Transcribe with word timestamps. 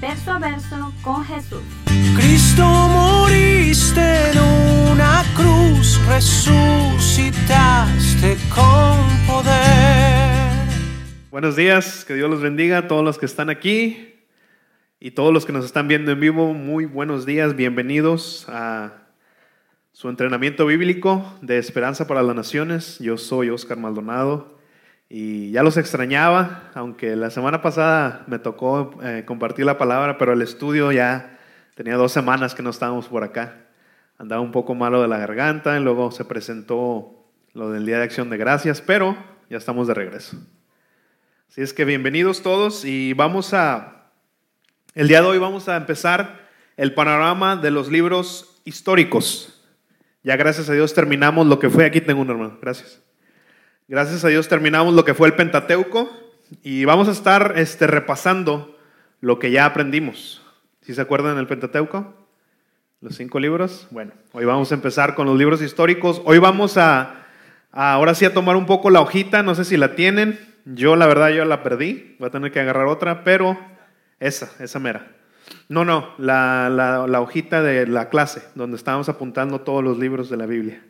verso 0.00 0.32
a 0.32 0.38
verso 0.38 0.92
con 1.02 1.22
Jesús. 1.24 1.62
Cristo 2.16 2.64
moriste 2.64 4.30
en 4.30 4.38
una 4.92 5.22
cruz, 5.36 6.00
resucitaste 6.06 7.48
con 8.54 8.96
poder. 9.26 10.40
Buenos 11.30 11.54
días, 11.54 12.06
que 12.06 12.14
Dios 12.14 12.30
los 12.30 12.40
bendiga 12.40 12.78
a 12.78 12.88
todos 12.88 13.04
los 13.04 13.18
que 13.18 13.26
están 13.26 13.50
aquí 13.50 14.14
y 14.98 15.10
todos 15.10 15.34
los 15.34 15.44
que 15.44 15.52
nos 15.52 15.66
están 15.66 15.86
viendo 15.86 16.12
en 16.12 16.20
vivo. 16.20 16.54
Muy 16.54 16.86
buenos 16.86 17.26
días, 17.26 17.54
bienvenidos 17.54 18.46
a 18.48 18.94
su 19.92 20.08
entrenamiento 20.08 20.64
bíblico 20.64 21.30
de 21.42 21.58
Esperanza 21.58 22.06
para 22.06 22.22
las 22.22 22.34
Naciones. 22.34 22.98
Yo 23.00 23.18
soy 23.18 23.50
Oscar 23.50 23.76
Maldonado 23.76 24.59
y 25.12 25.50
ya 25.50 25.64
los 25.64 25.76
extrañaba, 25.76 26.70
aunque 26.72 27.16
la 27.16 27.30
semana 27.30 27.60
pasada 27.60 28.22
me 28.28 28.38
tocó 28.38 28.96
eh, 29.02 29.24
compartir 29.26 29.66
la 29.66 29.76
palabra, 29.76 30.18
pero 30.18 30.32
el 30.32 30.40
estudio 30.40 30.92
ya 30.92 31.36
tenía 31.74 31.96
dos 31.96 32.12
semanas 32.12 32.54
que 32.54 32.62
no 32.62 32.70
estábamos 32.70 33.08
por 33.08 33.24
acá. 33.24 33.56
Andaba 34.18 34.40
un 34.40 34.52
poco 34.52 34.76
malo 34.76 35.02
de 35.02 35.08
la 35.08 35.18
garganta 35.18 35.76
y 35.76 35.82
luego 35.82 36.12
se 36.12 36.24
presentó 36.24 37.26
lo 37.54 37.70
del 37.70 37.86
Día 37.86 37.98
de 37.98 38.04
Acción 38.04 38.30
de 38.30 38.36
Gracias, 38.36 38.80
pero 38.80 39.16
ya 39.50 39.56
estamos 39.56 39.88
de 39.88 39.94
regreso. 39.94 40.36
Así 41.48 41.60
es 41.60 41.72
que 41.72 41.84
bienvenidos 41.84 42.42
todos 42.42 42.84
y 42.84 43.12
vamos 43.12 43.52
a 43.52 44.12
el 44.94 45.08
día 45.08 45.22
de 45.22 45.26
hoy 45.26 45.38
vamos 45.38 45.68
a 45.68 45.76
empezar 45.76 46.48
el 46.76 46.94
panorama 46.94 47.56
de 47.56 47.72
los 47.72 47.90
libros 47.90 48.60
históricos. 48.64 49.60
Ya 50.22 50.36
gracias 50.36 50.68
a 50.68 50.72
Dios 50.72 50.94
terminamos 50.94 51.48
lo 51.48 51.58
que 51.58 51.68
fue, 51.68 51.84
aquí 51.84 52.00
tengo 52.00 52.20
un 52.20 52.30
hermano, 52.30 52.58
gracias. 52.62 53.09
Gracias 53.90 54.24
a 54.24 54.28
Dios 54.28 54.46
terminamos 54.46 54.94
lo 54.94 55.04
que 55.04 55.14
fue 55.14 55.26
el 55.26 55.34
Pentateuco 55.34 56.16
y 56.62 56.84
vamos 56.84 57.08
a 57.08 57.10
estar 57.10 57.54
este, 57.56 57.88
repasando 57.88 58.78
lo 59.20 59.40
que 59.40 59.50
ya 59.50 59.66
aprendimos. 59.66 60.46
¿Sí 60.82 60.94
se 60.94 61.00
acuerdan 61.00 61.34
del 61.34 61.48
Pentateuco? 61.48 62.14
Los 63.00 63.16
cinco 63.16 63.40
libros. 63.40 63.88
Bueno, 63.90 64.12
hoy 64.30 64.44
vamos 64.44 64.70
a 64.70 64.76
empezar 64.76 65.16
con 65.16 65.26
los 65.26 65.36
libros 65.36 65.60
históricos. 65.60 66.22
Hoy 66.24 66.38
vamos 66.38 66.76
a, 66.76 67.26
ahora 67.72 68.14
sí 68.14 68.24
a 68.24 68.32
tomar 68.32 68.54
un 68.54 68.64
poco 68.64 68.90
la 68.90 69.00
hojita, 69.00 69.42
no 69.42 69.56
sé 69.56 69.64
si 69.64 69.76
la 69.76 69.96
tienen. 69.96 70.38
Yo 70.66 70.94
la 70.94 71.08
verdad 71.08 71.30
yo 71.30 71.44
la 71.44 71.64
perdí, 71.64 72.14
voy 72.20 72.28
a 72.28 72.30
tener 72.30 72.52
que 72.52 72.60
agarrar 72.60 72.86
otra, 72.86 73.24
pero 73.24 73.58
esa, 74.20 74.52
esa 74.62 74.78
mera. 74.78 75.10
No, 75.68 75.84
no, 75.84 76.14
la, 76.16 76.68
la, 76.70 77.20
hojita 77.20 77.60
de 77.60 77.88
la 77.88 78.08
clase, 78.08 78.44
donde 78.54 78.76
estábamos 78.76 79.08
apuntando 79.08 79.62
todos 79.62 79.82
los 79.82 79.98
libros 79.98 80.30
de 80.30 80.36
la 80.36 80.46
Biblia. 80.46 80.80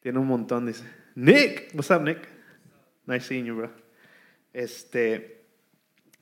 Tiene 0.00 0.18
un 0.18 0.26
montón, 0.26 0.66
dice. 0.66 1.03
Nick, 1.14 1.70
what's 1.74 1.90
up, 1.90 2.02
Nick? 2.02 2.28
Nice 3.06 3.26
seeing 3.26 3.46
you, 3.46 3.56
bro. 3.56 3.70
Este, 4.52 5.44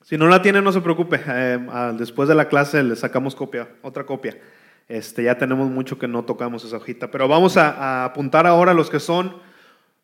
si 0.01 0.17
no 0.17 0.27
la 0.27 0.41
tiene, 0.41 0.61
no 0.61 0.71
se 0.71 0.81
preocupe. 0.81 1.19
Eh, 1.25 1.59
después 1.97 2.27
de 2.29 2.35
la 2.35 2.47
clase 2.47 2.83
le 2.83 2.95
sacamos 2.95 3.35
copia, 3.35 3.69
otra 3.81 4.05
copia. 4.05 4.39
Este, 4.87 5.23
ya 5.23 5.37
tenemos 5.37 5.69
mucho 5.69 5.97
que 5.97 6.07
no 6.07 6.25
tocamos 6.25 6.63
esa 6.63 6.77
hojita. 6.77 7.09
Pero 7.09 7.27
vamos 7.27 7.57
a, 7.57 7.69
a 7.71 8.05
apuntar 8.05 8.47
ahora 8.47 8.73
los 8.73 8.89
que 8.89 8.99
son 8.99 9.41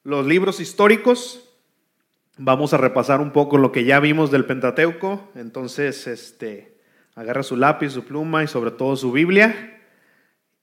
los 0.03 0.25
libros 0.25 0.59
históricos 0.59 1.49
Vamos 2.41 2.73
a 2.73 2.77
repasar 2.77 3.19
un 3.19 3.31
poco 3.31 3.57
lo 3.57 3.73
que 3.73 3.83
ya 3.83 3.99
vimos 3.99 4.31
del 4.31 4.45
Pentateuco. 4.45 5.29
Entonces, 5.35 6.07
este, 6.07 6.79
agarra 7.13 7.43
su 7.43 7.57
lápiz, 7.57 7.89
su 7.89 8.05
pluma 8.05 8.45
y 8.45 8.47
sobre 8.47 8.71
todo 8.71 8.95
su 8.95 9.11
Biblia. 9.11 9.81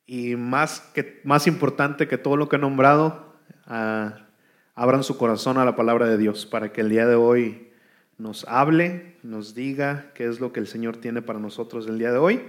Y 0.07 0.37
más, 0.37 0.81
que, 0.95 1.21
más 1.23 1.47
importante 1.47 2.09
que 2.09 2.17
todo 2.17 2.39
lo 2.39 2.49
que 2.49 2.57
he 2.57 2.59
nombrado, 2.59 3.26
abran 3.67 5.03
su 5.03 5.17
corazón 5.17 5.59
a 5.59 5.65
la 5.65 5.77
palabra 5.77 6.07
de 6.07 6.19
Dios 6.19 6.47
para 6.47 6.73
que 6.73 6.81
el 6.81 6.91
día 6.91 7.07
de 7.07 7.15
hoy 7.15 7.73
nos 8.19 8.47
hable, 8.49 9.17
nos 9.23 9.55
diga 9.55 10.11
qué 10.15 10.27
es 10.27 10.41
lo 10.41 10.53
que 10.53 10.61
el 10.61 10.67
Señor 10.67 10.97
tiene 10.97 11.23
para 11.23 11.39
nosotros 11.39 11.87
el 11.87 11.99
día 11.99 12.13
de 12.13 12.19
hoy. 12.19 12.43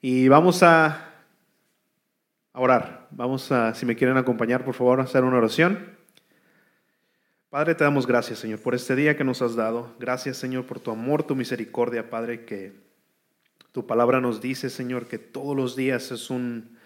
Y 0.00 0.28
vamos 0.28 0.62
a 0.62 1.12
orar. 2.52 3.06
Vamos 3.10 3.50
a, 3.52 3.74
si 3.74 3.86
me 3.86 3.96
quieren 3.96 4.16
acompañar, 4.16 4.64
por 4.64 4.74
favor, 4.74 5.00
a 5.00 5.04
hacer 5.04 5.24
una 5.24 5.38
oración. 5.38 5.78
Padre, 7.50 7.74
te 7.74 7.84
damos 7.84 8.06
gracias, 8.06 8.38
Señor, 8.38 8.60
por 8.60 8.74
este 8.74 8.96
día 8.96 9.16
que 9.16 9.24
nos 9.24 9.42
has 9.42 9.54
dado. 9.54 9.94
Gracias, 9.98 10.38
Señor, 10.38 10.66
por 10.66 10.80
tu 10.80 10.90
amor, 10.90 11.22
tu 11.22 11.36
misericordia, 11.36 12.08
Padre, 12.08 12.44
que 12.44 12.72
tu 13.72 13.86
palabra 13.86 14.20
nos 14.20 14.40
dice, 14.40 14.70
Señor, 14.70 15.06
que 15.06 15.18
todos 15.18 15.56
los 15.56 15.76
días 15.76 16.10
es 16.12 16.30
un, 16.30 16.78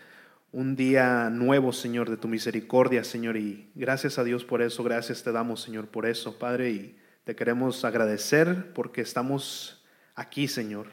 un 0.52 0.76
día 0.76 1.28
nuevo, 1.30 1.72
Señor, 1.72 2.08
de 2.08 2.16
tu 2.16 2.28
misericordia, 2.28 3.04
Señor. 3.04 3.36
Y 3.36 3.70
gracias 3.74 4.18
a 4.18 4.24
Dios 4.24 4.44
por 4.44 4.62
eso, 4.62 4.82
gracias 4.82 5.22
te 5.22 5.32
damos, 5.32 5.62
Señor, 5.62 5.88
por 5.88 6.06
eso, 6.06 6.38
Padre. 6.38 6.70
Y 6.70 6.98
te 7.24 7.34
queremos 7.34 7.84
agradecer 7.84 8.72
porque 8.72 9.00
estamos 9.00 9.84
aquí, 10.14 10.48
Señor, 10.48 10.86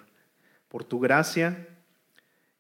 por 0.68 0.84
tu 0.84 1.00
gracia 1.00 1.68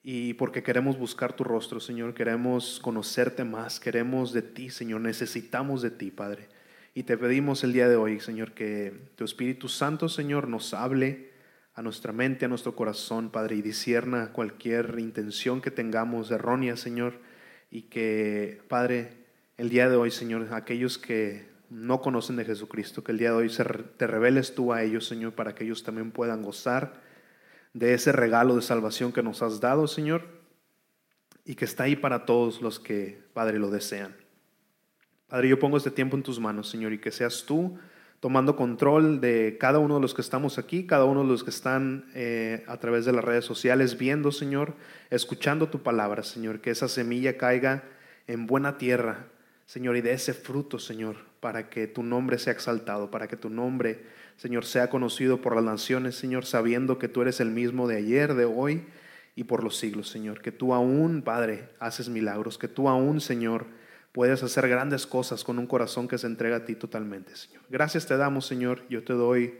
y 0.01 0.33
porque 0.35 0.63
queremos 0.63 0.97
buscar 0.97 1.33
tu 1.33 1.43
rostro, 1.43 1.79
Señor. 1.79 2.13
Queremos 2.13 2.79
conocerte 2.81 3.43
más, 3.43 3.79
queremos 3.79 4.31
de 4.33 4.41
ti, 4.41 4.69
Señor. 4.69 5.01
Necesitamos 5.01 5.81
de 5.81 5.91
ti, 5.91 6.11
Padre. 6.11 6.49
Y 6.93 7.03
te 7.03 7.17
pedimos 7.17 7.63
el 7.63 7.73
día 7.73 7.89
de 7.89 7.95
hoy, 7.95 8.19
Señor, 8.19 8.51
que 8.51 9.09
tu 9.15 9.25
Espíritu 9.25 9.67
Santo, 9.67 10.07
Señor, 10.07 10.47
nos 10.47 10.73
hable 10.73 11.32
a 11.75 11.81
nuestra 11.81 12.13
mente, 12.13 12.45
a 12.45 12.47
nuestro 12.47 12.75
corazón, 12.75 13.29
Padre, 13.29 13.55
y 13.55 13.61
disierna 13.61 14.31
cualquier 14.31 14.99
intención 14.99 15.61
que 15.61 15.71
tengamos 15.71 16.29
errónea, 16.29 16.77
Señor, 16.77 17.19
y 17.71 17.83
que, 17.83 18.61
Padre, 18.67 19.17
el 19.57 19.69
día 19.69 19.89
de 19.89 19.95
hoy, 19.95 20.11
Señor, 20.11 20.47
aquellos 20.53 20.97
que 20.97 21.51
no 21.69 22.01
conocen 22.01 22.35
de 22.35 22.45
Jesucristo, 22.45 23.03
que 23.03 23.11
el 23.11 23.17
día 23.17 23.31
de 23.31 23.37
hoy 23.37 23.51
te 23.97 24.05
reveles 24.05 24.53
tú 24.53 24.73
a 24.73 24.83
ellos, 24.83 25.07
Señor, 25.07 25.33
para 25.33 25.55
que 25.55 25.63
ellos 25.63 25.83
también 25.83 26.11
puedan 26.11 26.43
gozar 26.43 27.01
de 27.73 27.95
ese 27.95 28.11
regalo 28.11 28.55
de 28.55 28.61
salvación 28.61 29.11
que 29.11 29.23
nos 29.23 29.41
has 29.41 29.59
dado, 29.59 29.87
Señor, 29.87 30.27
y 31.43 31.55
que 31.55 31.65
está 31.65 31.85
ahí 31.85 31.95
para 31.95 32.25
todos 32.25 32.61
los 32.61 32.79
que, 32.79 33.23
Padre, 33.33 33.57
lo 33.57 33.71
desean. 33.71 34.15
Padre, 35.27 35.49
yo 35.49 35.57
pongo 35.57 35.77
este 35.77 35.89
tiempo 35.89 36.15
en 36.15 36.21
tus 36.21 36.39
manos, 36.39 36.69
Señor, 36.69 36.93
y 36.93 36.99
que 36.99 37.11
seas 37.11 37.43
tú 37.47 37.79
tomando 38.23 38.55
control 38.55 39.19
de 39.19 39.57
cada 39.59 39.79
uno 39.79 39.95
de 39.95 39.99
los 39.99 40.13
que 40.13 40.21
estamos 40.21 40.57
aquí, 40.57 40.87
cada 40.87 41.03
uno 41.03 41.23
de 41.23 41.27
los 41.27 41.43
que 41.43 41.49
están 41.49 42.05
eh, 42.15 42.63
a 42.67 42.77
través 42.77 43.03
de 43.03 43.11
las 43.11 43.21
redes 43.21 43.43
sociales 43.43 43.97
viendo, 43.97 44.31
Señor, 44.31 44.75
escuchando 45.09 45.67
tu 45.67 45.83
palabra, 45.83 46.23
Señor, 46.23 46.61
que 46.61 46.69
esa 46.69 46.87
semilla 46.87 47.35
caiga 47.35 47.83
en 48.27 48.47
buena 48.47 48.77
tierra, 48.77 49.25
Señor, 49.65 49.97
y 49.97 50.01
de 50.01 50.13
ese 50.13 50.33
fruto, 50.33 50.79
Señor, 50.79 51.17
para 51.41 51.69
que 51.69 51.85
tu 51.85 52.01
nombre 52.01 52.39
sea 52.39 52.53
exaltado, 52.53 53.11
para 53.11 53.27
que 53.27 53.35
tu 53.35 53.49
nombre, 53.49 54.05
Señor, 54.37 54.63
sea 54.63 54.89
conocido 54.89 55.41
por 55.41 55.53
las 55.53 55.65
naciones, 55.65 56.15
Señor, 56.15 56.45
sabiendo 56.45 56.99
que 56.99 57.09
tú 57.09 57.23
eres 57.23 57.41
el 57.41 57.51
mismo 57.51 57.89
de 57.89 57.97
ayer, 57.97 58.35
de 58.35 58.45
hoy 58.45 58.85
y 59.35 59.43
por 59.43 59.65
los 59.65 59.75
siglos, 59.75 60.07
Señor, 60.07 60.39
que 60.39 60.53
tú 60.53 60.73
aún, 60.73 61.23
Padre, 61.23 61.67
haces 61.77 62.07
milagros, 62.07 62.57
que 62.57 62.69
tú 62.69 62.87
aún, 62.87 63.19
Señor, 63.19 63.65
puedes 64.13 64.43
hacer 64.43 64.69
grandes 64.69 65.05
cosas 65.05 65.43
con 65.43 65.59
un 65.59 65.67
corazón 65.67 66.07
que 66.07 66.17
se 66.17 66.27
entrega 66.27 66.57
a 66.57 66.65
ti 66.65 66.75
totalmente, 66.75 67.35
Señor. 67.35 67.63
Gracias 67.69 68.05
te 68.05 68.15
damos, 68.15 68.45
Señor. 68.45 68.83
Yo 68.87 69.03
te 69.03 69.11
doy, 69.11 69.55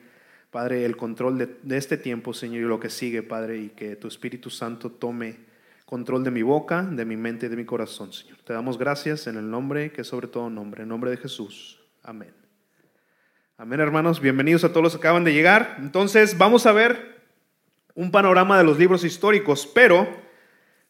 Padre, 0.52 0.86
el 0.86 0.96
control 0.96 1.38
de, 1.62 1.78
este 1.78 1.97
tiempo, 1.97 2.34
Señor, 2.34 2.62
y 2.62 2.66
lo 2.66 2.80
que 2.80 2.90
sigue, 2.90 3.24
Padre, 3.24 3.58
y 3.58 3.69
que 3.69 3.96
tu 3.97 4.08
Espíritu 4.08 4.50
Santo 4.50 4.91
tome 4.91 5.38
control 5.85 6.23
de 6.23 6.32
mi 6.32 6.44
boca, 6.44 6.84
de 6.84 7.03
mi 7.03 7.17
mente 7.17 7.47
y 7.47 7.50
de 7.50 7.58
mi 7.58 7.66
corazón, 7.66 8.14
Señor. 8.14 8.38
Te 8.44 8.53
damos 8.53 8.78
gracias 8.78 9.28
en 9.28 9.38
el 9.38 9.50
nombre 9.50 9.91
que 9.91 10.02
es 10.02 10.08
sobre 10.08 10.28
todo 10.28 10.50
nombre, 10.50 10.84
en 10.84 10.90
nombre 10.90 11.09
de 11.09 11.17
Jesús. 11.17 11.79
Amén. 12.03 12.34
Amén, 13.58 13.79
hermanos. 13.79 14.22
Bienvenidos 14.22 14.64
a 14.64 14.70
todos 14.70 14.84
los 14.84 14.94
que 14.94 15.00
acaban 15.00 15.23
de 15.23 15.34
llegar. 15.34 15.78
Entonces, 15.79 16.38
vamos 16.38 16.67
a 16.67 16.72
ver 16.73 17.23
un 17.96 18.11
panorama 18.11 18.58
de 18.58 18.64
los 18.64 18.78
libros 18.78 19.03
históricos, 19.03 19.67
pero 19.73 20.22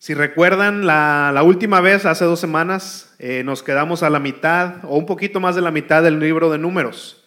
si 0.03 0.13
recuerdan, 0.13 0.85
la, 0.85 1.41
última 1.45 1.79
vez, 1.79 2.05
hace 2.05 2.25
dos 2.25 2.41
semanas, 2.41 3.15
eh, 3.19 3.41
nos 3.45 3.63
quedamos 3.63 4.03
a 4.03 4.09
la 4.09 4.19
mitad 4.19 4.83
o 4.83 4.97
un 4.97 5.05
poquito 5.05 5.39
más 5.39 5.55
de 5.55 5.61
la 5.61 5.71
mitad 5.71 6.03
del 6.03 6.19
libro 6.19 6.51
de 6.51 6.57
números. 6.57 7.25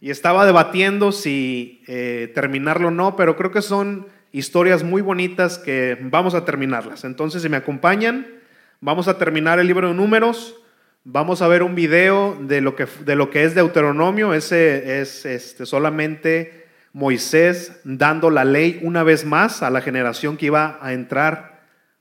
Y 0.00 0.10
estaba 0.12 0.46
debatiendo 0.46 1.10
si 1.10 1.82
eh, 1.88 2.30
terminarlo 2.32 2.88
o 2.88 2.90
no, 2.92 3.16
pero 3.16 3.34
creo 3.34 3.50
que 3.50 3.60
son 3.60 4.06
historias 4.30 4.84
muy 4.84 5.02
bonitas 5.02 5.58
que 5.58 5.98
vamos 6.00 6.36
a 6.36 6.44
terminarlas. 6.44 7.02
Entonces, 7.02 7.42
si 7.42 7.48
me 7.48 7.56
acompañan, 7.56 8.24
vamos 8.80 9.08
a 9.08 9.18
terminar 9.18 9.58
el 9.58 9.66
libro 9.66 9.88
de 9.88 9.94
números. 9.94 10.54
Vamos 11.02 11.42
a 11.42 11.48
ver 11.48 11.64
un 11.64 11.74
video 11.74 12.38
de 12.40 12.60
lo 12.60 12.76
que, 12.76 12.86
de 13.04 13.16
lo 13.16 13.30
que 13.30 13.42
es 13.42 13.56
Deuteronomio. 13.56 14.32
Ese 14.32 15.00
es 15.00 15.26
este, 15.26 15.66
solamente 15.66 16.66
Moisés 16.92 17.80
dando 17.82 18.30
la 18.30 18.44
ley 18.44 18.78
una 18.84 19.02
vez 19.02 19.24
más 19.24 19.64
a 19.64 19.70
la 19.70 19.80
generación 19.80 20.36
que 20.36 20.46
iba 20.46 20.78
a 20.80 20.92
entrar 20.92 21.51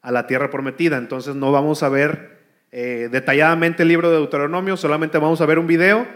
a 0.01 0.11
la 0.11 0.27
tierra 0.27 0.49
prometida. 0.49 0.97
Entonces 0.97 1.35
no 1.35 1.51
vamos 1.51 1.83
a 1.83 1.89
ver 1.89 2.39
eh, 2.71 3.09
detalladamente 3.11 3.83
el 3.83 3.89
libro 3.89 4.09
de 4.09 4.17
Deuteronomio, 4.17 4.77
solamente 4.77 5.17
vamos 5.17 5.41
a 5.41 5.45
ver 5.45 5.59
un 5.59 5.67
video 5.67 6.07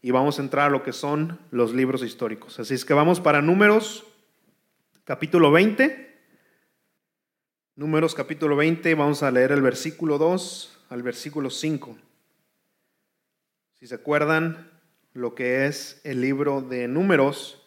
y 0.00 0.10
vamos 0.10 0.38
a 0.38 0.42
entrar 0.42 0.66
a 0.66 0.70
lo 0.70 0.82
que 0.82 0.92
son 0.92 1.38
los 1.50 1.74
libros 1.74 2.02
históricos. 2.02 2.60
Así 2.60 2.74
es 2.74 2.84
que 2.84 2.94
vamos 2.94 3.20
para 3.20 3.42
números 3.42 4.04
capítulo 5.04 5.50
20. 5.50 6.14
Números 7.76 8.14
capítulo 8.14 8.54
20, 8.54 8.94
vamos 8.94 9.24
a 9.24 9.30
leer 9.32 9.50
el 9.50 9.60
versículo 9.60 10.16
2 10.18 10.84
al 10.90 11.02
versículo 11.02 11.50
5. 11.50 11.98
Si 13.72 13.88
se 13.88 13.96
acuerdan 13.96 14.70
lo 15.12 15.34
que 15.34 15.66
es 15.66 16.00
el 16.04 16.20
libro 16.20 16.60
de 16.60 16.86
números, 16.86 17.63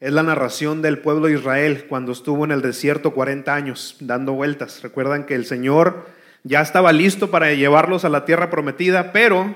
es 0.00 0.12
la 0.12 0.22
narración 0.22 0.82
del 0.82 0.98
pueblo 0.98 1.28
de 1.28 1.34
Israel 1.34 1.86
cuando 1.88 2.12
estuvo 2.12 2.44
en 2.44 2.50
el 2.50 2.62
desierto 2.62 3.12
40 3.12 3.54
años 3.54 3.96
dando 4.00 4.32
vueltas. 4.32 4.82
Recuerdan 4.82 5.24
que 5.24 5.34
el 5.34 5.46
Señor 5.46 6.06
ya 6.42 6.60
estaba 6.60 6.92
listo 6.92 7.30
para 7.30 7.52
llevarlos 7.52 8.04
a 8.04 8.10
la 8.10 8.24
tierra 8.24 8.50
prometida, 8.50 9.12
pero 9.12 9.54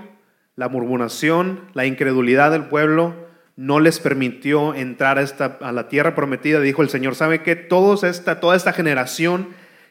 la 0.57 0.69
murmuración, 0.69 1.61
la 1.75 1.87
incredulidad 1.87 2.51
del 2.51 2.65
pueblo 2.65 3.29
no 3.57 3.81
les 3.81 3.99
permitió 3.99 4.75
entrar 4.75 5.19
a, 5.19 5.23
esta, 5.23 5.59
a 5.61 5.73
la 5.73 5.89
tierra 5.89 6.15
prometida. 6.15 6.61
Dijo 6.61 6.83
el 6.83 6.89
Señor, 6.89 7.15
¿sabe? 7.15 7.39
Todos 7.41 8.05
esta, 8.05 8.41
toda 8.41 8.57
esta 8.57 8.73
generación 8.73 9.49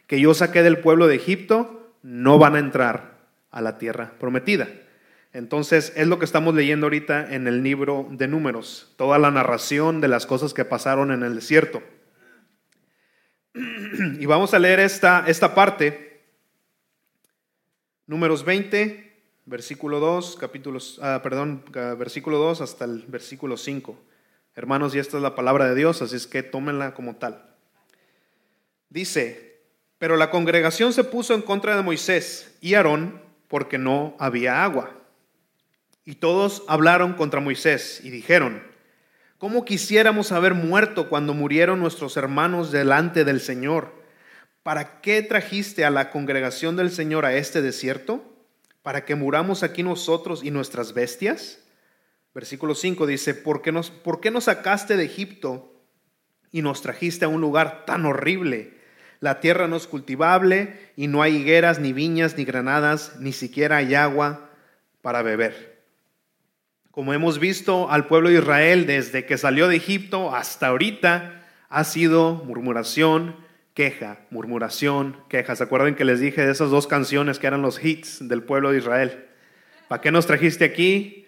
que 0.08 0.20
yo 0.22 0.34
saqué 0.34 0.64
del 0.64 0.80
pueblo 0.80 1.08
de 1.08 1.16
Egipto 1.16 1.92
no 2.02 2.40
van 2.40 2.56
a 2.56 2.60
entrar 2.60 3.18
a 3.52 3.62
la 3.62 3.78
tierra 3.78 4.14
prometida. 4.20 4.68
Entonces 5.34 5.94
es 5.96 6.08
lo 6.08 6.20
que 6.20 6.26
estamos 6.26 6.56
leyendo 6.56 6.86
ahorita 6.86 7.34
en 7.34 7.48
el 7.48 7.64
libro 7.64 8.08
de 8.10 8.28
números, 8.28 8.94
toda 8.98 9.20
la 9.20 9.32
narración 9.32 10.02
de 10.02 10.08
las 10.08 10.26
cosas 10.26 10.54
que 10.54 10.66
pasaron 10.66 11.12
en 11.12 11.24
el 11.24 11.36
desierto. 11.36 11.82
Y 14.20 14.26
vamos 14.26 14.54
a 14.54 14.60
leer 14.60 14.80
esta, 14.80 15.26
esta 15.28 15.56
parte, 15.56 16.24
números 18.06 18.46
20, 18.46 19.08
versículo 19.46 20.00
2, 20.00 20.38
capítulos, 20.38 21.00
ah, 21.02 21.22
perdón, 21.24 21.64
versículo 21.98 22.38
2 22.38 22.62
hasta 22.62 22.86
el 22.86 23.04
versículo 23.08 23.58
5. 23.58 23.98
Hermanos, 24.56 24.96
y 24.96 25.00
esta 25.00 25.18
es 25.18 25.24
la 25.24 25.36
palabra 25.36 25.70
de 25.70 25.76
Dios, 25.76 26.02
así 26.02 26.16
es 26.16 26.28
que 26.28 26.44
tómenla 26.44 26.94
como 26.94 27.16
tal. 27.16 27.46
Dice, 28.90 29.62
pero 29.98 30.18
la 30.18 30.30
congregación 30.30 30.94
se 30.94 31.04
puso 31.04 31.34
en 31.34 31.42
contra 31.42 31.76
de 31.76 31.84
Moisés 31.84 32.58
y 32.62 32.74
Aarón 32.74 33.22
porque 33.48 33.78
no 33.78 34.16
había 34.20 34.64
agua. 34.64 34.97
Y 36.08 36.16
todos 36.16 36.64
hablaron 36.68 37.14
contra 37.14 37.40
Moisés 37.40 38.02
y 38.04 38.10
dijeron, 38.10 38.64
¿cómo 39.38 39.64
quisiéramos 39.64 40.32
haber 40.32 40.56
muerto 40.56 41.08
cuando 41.08 41.36
murieron 41.36 41.80
nuestros 41.80 42.18
hermanos 42.18 42.72
delante 42.72 43.26
del 43.26 43.42
Señor? 43.42 43.94
¿Para 44.64 45.02
qué 45.02 45.22
trajiste 45.22 45.86
a 45.86 45.92
la 45.92 46.10
congregación 46.10 46.76
del 46.76 46.90
Señor 46.90 47.26
a 47.26 47.36
este 47.36 47.62
desierto? 47.62 48.34
para 48.88 49.04
que 49.04 49.16
muramos 49.16 49.64
aquí 49.64 49.84
nosotros 49.84 50.46
y 50.46 50.50
nuestras 50.50 50.94
bestias? 50.94 51.60
Versículo 52.34 52.74
5 52.74 53.06
dice, 53.06 53.34
¿por 53.34 53.62
qué, 53.62 53.74
nos, 53.74 53.92
¿por 53.92 54.22
qué 54.22 54.32
nos 54.32 54.46
sacaste 54.46 54.96
de 54.96 55.04
Egipto 55.04 55.84
y 56.54 56.62
nos 56.62 56.82
trajiste 56.82 57.26
a 57.26 57.28
un 57.28 57.42
lugar 57.42 57.84
tan 57.86 58.06
horrible? 58.06 58.78
La 59.20 59.42
tierra 59.42 59.68
no 59.68 59.76
es 59.76 59.88
cultivable 59.88 60.94
y 60.96 61.08
no 61.08 61.22
hay 61.22 61.36
higueras, 61.36 61.80
ni 61.80 61.92
viñas, 61.92 62.38
ni 62.38 62.46
granadas, 62.46 63.18
ni 63.20 63.34
siquiera 63.34 63.76
hay 63.76 63.94
agua 63.94 64.52
para 65.02 65.22
beber. 65.22 65.77
Como 66.98 67.14
hemos 67.14 67.38
visto 67.38 67.92
al 67.92 68.08
pueblo 68.08 68.30
de 68.30 68.40
Israel 68.40 68.88
desde 68.88 69.28
que 69.28 69.38
salió 69.38 69.68
de 69.68 69.76
Egipto 69.76 70.36
hasta 70.36 70.66
ahorita, 70.66 71.44
ha 71.70 71.84
sido 71.84 72.44
murmuración, 72.44 73.36
queja, 73.76 74.22
murmuración, 74.32 75.16
queja. 75.30 75.56
¿Se 75.56 75.64
acuerdan 75.64 75.94
que 75.94 76.06
les 76.06 76.20
dije 76.20 76.44
de 76.44 76.52
esas 76.52 76.72
dos 76.72 76.88
canciones 76.88 77.38
que 77.38 77.46
eran 77.46 77.62
los 77.62 77.86
hits 77.86 78.28
del 78.28 78.42
pueblo 78.42 78.72
de 78.72 78.80
Israel? 78.80 79.26
¿Para 79.88 80.02
qué 80.02 80.12
nos 80.12 80.26
trajiste 80.26 80.66
aquí 80.66 81.28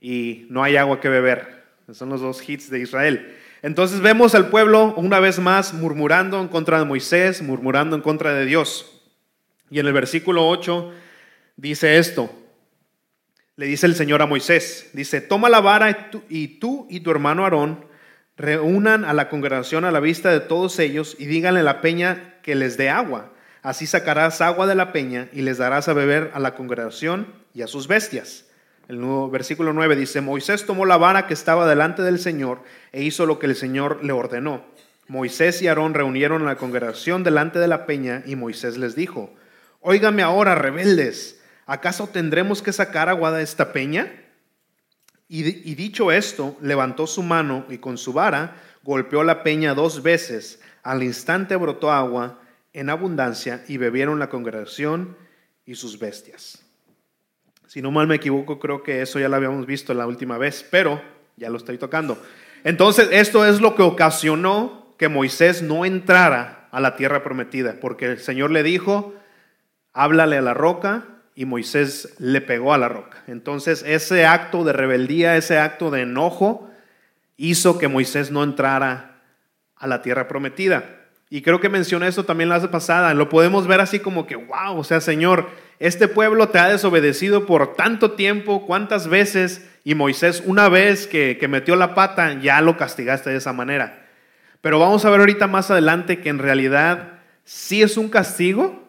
y 0.00 0.46
no 0.48 0.62
hay 0.62 0.76
agua 0.76 1.00
que 1.00 1.08
beber? 1.08 1.64
son 1.90 2.10
los 2.10 2.20
dos 2.20 2.48
hits 2.48 2.70
de 2.70 2.78
Israel. 2.78 3.34
Entonces 3.62 4.00
vemos 4.00 4.36
al 4.36 4.48
pueblo 4.48 4.94
una 4.96 5.18
vez 5.18 5.40
más 5.40 5.74
murmurando 5.74 6.40
en 6.40 6.46
contra 6.46 6.78
de 6.78 6.84
Moisés, 6.84 7.42
murmurando 7.42 7.96
en 7.96 8.02
contra 8.02 8.32
de 8.32 8.46
Dios. 8.46 9.02
Y 9.72 9.80
en 9.80 9.88
el 9.88 9.92
versículo 9.92 10.48
8 10.48 10.92
dice 11.56 11.98
esto. 11.98 12.43
Le 13.56 13.66
dice 13.66 13.86
el 13.86 13.94
Señor 13.94 14.20
a 14.20 14.26
Moisés, 14.26 14.90
dice, 14.94 15.20
toma 15.20 15.48
la 15.48 15.60
vara 15.60 16.10
y 16.28 16.58
tú 16.58 16.88
y, 16.90 17.00
tu 17.00 17.10
hermano 17.12 17.44
Aarón 17.44 17.84
reúnan 18.36 19.04
a 19.04 19.12
la 19.12 19.28
congregación 19.28 19.84
a 19.84 19.92
la 19.92 20.00
vista 20.00 20.32
de 20.32 20.40
todos 20.40 20.80
ellos 20.80 21.14
y 21.20 21.26
díganle 21.26 21.60
a 21.60 21.64
la 21.64 21.80
peña 21.80 22.40
que 22.42 22.56
les 22.56 22.76
dé 22.76 22.88
agua. 22.88 23.32
Así 23.62 23.86
sacarás 23.86 24.40
agua 24.40 24.66
de 24.66 24.74
la 24.74 24.92
peña 24.92 25.28
y 25.32 25.42
les 25.42 25.58
darás 25.58 25.88
a 25.88 25.92
beber 25.92 26.32
a 26.34 26.40
la 26.40 26.56
congregación 26.56 27.32
y 27.54 27.62
a 27.62 27.68
sus 27.68 27.86
bestias. 27.86 28.46
El 28.88 29.00
nuevo 29.00 29.30
versículo 29.30 29.72
9 29.72 29.94
dice, 29.94 30.20
Moisés 30.20 30.66
tomó 30.66 30.84
la 30.84 30.96
vara 30.96 31.28
que 31.28 31.34
estaba 31.34 31.68
delante 31.68 32.02
del 32.02 32.18
Señor 32.18 32.62
e 32.90 33.04
hizo 33.04 33.24
lo 33.24 33.38
que 33.38 33.46
el 33.46 33.54
Señor 33.54 34.04
le 34.04 34.12
ordenó. 34.12 34.64
Moisés 35.06 35.62
y 35.62 35.68
Aarón 35.68 35.94
reunieron 35.94 36.42
a 36.42 36.46
la 36.46 36.56
congregación 36.56 37.22
delante 37.22 37.60
de 37.60 37.68
la 37.68 37.86
peña 37.86 38.24
y 38.26 38.34
Moisés 38.34 38.78
les 38.78 38.96
dijo, 38.96 39.32
Óigame 39.80 40.22
ahora, 40.22 40.56
rebeldes, 40.56 41.40
¿acaso 41.66 42.08
tendremos 42.08 42.62
que 42.62 42.72
sacar 42.72 43.08
agua 43.08 43.32
de 43.32 43.42
esta 43.42 43.72
peña? 43.72 44.24
Y, 45.28 45.74
dicho 45.74 46.12
esto, 46.12 46.56
levantó 46.60 47.06
su 47.06 47.22
mano 47.22 47.64
y 47.68 47.78
con 47.78 47.98
su 47.98 48.12
vara 48.12 48.56
golpeó 48.82 49.24
la 49.24 49.42
peña 49.42 49.74
dos 49.74 50.02
veces. 50.02 50.60
Al 50.82 51.02
instante 51.02 51.56
brotó 51.56 51.90
agua 51.90 52.38
en 52.72 52.90
abundancia 52.90 53.64
y 53.66 53.78
bebieron 53.78 54.18
la 54.18 54.28
congregación 54.28 55.16
y 55.64 55.74
sus 55.74 55.98
bestias. 55.98 56.62
Si 57.66 57.80
no 57.80 57.90
mal 57.90 58.06
me 58.06 58.16
equivoco, 58.16 58.60
creo 58.60 58.82
que 58.82 59.00
eso 59.02 59.18
ya 59.18 59.28
lo 59.28 59.36
habíamos 59.36 59.66
visto 59.66 59.94
la 59.94 60.06
última 60.06 60.38
vez, 60.38 60.64
pero 60.70 61.00
ya 61.36 61.48
lo 61.48 61.56
estoy 61.56 61.78
tocando. 61.78 62.22
Entonces, 62.62 63.08
esto 63.10 63.44
es 63.46 63.60
lo 63.60 63.74
que 63.74 63.82
ocasionó 63.82 64.94
que 64.98 65.08
Moisés 65.08 65.62
no 65.62 65.84
entrara 65.84 66.68
a 66.70 66.80
la 66.80 66.96
tierra 66.96 67.22
prometida, 67.22 67.78
porque 67.80 68.06
el 68.06 68.18
Señor 68.20 68.50
le 68.50 68.62
dijo, 68.62 69.14
háblale 69.92 70.36
a 70.36 70.42
la 70.42 70.54
roca 70.54 71.13
y 71.34 71.44
Moisés 71.44 72.14
le 72.18 72.40
pegó 72.40 72.72
a 72.72 72.78
la 72.78 72.88
roca. 72.88 73.22
Entonces 73.26 73.84
ese 73.86 74.26
acto 74.26 74.64
de 74.64 74.72
rebeldía, 74.72 75.36
ese 75.36 75.58
acto 75.58 75.90
de 75.90 76.02
enojo, 76.02 76.70
hizo 77.36 77.78
que 77.78 77.88
Moisés 77.88 78.30
no 78.30 78.42
entrara 78.42 79.22
a 79.76 79.86
la 79.86 80.02
tierra 80.02 80.28
prometida. 80.28 80.84
Y 81.30 81.42
creo 81.42 81.60
que 81.60 81.68
mencioné 81.68 82.06
eso 82.06 82.24
también 82.24 82.48
la 82.48 82.58
vez 82.58 82.68
pasada. 82.68 83.12
Lo 83.14 83.28
podemos 83.28 83.66
ver 83.66 83.80
así 83.80 83.98
como 83.98 84.26
que, 84.26 84.36
wow, 84.36 84.76
o 84.76 84.84
sea, 84.84 85.00
Señor, 85.00 85.48
este 85.80 86.06
pueblo 86.06 86.48
te 86.48 86.58
ha 86.58 86.68
desobedecido 86.68 87.46
por 87.46 87.74
tanto 87.74 88.12
tiempo, 88.12 88.66
cuántas 88.66 89.08
veces, 89.08 89.68
y 89.82 89.96
Moisés 89.96 90.42
una 90.46 90.68
vez 90.68 91.08
que, 91.08 91.36
que 91.38 91.48
metió 91.48 91.74
la 91.74 91.94
pata, 91.94 92.40
ya 92.40 92.60
lo 92.60 92.76
castigaste 92.76 93.30
de 93.30 93.38
esa 93.38 93.52
manera. 93.52 94.06
Pero 94.60 94.78
vamos 94.78 95.04
a 95.04 95.10
ver 95.10 95.20
ahorita 95.20 95.48
más 95.48 95.70
adelante 95.70 96.20
que 96.20 96.28
en 96.28 96.38
realidad 96.38 97.14
sí 97.42 97.82
es 97.82 97.96
un 97.96 98.08
castigo, 98.08 98.83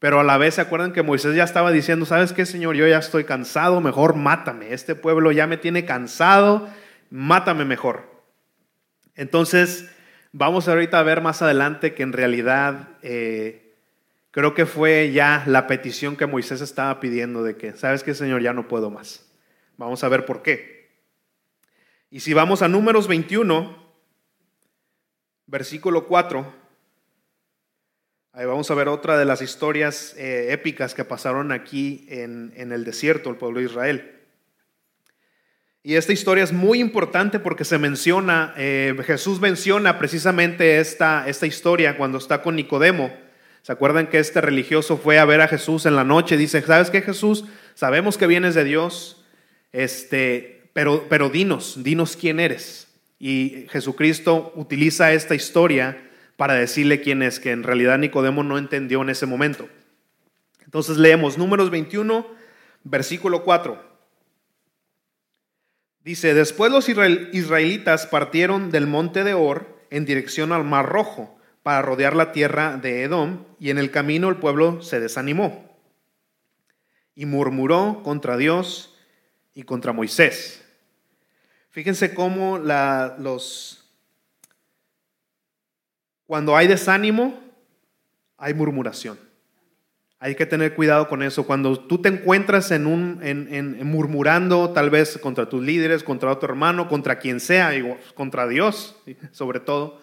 pero 0.00 0.18
a 0.18 0.24
la 0.24 0.38
vez 0.38 0.54
se 0.54 0.62
acuerdan 0.62 0.92
que 0.92 1.02
Moisés 1.02 1.36
ya 1.36 1.44
estaba 1.44 1.70
diciendo, 1.70 2.06
¿sabes 2.06 2.32
qué, 2.32 2.46
Señor? 2.46 2.74
Yo 2.74 2.86
ya 2.88 2.98
estoy 2.98 3.24
cansado, 3.24 3.82
mejor 3.82 4.16
mátame. 4.16 4.72
Este 4.72 4.94
pueblo 4.94 5.30
ya 5.30 5.46
me 5.46 5.58
tiene 5.58 5.84
cansado, 5.84 6.68
mátame 7.10 7.66
mejor. 7.66 8.10
Entonces, 9.14 9.90
vamos 10.32 10.68
ahorita 10.68 10.98
a 10.98 11.02
ver 11.02 11.20
más 11.20 11.42
adelante 11.42 11.92
que 11.92 12.02
en 12.02 12.14
realidad 12.14 12.88
eh, 13.02 13.76
creo 14.30 14.54
que 14.54 14.64
fue 14.64 15.12
ya 15.12 15.44
la 15.46 15.66
petición 15.66 16.16
que 16.16 16.26
Moisés 16.26 16.62
estaba 16.62 16.98
pidiendo 16.98 17.42
de 17.42 17.58
que, 17.58 17.72
¿sabes 17.72 18.02
qué, 18.02 18.14
Señor? 18.14 18.40
Ya 18.40 18.54
no 18.54 18.68
puedo 18.68 18.90
más. 18.90 19.30
Vamos 19.76 20.02
a 20.02 20.08
ver 20.08 20.24
por 20.24 20.40
qué. 20.40 20.98
Y 22.08 22.20
si 22.20 22.32
vamos 22.32 22.62
a 22.62 22.68
números 22.68 23.06
21, 23.06 23.76
versículo 25.46 26.06
4. 26.06 26.59
Vamos 28.46 28.70
a 28.70 28.74
ver 28.74 28.88
otra 28.88 29.18
de 29.18 29.26
las 29.26 29.42
historias 29.42 30.14
eh, 30.16 30.52
épicas 30.52 30.94
que 30.94 31.04
pasaron 31.04 31.52
aquí 31.52 32.06
en, 32.08 32.52
el 32.56 32.84
desierto, 32.84 33.28
el 33.28 33.36
pueblo 33.36 33.60
de 33.60 33.66
Israel. 33.66 34.12
Y 35.82 35.96
esta 35.96 36.14
historia 36.14 36.42
es 36.42 36.52
muy 36.52 36.80
importante 36.80 37.38
porque 37.38 37.66
se 37.66 37.76
menciona, 37.76 38.54
eh, 38.56 38.96
Jesús 39.04 39.40
menciona 39.40 39.98
precisamente 39.98 40.80
esta, 40.80 41.28
esta 41.28 41.46
historia 41.46 41.98
cuando 41.98 42.16
está 42.16 42.40
con 42.40 42.56
Nicodemo. 42.56 43.12
¿Se 43.60 43.72
acuerdan 43.72 44.06
que 44.06 44.18
este 44.18 44.40
religioso 44.40 44.96
fue 44.96 45.18
a 45.18 45.26
ver 45.26 45.42
a 45.42 45.48
Jesús 45.48 45.84
en 45.84 45.94
la 45.94 46.04
noche? 46.04 46.38
Dice, 46.38 46.62
¿sabes 46.62 46.88
qué 46.88 47.02
Jesús? 47.02 47.44
Sabemos 47.74 48.16
que 48.16 48.26
vienes 48.26 48.54
de 48.54 48.64
Dios, 48.64 49.22
este, 49.72 50.70
pero, 50.72 51.06
pero 51.10 51.28
dinos, 51.28 51.82
dinos 51.82 52.16
quién 52.16 52.40
eres. 52.40 52.88
Y 53.18 53.66
Jesucristo 53.68 54.54
utiliza 54.56 55.12
esta 55.12 55.34
historia 55.34 56.09
para 56.40 56.54
decirle 56.54 57.02
quién 57.02 57.20
es, 57.20 57.38
que 57.38 57.50
en 57.50 57.62
realidad 57.62 57.98
Nicodemo 57.98 58.42
no 58.42 58.56
entendió 58.56 59.02
en 59.02 59.10
ese 59.10 59.26
momento. 59.26 59.68
Entonces 60.64 60.96
leemos 60.96 61.36
números 61.36 61.68
21, 61.68 62.26
versículo 62.82 63.44
4. 63.44 63.78
Dice, 66.02 66.32
después 66.32 66.72
los 66.72 66.88
israel- 66.88 67.28
israelitas 67.34 68.06
partieron 68.06 68.70
del 68.70 68.86
monte 68.86 69.22
de 69.22 69.34
Or 69.34 69.84
en 69.90 70.06
dirección 70.06 70.52
al 70.52 70.64
Mar 70.64 70.88
Rojo 70.88 71.38
para 71.62 71.82
rodear 71.82 72.16
la 72.16 72.32
tierra 72.32 72.78
de 72.78 73.02
Edom 73.02 73.44
y 73.58 73.68
en 73.68 73.76
el 73.76 73.90
camino 73.90 74.30
el 74.30 74.36
pueblo 74.36 74.80
se 74.80 74.98
desanimó 74.98 75.78
y 77.14 77.26
murmuró 77.26 78.00
contra 78.02 78.38
Dios 78.38 78.96
y 79.52 79.64
contra 79.64 79.92
Moisés. 79.92 80.64
Fíjense 81.68 82.14
cómo 82.14 82.56
los, 82.56 83.79
cuando 86.30 86.56
hay 86.56 86.68
desánimo, 86.68 87.40
hay 88.38 88.54
murmuración. 88.54 89.18
Hay 90.20 90.36
que 90.36 90.46
tener 90.46 90.76
cuidado 90.76 91.08
con 91.08 91.24
eso. 91.24 91.44
Cuando 91.44 91.76
tú 91.76 92.00
te 92.00 92.08
encuentras 92.08 92.70
en 92.70 92.86
un, 92.86 93.18
en, 93.20 93.84
murmurando, 93.84 94.70
tal 94.70 94.90
vez 94.90 95.18
contra 95.18 95.48
tus 95.48 95.60
líderes, 95.60 96.04
contra 96.04 96.30
otro 96.30 96.48
hermano, 96.48 96.86
contra 96.88 97.18
quien 97.18 97.40
sea, 97.40 97.72
contra 98.14 98.46
Dios, 98.46 98.94
sobre 99.32 99.58
todo, 99.58 100.00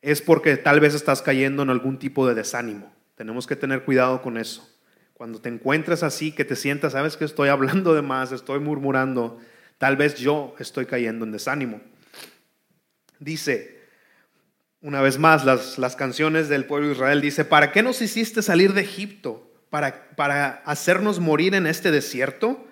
es 0.00 0.22
porque 0.22 0.56
tal 0.56 0.80
vez 0.80 0.94
estás 0.94 1.20
cayendo 1.20 1.62
en 1.62 1.68
algún 1.68 1.98
tipo 1.98 2.26
de 2.26 2.32
desánimo. 2.34 2.90
Tenemos 3.14 3.46
que 3.46 3.54
tener 3.54 3.84
cuidado 3.84 4.22
con 4.22 4.38
eso. 4.38 4.66
Cuando 5.12 5.38
te 5.38 5.50
encuentres 5.50 6.02
así, 6.02 6.32
que 6.32 6.46
te 6.46 6.56
sientas, 6.56 6.92
sabes 6.92 7.18
que 7.18 7.26
estoy 7.26 7.50
hablando 7.50 7.92
de 7.92 8.00
más, 8.00 8.32
estoy 8.32 8.58
murmurando, 8.58 9.38
tal 9.76 9.98
vez 9.98 10.14
yo 10.14 10.54
estoy 10.58 10.86
cayendo 10.86 11.26
en 11.26 11.32
desánimo. 11.32 11.82
Dice, 13.18 13.81
una 14.82 15.00
vez 15.00 15.18
más, 15.18 15.44
las, 15.44 15.78
las 15.78 15.94
canciones 15.94 16.48
del 16.48 16.64
pueblo 16.64 16.88
de 16.88 16.94
Israel 16.94 17.20
dice, 17.20 17.44
¿para 17.44 17.70
qué 17.70 17.82
nos 17.82 18.02
hiciste 18.02 18.42
salir 18.42 18.74
de 18.74 18.82
Egipto? 18.82 19.48
¿Para, 19.70 20.10
¿Para 20.16 20.62
hacernos 20.66 21.20
morir 21.20 21.54
en 21.54 21.68
este 21.68 21.92
desierto? 21.92 22.66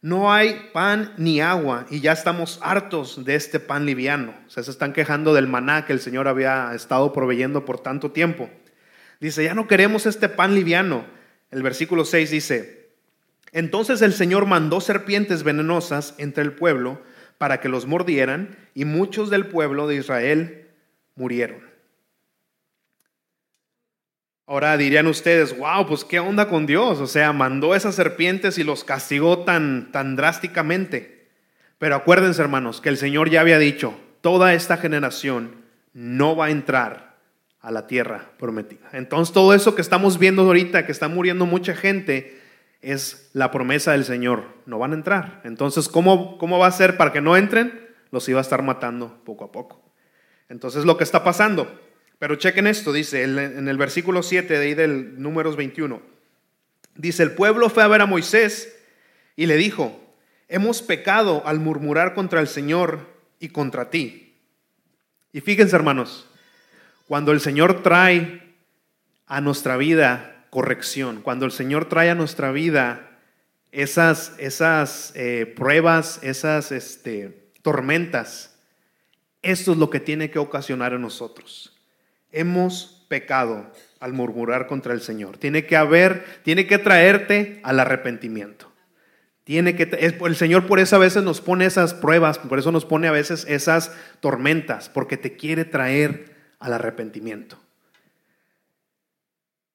No 0.00 0.32
hay 0.32 0.70
pan 0.72 1.14
ni 1.16 1.40
agua 1.40 1.86
y 1.88 2.00
ya 2.00 2.12
estamos 2.12 2.58
hartos 2.62 3.24
de 3.24 3.36
este 3.36 3.60
pan 3.60 3.86
liviano. 3.86 4.34
O 4.48 4.50
sea, 4.50 4.64
se 4.64 4.72
están 4.72 4.92
quejando 4.92 5.32
del 5.32 5.46
maná 5.46 5.86
que 5.86 5.92
el 5.92 6.00
Señor 6.00 6.26
había 6.26 6.74
estado 6.74 7.12
proveyendo 7.12 7.64
por 7.64 7.78
tanto 7.78 8.10
tiempo. 8.10 8.50
Dice, 9.20 9.44
ya 9.44 9.54
no 9.54 9.68
queremos 9.68 10.04
este 10.06 10.28
pan 10.28 10.56
liviano. 10.56 11.04
El 11.52 11.62
versículo 11.62 12.04
6 12.04 12.30
dice, 12.32 12.88
entonces 13.52 14.02
el 14.02 14.12
Señor 14.12 14.46
mandó 14.46 14.80
serpientes 14.80 15.44
venenosas 15.44 16.16
entre 16.18 16.42
el 16.42 16.54
pueblo 16.54 17.00
para 17.38 17.60
que 17.60 17.68
los 17.68 17.86
mordieran 17.86 18.56
y 18.74 18.84
muchos 18.84 19.30
del 19.30 19.46
pueblo 19.46 19.86
de 19.86 19.94
Israel 19.94 20.61
murieron. 21.14 21.72
Ahora 24.46 24.76
dirían 24.76 25.06
ustedes, 25.06 25.56
wow, 25.56 25.86
pues 25.86 26.04
qué 26.04 26.20
onda 26.20 26.48
con 26.48 26.66
Dios, 26.66 27.00
o 27.00 27.06
sea, 27.06 27.32
mandó 27.32 27.74
esas 27.74 27.94
serpientes 27.94 28.58
y 28.58 28.64
los 28.64 28.84
castigó 28.84 29.44
tan, 29.44 29.92
tan 29.92 30.16
drásticamente. 30.16 31.30
Pero 31.78 31.96
acuérdense, 31.96 32.42
hermanos, 32.42 32.80
que 32.80 32.88
el 32.88 32.96
Señor 32.96 33.30
ya 33.30 33.40
había 33.40 33.58
dicho, 33.58 33.94
toda 34.20 34.54
esta 34.54 34.76
generación 34.76 35.62
no 35.94 36.36
va 36.36 36.46
a 36.46 36.50
entrar 36.50 37.16
a 37.60 37.70
la 37.70 37.86
tierra 37.86 38.30
prometida. 38.38 38.88
Entonces 38.92 39.32
todo 39.32 39.54
eso 39.54 39.74
que 39.74 39.82
estamos 39.82 40.18
viendo 40.18 40.42
ahorita, 40.42 40.84
que 40.84 40.92
está 40.92 41.08
muriendo 41.08 41.46
mucha 41.46 41.74
gente, 41.74 42.40
es 42.82 43.30
la 43.32 43.50
promesa 43.50 43.92
del 43.92 44.04
Señor, 44.04 44.44
no 44.66 44.78
van 44.78 44.92
a 44.92 44.96
entrar. 44.96 45.40
Entonces, 45.44 45.88
¿cómo, 45.88 46.36
cómo 46.38 46.58
va 46.58 46.66
a 46.66 46.72
ser 46.72 46.96
para 46.96 47.12
que 47.12 47.20
no 47.20 47.36
entren? 47.36 47.88
Los 48.10 48.28
iba 48.28 48.40
a 48.40 48.42
estar 48.42 48.62
matando 48.62 49.22
poco 49.24 49.44
a 49.44 49.52
poco. 49.52 49.81
Entonces, 50.52 50.84
lo 50.84 50.98
que 50.98 51.04
está 51.04 51.24
pasando. 51.24 51.80
Pero 52.18 52.36
chequen 52.36 52.66
esto, 52.66 52.92
dice 52.92 53.24
en 53.24 53.66
el 53.66 53.78
versículo 53.78 54.22
7 54.22 54.52
de 54.52 54.64
ahí 54.64 54.74
del 54.74 55.20
números 55.20 55.56
21. 55.56 56.00
Dice, 56.94 57.22
el 57.22 57.32
pueblo 57.32 57.70
fue 57.70 57.82
a 57.82 57.88
ver 57.88 58.02
a 58.02 58.06
Moisés 58.06 58.76
y 59.34 59.46
le 59.46 59.56
dijo, 59.56 59.98
hemos 60.48 60.82
pecado 60.82 61.42
al 61.46 61.58
murmurar 61.58 62.12
contra 62.12 62.40
el 62.40 62.48
Señor 62.48 63.08
y 63.40 63.48
contra 63.48 63.88
ti. 63.88 64.36
Y 65.32 65.40
fíjense, 65.40 65.74
hermanos, 65.74 66.28
cuando 67.08 67.32
el 67.32 67.40
Señor 67.40 67.82
trae 67.82 68.54
a 69.26 69.40
nuestra 69.40 69.78
vida 69.78 70.46
corrección, 70.50 71.22
cuando 71.22 71.46
el 71.46 71.52
Señor 71.52 71.88
trae 71.88 72.10
a 72.10 72.14
nuestra 72.14 72.52
vida 72.52 73.18
esas, 73.70 74.34
esas 74.38 75.12
eh, 75.16 75.50
pruebas, 75.56 76.20
esas 76.22 76.72
este, 76.72 77.50
tormentas, 77.62 78.51
esto 79.42 79.72
es 79.72 79.78
lo 79.78 79.90
que 79.90 80.00
tiene 80.00 80.30
que 80.30 80.38
ocasionar 80.38 80.92
en 80.92 81.02
nosotros. 81.02 81.76
Hemos 82.30 83.04
pecado 83.08 83.70
al 84.00 84.12
murmurar 84.12 84.66
contra 84.66 84.94
el 84.94 85.02
Señor. 85.02 85.36
Tiene 85.36 85.66
que 85.66 85.76
haber, 85.76 86.24
tiene 86.44 86.66
que 86.66 86.78
traerte 86.78 87.60
al 87.62 87.78
arrepentimiento. 87.80 88.72
Tiene 89.44 89.74
que, 89.74 89.82
el 90.24 90.36
Señor 90.36 90.66
por 90.66 90.78
eso 90.78 90.96
a 90.96 91.00
veces 91.00 91.24
nos 91.24 91.40
pone 91.40 91.66
esas 91.66 91.94
pruebas, 91.94 92.38
por 92.38 92.58
eso 92.58 92.70
nos 92.70 92.84
pone 92.84 93.08
a 93.08 93.12
veces 93.12 93.44
esas 93.48 93.92
tormentas, 94.20 94.88
porque 94.88 95.16
te 95.16 95.36
quiere 95.36 95.64
traer 95.64 96.36
al 96.60 96.72
arrepentimiento. 96.72 97.58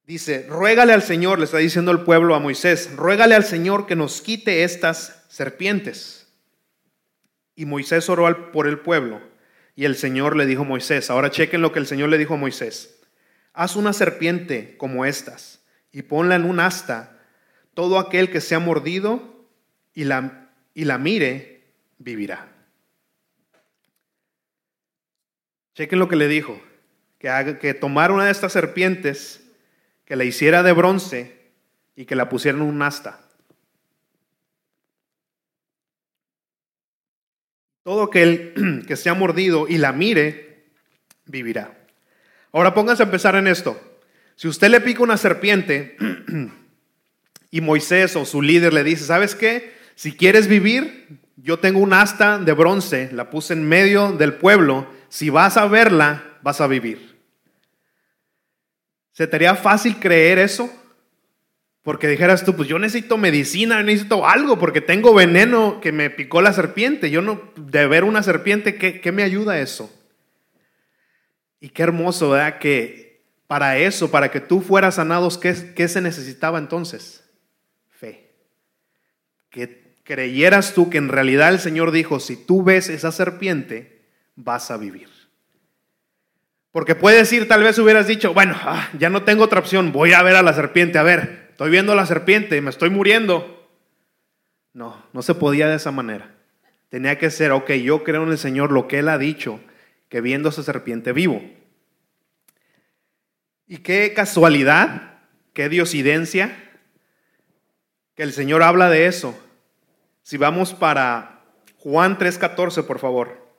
Dice, 0.05 0.45
ruégale 0.47 0.93
al 0.93 1.03
Señor, 1.03 1.37
le 1.37 1.45
está 1.45 1.57
diciendo 1.57 1.91
el 1.91 2.01
pueblo 2.01 2.33
a 2.33 2.39
Moisés, 2.39 2.89
ruégale 2.95 3.35
al 3.35 3.43
Señor 3.43 3.85
que 3.85 3.97
nos 3.97 4.21
quite 4.21 4.63
estas 4.63 5.25
serpientes. 5.27 6.27
Y 7.55 7.65
Moisés 7.65 8.07
oró 8.07 8.51
por 8.53 8.67
el 8.67 8.79
pueblo. 8.79 9.19
Y 9.77 9.85
el 9.85 9.95
Señor 9.95 10.35
le 10.35 10.47
dijo 10.47 10.63
a 10.63 10.65
Moisés, 10.65 11.11
ahora 11.11 11.29
chequen 11.29 11.61
lo 11.61 11.71
que 11.71 11.77
el 11.77 11.85
Señor 11.85 12.09
le 12.09 12.17
dijo 12.17 12.33
a 12.33 12.37
Moisés, 12.37 12.99
haz 13.53 13.75
una 13.75 13.93
serpiente 13.93 14.75
como 14.75 15.05
estas 15.05 15.61
y 15.91 16.01
ponla 16.01 16.33
en 16.33 16.45
un 16.45 16.59
asta. 16.59 17.19
Todo 17.75 17.99
aquel 17.99 18.31
que 18.31 18.41
sea 18.41 18.57
mordido 18.57 19.45
y 19.93 20.05
la, 20.05 20.49
y 20.73 20.85
la 20.85 20.97
mire, 20.97 21.61
vivirá. 21.99 22.51
Chequen 25.75 25.99
lo 25.99 26.07
que 26.07 26.15
le 26.15 26.27
dijo, 26.27 26.59
que, 27.19 27.29
haga, 27.29 27.59
que 27.59 27.75
tomara 27.75 28.15
una 28.15 28.25
de 28.25 28.31
estas 28.31 28.53
serpientes, 28.53 29.47
que 30.05 30.15
la 30.15 30.23
hiciera 30.23 30.63
de 30.63 30.71
bronce 30.71 31.51
y 31.95 32.05
que 32.05 32.15
la 32.15 32.29
pusiera 32.29 32.57
en 32.57 32.63
un 32.63 32.81
asta. 32.81 33.26
Todo 37.87 38.03
aquel 38.03 38.83
que 38.85 38.97
sea 38.97 39.13
mordido 39.13 39.65
y 39.65 39.77
la 39.77 39.93
mire, 39.93 40.65
vivirá. 41.23 41.73
Ahora 42.51 42.73
pónganse 42.73 43.01
a 43.01 43.05
empezar 43.05 43.35
en 43.35 43.47
esto. 43.47 43.79
Si 44.35 44.49
usted 44.49 44.69
le 44.69 44.81
pica 44.81 45.03
una 45.03 45.15
serpiente 45.15 45.95
y 47.49 47.61
Moisés 47.61 48.17
o 48.17 48.25
su 48.25 48.41
líder 48.41 48.73
le 48.73 48.83
dice, 48.83 49.05
¿sabes 49.05 49.35
qué? 49.35 49.73
Si 49.95 50.11
quieres 50.11 50.49
vivir, 50.49 51.17
yo 51.37 51.59
tengo 51.59 51.79
un 51.79 51.93
asta 51.93 52.39
de 52.39 52.51
bronce, 52.51 53.09
la 53.13 53.29
puse 53.29 53.53
en 53.53 53.65
medio 53.65 54.11
del 54.11 54.33
pueblo, 54.33 54.85
si 55.07 55.29
vas 55.29 55.55
a 55.55 55.65
verla, 55.67 56.39
vas 56.41 56.59
a 56.59 56.67
vivir. 56.67 57.15
¿Se 59.13 59.27
te 59.27 59.37
haría 59.37 59.55
fácil 59.55 59.95
creer 59.97 60.39
eso? 60.39 60.69
Porque 61.87 62.09
dijeras 62.09 62.43
tú, 62.43 62.53
pues 62.53 62.67
yo 62.67 62.79
necesito 62.79 63.17
medicina, 63.17 63.81
necesito 63.81 64.27
algo, 64.27 64.59
porque 64.59 64.81
tengo 64.81 65.13
veneno 65.13 65.79
que 65.79 65.93
me 65.93 66.09
picó 66.09 66.41
la 66.41 66.51
serpiente. 66.51 67.09
Yo 67.09 67.21
no, 67.21 67.41
de 67.55 67.87
ver 67.87 68.03
una 68.03 68.23
serpiente, 68.23 68.75
¿qué, 68.75 68.99
qué 68.99 69.13
me 69.13 69.23
ayuda 69.23 69.61
eso? 69.61 69.89
Y 71.61 71.69
qué 71.69 71.83
hermoso, 71.83 72.31
¿verdad? 72.31 72.59
Que 72.59 73.23
para 73.47 73.77
eso, 73.77 74.11
para 74.11 74.31
que 74.31 74.41
tú 74.41 74.59
fueras 74.59 74.95
sanados, 74.95 75.37
¿qué, 75.37 75.55
qué 75.77 75.87
se 75.87 76.01
necesitaba 76.01 76.59
entonces? 76.59 77.23
Fe. 77.89 78.33
Que 79.49 79.95
creyeras 80.03 80.73
tú 80.73 80.89
que 80.89 80.97
en 80.97 81.07
realidad 81.07 81.47
el 81.53 81.59
Señor 81.59 81.91
dijo, 81.91 82.19
si 82.19 82.35
tú 82.35 82.63
ves 82.63 82.89
esa 82.89 83.13
serpiente, 83.13 84.01
vas 84.35 84.71
a 84.71 84.75
vivir. 84.75 85.07
Porque 86.73 86.95
puedes 86.95 87.21
decir, 87.21 87.47
tal 87.47 87.63
vez 87.63 87.79
hubieras 87.79 88.07
dicho, 88.07 88.33
bueno, 88.33 88.57
ah, 88.59 88.89
ya 88.99 89.09
no 89.09 89.23
tengo 89.23 89.45
otra 89.45 89.61
opción, 89.61 89.93
voy 89.93 90.11
a 90.11 90.21
ver 90.21 90.35
a 90.35 90.43
la 90.43 90.51
serpiente, 90.51 90.97
a 90.97 91.03
ver, 91.03 91.46
estoy 91.57 91.71
viendo 91.71 91.93
a 91.93 91.95
la 91.95 92.05
serpiente, 92.05 92.61
me 92.61 92.69
estoy 92.69 92.91
muriendo. 92.91 93.67
No, 94.73 95.03
no 95.11 95.23
se 95.23 95.33
podía 95.33 95.67
de 95.67 95.77
esa 95.77 95.89
manera. 95.89 96.35
Tenía 96.89 97.17
que 97.17 97.31
ser, 97.31 97.51
ok, 97.51 97.71
yo 97.71 98.03
creo 98.03 98.21
en 98.21 98.29
el 98.29 98.37
Señor 98.37 98.71
lo 98.71 98.87
que 98.87 98.99
Él 98.99 99.09
ha 99.09 99.17
dicho, 99.17 99.59
que 100.07 100.21
viendo 100.21 100.49
a 100.49 100.51
esa 100.51 100.61
serpiente 100.61 101.13
vivo. 101.13 101.41
Y 103.65 103.77
qué 103.77 104.13
casualidad, 104.13 105.17
qué 105.53 105.67
diosidencia, 105.67 106.55
que 108.13 108.21
el 108.21 108.33
Señor 108.33 108.61
habla 108.61 108.91
de 108.91 109.07
eso. 109.07 109.35
Si 110.21 110.37
vamos 110.37 110.75
para 110.75 111.41
Juan 111.79 112.19
3:14, 112.19 112.85
por 112.85 112.99
favor. 112.99 113.49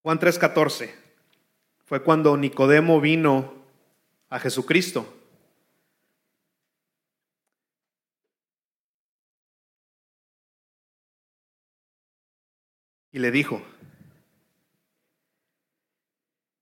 Juan 0.00 0.18
3:14 0.18 1.01
fue 1.92 2.02
cuando 2.02 2.38
Nicodemo 2.38 3.02
vino 3.02 3.52
a 4.30 4.38
Jesucristo. 4.38 5.14
Y 13.10 13.18
le 13.18 13.30
dijo, 13.30 13.60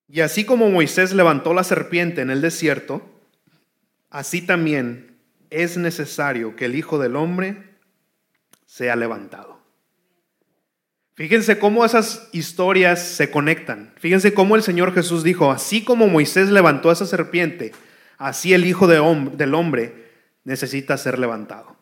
y 0.08 0.20
así 0.20 0.44
como 0.44 0.68
Moisés 0.68 1.12
levantó 1.12 1.54
la 1.54 1.62
serpiente 1.62 2.22
en 2.22 2.30
el 2.30 2.40
desierto, 2.40 3.00
así 4.10 4.44
también 4.44 5.16
es 5.48 5.76
necesario 5.76 6.56
que 6.56 6.64
el 6.64 6.74
Hijo 6.74 6.98
del 6.98 7.14
Hombre 7.14 7.76
sea 8.66 8.96
levantado. 8.96 9.49
Fíjense 11.20 11.58
cómo 11.58 11.84
esas 11.84 12.30
historias 12.32 13.06
se 13.06 13.30
conectan. 13.30 13.92
Fíjense 13.98 14.32
cómo 14.32 14.56
el 14.56 14.62
Señor 14.62 14.94
Jesús 14.94 15.22
dijo, 15.22 15.50
así 15.50 15.84
como 15.84 16.08
Moisés 16.08 16.48
levantó 16.48 16.88
a 16.88 16.94
esa 16.94 17.04
serpiente, 17.04 17.72
así 18.16 18.54
el 18.54 18.64
Hijo 18.64 18.86
del 18.86 19.54
Hombre 19.54 20.12
necesita 20.44 20.96
ser 20.96 21.18
levantado. 21.18 21.76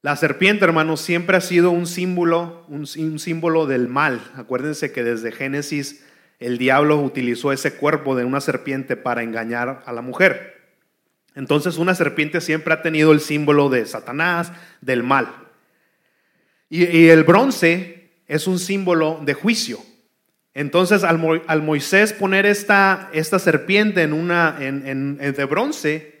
La 0.00 0.16
serpiente, 0.16 0.64
hermanos, 0.64 1.02
siempre 1.02 1.36
ha 1.36 1.42
sido 1.42 1.72
un 1.72 1.86
símbolo, 1.86 2.64
un, 2.68 2.86
un, 2.96 3.18
símbolo 3.18 3.66
del 3.66 3.86
mal. 3.86 4.22
Acuérdense 4.34 4.92
que 4.92 5.04
desde 5.04 5.30
Génesis 5.30 6.02
el 6.38 6.56
diablo 6.56 6.96
utilizó 7.02 7.52
ese 7.52 7.74
cuerpo 7.74 8.16
de 8.16 8.24
una 8.24 8.40
serpiente 8.40 8.96
para 8.96 9.22
engañar 9.22 9.82
a 9.84 9.92
la 9.92 10.00
mujer. 10.00 10.72
Entonces 11.34 11.76
una 11.76 11.94
serpiente 11.94 12.40
siempre 12.40 12.72
ha 12.72 12.80
tenido 12.80 13.12
el 13.12 13.20
símbolo 13.20 13.68
de 13.68 13.84
Satanás, 13.84 14.52
del 14.80 15.02
mal. 15.02 15.49
Y, 16.70 17.08
el 17.08 17.24
bronce 17.24 18.12
es 18.28 18.46
un 18.46 18.60
símbolo 18.60 19.20
de 19.22 19.34
juicio. 19.34 19.80
Entonces 20.54 21.04
al, 21.04 21.18
Moisés 21.62 22.12
poner 22.12 22.46
esta, 22.46 23.10
esta 23.12 23.38
serpiente 23.38 24.02
en 24.02 24.12
una, 24.12 24.56
en, 24.60 24.86
en, 24.86 25.18
de 25.18 25.44
bronce, 25.44 26.20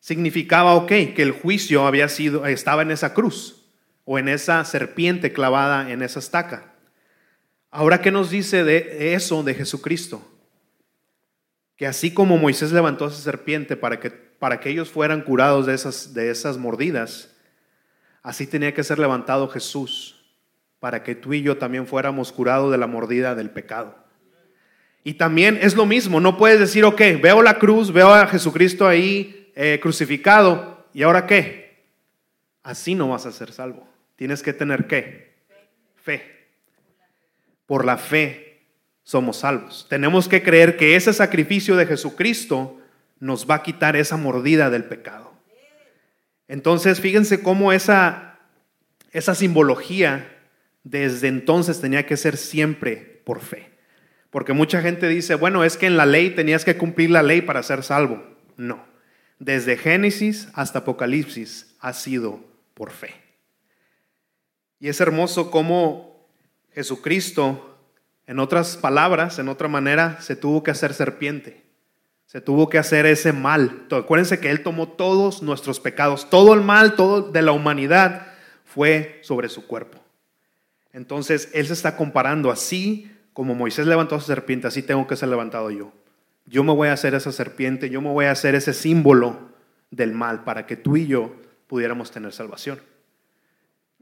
significaba, 0.00 0.74
ok, 0.74 0.88
que 0.88 1.22
el 1.22 1.32
juicio 1.32 1.86
había 1.86 2.08
sido, 2.08 2.46
estaba 2.46 2.82
en 2.82 2.90
esa 2.90 3.14
cruz 3.14 3.66
o 4.04 4.18
en 4.18 4.28
esa 4.28 4.64
serpiente 4.64 5.32
clavada 5.32 5.90
en 5.90 6.02
esa 6.02 6.18
estaca. 6.18 6.72
Ahora, 7.70 8.00
¿qué 8.02 8.10
nos 8.10 8.30
dice 8.30 8.64
de 8.64 9.14
eso 9.14 9.42
de 9.42 9.54
Jesucristo? 9.54 10.26
Que 11.76 11.86
así 11.86 12.12
como 12.12 12.36
Moisés 12.36 12.72
levantó 12.72 13.06
esa 13.06 13.18
serpiente 13.22 13.76
para 13.76 14.00
que, 14.00 14.10
para 14.10 14.60
que 14.60 14.70
ellos 14.70 14.90
fueran 14.90 15.22
curados 15.22 15.66
de 15.66 15.74
esas, 15.74 16.12
de 16.14 16.30
esas 16.30 16.58
mordidas, 16.58 17.31
así 18.22 18.46
tenía 18.46 18.74
que 18.74 18.84
ser 18.84 18.98
levantado 18.98 19.48
Jesús 19.48 20.24
para 20.80 21.02
que 21.02 21.14
tú 21.14 21.32
y 21.32 21.42
yo 21.42 21.58
también 21.58 21.86
fuéramos 21.86 22.32
curados 22.32 22.70
de 22.70 22.78
la 22.78 22.86
mordida 22.86 23.34
del 23.34 23.50
pecado. 23.50 23.96
Y 25.04 25.14
también 25.14 25.58
es 25.60 25.74
lo 25.74 25.86
mismo, 25.86 26.20
no 26.20 26.36
puedes 26.36 26.60
decir, 26.60 26.84
ok, 26.84 27.00
veo 27.20 27.42
la 27.42 27.58
cruz, 27.58 27.92
veo 27.92 28.12
a 28.12 28.26
Jesucristo 28.26 28.86
ahí 28.86 29.50
eh, 29.54 29.78
crucificado, 29.82 30.86
¿y 30.92 31.02
ahora 31.02 31.26
qué? 31.26 31.84
Así 32.62 32.94
no 32.94 33.08
vas 33.08 33.26
a 33.26 33.32
ser 33.32 33.52
salvo. 33.52 33.88
Tienes 34.16 34.42
que 34.42 34.52
tener 34.52 34.86
qué? 34.86 35.34
Fe 35.96 36.32
por 37.72 37.86
la 37.86 37.96
fe 37.96 38.66
somos 39.02 39.38
salvos. 39.38 39.86
Tenemos 39.88 40.28
que 40.28 40.42
creer 40.42 40.76
que 40.76 40.94
ese 40.94 41.14
sacrificio 41.14 41.74
de 41.74 41.86
Jesucristo 41.86 42.78
nos 43.18 43.48
va 43.48 43.54
a 43.54 43.62
quitar 43.62 43.96
esa 43.96 44.18
mordida 44.18 44.68
del 44.68 44.84
pecado. 44.84 45.31
Entonces, 46.48 47.00
fíjense 47.00 47.42
cómo 47.42 47.72
esa, 47.72 48.38
esa 49.12 49.34
simbología 49.34 50.28
desde 50.84 51.28
entonces 51.28 51.80
tenía 51.80 52.06
que 52.06 52.16
ser 52.16 52.36
siempre 52.36 53.22
por 53.24 53.40
fe. 53.40 53.70
Porque 54.30 54.52
mucha 54.52 54.80
gente 54.80 55.08
dice, 55.08 55.34
bueno, 55.34 55.64
es 55.64 55.76
que 55.76 55.86
en 55.86 55.96
la 55.96 56.06
ley 56.06 56.30
tenías 56.30 56.64
que 56.64 56.76
cumplir 56.76 57.10
la 57.10 57.22
ley 57.22 57.42
para 57.42 57.62
ser 57.62 57.82
salvo. 57.82 58.24
No. 58.56 58.84
Desde 59.38 59.76
Génesis 59.76 60.48
hasta 60.54 60.80
Apocalipsis 60.80 61.76
ha 61.80 61.92
sido 61.92 62.40
por 62.74 62.90
fe. 62.90 63.14
Y 64.80 64.88
es 64.88 65.00
hermoso 65.00 65.50
cómo 65.50 66.28
Jesucristo, 66.72 67.78
en 68.26 68.38
otras 68.38 68.76
palabras, 68.76 69.38
en 69.38 69.48
otra 69.48 69.68
manera, 69.68 70.20
se 70.20 70.34
tuvo 70.34 70.62
que 70.62 70.70
hacer 70.70 70.94
serpiente. 70.94 71.62
Se 72.32 72.40
tuvo 72.40 72.70
que 72.70 72.78
hacer 72.78 73.04
ese 73.04 73.34
mal. 73.34 73.84
Acuérdense 73.90 74.40
que 74.40 74.50
Él 74.50 74.62
tomó 74.62 74.88
todos 74.88 75.42
nuestros 75.42 75.80
pecados. 75.80 76.30
Todo 76.30 76.54
el 76.54 76.62
mal, 76.62 76.96
todo 76.96 77.30
de 77.30 77.42
la 77.42 77.52
humanidad 77.52 78.28
fue 78.64 79.20
sobre 79.20 79.50
su 79.50 79.66
cuerpo. 79.66 79.98
Entonces 80.94 81.50
Él 81.52 81.66
se 81.66 81.74
está 81.74 81.94
comparando 81.94 82.50
así 82.50 83.10
como 83.34 83.54
Moisés 83.54 83.86
levantó 83.86 84.14
a 84.14 84.20
su 84.20 84.28
serpiente, 84.28 84.66
así 84.66 84.82
tengo 84.82 85.06
que 85.06 85.14
ser 85.14 85.28
levantado 85.28 85.70
yo. 85.70 85.92
Yo 86.46 86.64
me 86.64 86.72
voy 86.72 86.88
a 86.88 86.94
hacer 86.94 87.14
esa 87.14 87.32
serpiente, 87.32 87.90
yo 87.90 88.00
me 88.00 88.08
voy 88.08 88.24
a 88.24 88.30
hacer 88.30 88.54
ese 88.54 88.72
símbolo 88.72 89.50
del 89.90 90.14
mal 90.14 90.42
para 90.42 90.64
que 90.64 90.76
tú 90.76 90.96
y 90.96 91.06
yo 91.06 91.36
pudiéramos 91.66 92.12
tener 92.12 92.32
salvación. 92.32 92.80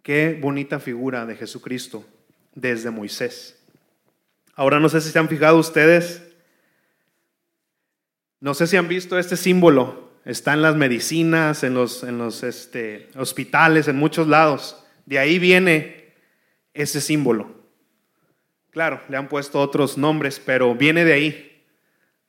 Qué 0.05 0.38
bonita 0.40 0.79
figura 0.79 1.27
de 1.27 1.35
Jesucristo 1.35 2.05
desde 2.55 2.93
Moisés. 2.93 3.59
Ahora 4.55 4.79
no 4.79 4.88
sé 4.88 5.01
si 5.01 5.11
se 5.11 5.19
han 5.19 5.29
fijado 5.29 5.59
ustedes, 5.59 6.30
no 8.40 8.55
sé 8.55 8.66
si 8.66 8.76
han 8.76 8.88
visto 8.88 9.18
este 9.18 9.37
símbolo, 9.37 10.11
está 10.24 10.55
en 10.55 10.62
las 10.62 10.74
medicinas, 10.74 11.62
en 11.62 11.74
los, 11.74 12.03
en 12.03 12.18
los 12.18 12.42
este, 12.42 13.09
hospitales, 13.16 13.87
en 13.88 13.96
muchos 13.96 14.26
lados. 14.29 14.83
De 15.05 15.18
ahí 15.18 15.38
viene 15.38 16.14
ese 16.72 17.00
símbolo. 17.00 17.61
Claro, 18.70 19.03
le 19.09 19.16
han 19.16 19.29
puesto 19.29 19.61
otros 19.61 19.98
nombres, 19.98 20.40
pero 20.44 20.74
viene 20.74 21.05
de 21.05 21.12
ahí, 21.12 21.66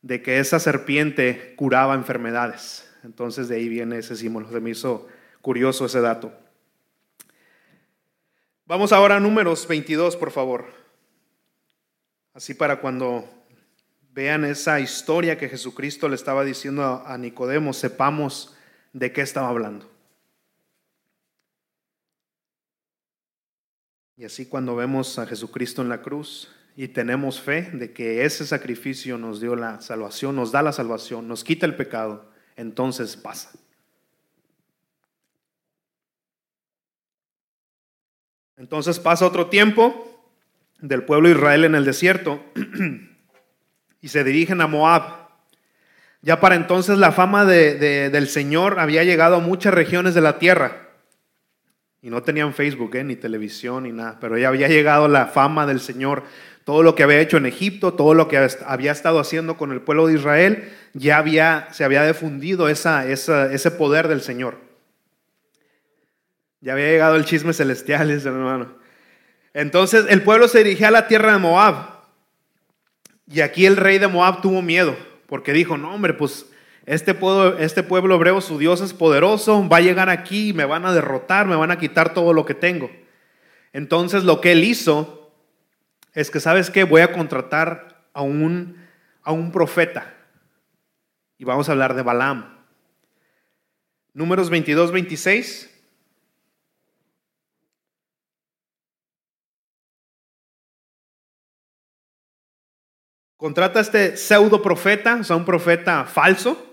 de 0.01 0.21
que 0.21 0.39
esa 0.39 0.59
serpiente 0.59 1.53
curaba 1.55 1.93
enfermedades. 1.95 2.89
Entonces 3.03 3.47
de 3.47 3.55
ahí 3.55 3.69
viene 3.69 3.97
ese 3.97 4.15
símbolo. 4.15 4.49
Se 4.51 4.59
me 4.59 4.71
hizo 4.71 5.07
curioso 5.41 5.85
ese 5.85 6.01
dato. 6.01 6.33
Vamos 8.65 8.91
ahora 8.91 9.17
a 9.17 9.19
números 9.19 9.67
22, 9.67 10.17
por 10.17 10.31
favor. 10.31 10.65
Así 12.33 12.53
para 12.53 12.79
cuando 12.79 13.40
vean 14.13 14.45
esa 14.45 14.79
historia 14.79 15.37
que 15.37 15.49
Jesucristo 15.49 16.09
le 16.09 16.15
estaba 16.15 16.43
diciendo 16.43 17.03
a 17.05 17.17
Nicodemo, 17.17 17.73
sepamos 17.73 18.55
de 18.93 19.11
qué 19.11 19.21
estaba 19.21 19.49
hablando. 19.49 19.89
Y 24.17 24.25
así 24.25 24.45
cuando 24.45 24.75
vemos 24.75 25.17
a 25.17 25.25
Jesucristo 25.25 25.81
en 25.81 25.89
la 25.89 26.01
cruz 26.01 26.53
y 26.75 26.89
tenemos 26.89 27.41
fe 27.41 27.71
de 27.73 27.91
que 27.91 28.23
ese 28.23 28.45
sacrificio 28.45 29.17
nos 29.17 29.41
dio 29.41 29.55
la 29.55 29.81
salvación, 29.81 30.35
nos 30.35 30.51
da 30.51 30.61
la 30.61 30.73
salvación, 30.73 31.27
nos 31.27 31.43
quita 31.43 31.65
el 31.65 31.75
pecado, 31.75 32.29
entonces 32.55 33.17
pasa. 33.17 33.51
Entonces 38.57 38.99
pasa 38.99 39.25
otro 39.25 39.47
tiempo 39.47 40.23
del 40.79 41.03
pueblo 41.03 41.29
de 41.29 41.35
Israel 41.35 41.63
en 41.63 41.73
el 41.73 41.85
desierto 41.85 42.43
y 44.01 44.07
se 44.07 44.23
dirigen 44.23 44.61
a 44.61 44.67
Moab. 44.67 45.21
Ya 46.21 46.39
para 46.39 46.55
entonces 46.55 46.97
la 46.97 47.11
fama 47.11 47.45
del 47.45 48.27
Señor 48.27 48.79
había 48.79 49.03
llegado 49.03 49.37
a 49.37 49.39
muchas 49.39 49.73
regiones 49.73 50.13
de 50.13 50.21
la 50.21 50.39
tierra. 50.39 50.89
Y 52.03 52.09
no 52.09 52.23
tenían 52.23 52.53
Facebook, 52.53 52.95
eh, 52.95 53.03
ni 53.03 53.15
televisión, 53.15 53.83
ni 53.83 53.91
nada. 53.91 54.17
Pero 54.19 54.37
ya 54.37 54.47
había 54.47 54.67
llegado 54.67 55.07
la 55.07 55.27
fama 55.27 55.67
del 55.67 55.79
Señor. 55.79 56.23
Todo 56.63 56.81
lo 56.81 56.95
que 56.95 57.03
había 57.03 57.19
hecho 57.19 57.37
en 57.37 57.45
Egipto, 57.45 57.93
todo 57.93 58.13
lo 58.13 58.27
que 58.27 58.49
había 58.65 58.91
estado 58.91 59.19
haciendo 59.19 59.55
con 59.55 59.71
el 59.71 59.81
pueblo 59.81 60.07
de 60.07 60.15
Israel, 60.15 60.71
ya 60.93 61.17
había, 61.17 61.67
se 61.71 61.83
había 61.83 62.05
difundido 62.05 62.69
ese 62.69 63.71
poder 63.77 64.07
del 64.07 64.21
Señor. 64.21 64.57
Ya 66.59 66.73
había 66.73 66.87
llegado 66.87 67.15
el 67.15 67.25
chisme 67.25 67.53
celestial, 67.53 68.09
hermano. 68.25 68.75
Entonces 69.53 70.05
el 70.09 70.21
pueblo 70.21 70.47
se 70.47 70.63
dirigía 70.63 70.87
a 70.87 70.91
la 70.91 71.07
tierra 71.07 71.33
de 71.33 71.39
Moab. 71.39 71.90
Y 73.31 73.41
aquí 73.41 73.65
el 73.65 73.77
rey 73.77 73.97
de 73.97 74.07
Moab 74.07 74.41
tuvo 74.41 74.61
miedo, 74.61 74.95
porque 75.27 75.53
dijo, 75.53 75.77
no 75.77 75.93
hombre, 75.93 76.13
pues 76.13 76.47
este 76.85 77.13
pueblo, 77.13 77.57
este 77.59 77.83
pueblo 77.83 78.15
hebreo, 78.15 78.41
su 78.41 78.57
Dios 78.57 78.81
es 78.81 78.93
poderoso, 78.93 79.67
va 79.69 79.77
a 79.77 79.81
llegar 79.81 80.09
aquí 80.09 80.51
me 80.51 80.65
van 80.65 80.85
a 80.85 80.93
derrotar, 80.93 81.45
me 81.45 81.55
van 81.55 81.71
a 81.71 81.77
quitar 81.77 82.13
todo 82.13 82.33
lo 82.33 82.45
que 82.45 82.55
tengo. 82.55 82.89
Entonces 83.71 84.25
lo 84.25 84.41
que 84.41 84.51
él 84.51 84.63
hizo 84.63 85.31
es 86.13 86.29
que, 86.29 86.41
¿sabes 86.41 86.69
qué? 86.69 86.83
Voy 86.83 87.01
a 87.01 87.13
contratar 87.13 88.03
a 88.13 88.21
un, 88.21 88.85
a 89.23 89.31
un 89.31 89.51
profeta. 89.51 90.13
Y 91.37 91.45
vamos 91.45 91.69
a 91.69 91.71
hablar 91.71 91.93
de 91.95 92.01
Balaam. 92.01 92.59
Números 94.13 94.49
22, 94.49 94.91
26. 94.91 95.70
Contrata 103.41 103.79
a 103.79 103.81
este 103.81 104.17
pseudo 104.17 104.61
profeta, 104.61 105.15
o 105.15 105.23
sea, 105.23 105.35
un 105.35 105.45
profeta 105.45 106.05
falso, 106.05 106.63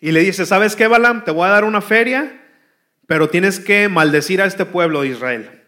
y 0.00 0.12
le 0.12 0.20
dice, 0.20 0.46
¿sabes 0.46 0.76
qué, 0.76 0.86
Balaam? 0.86 1.24
Te 1.24 1.32
voy 1.32 1.44
a 1.44 1.50
dar 1.50 1.64
una 1.64 1.80
feria, 1.80 2.40
pero 3.08 3.28
tienes 3.30 3.58
que 3.58 3.88
maldecir 3.88 4.40
a 4.40 4.44
este 4.44 4.64
pueblo 4.64 5.02
de 5.02 5.08
Israel. 5.08 5.64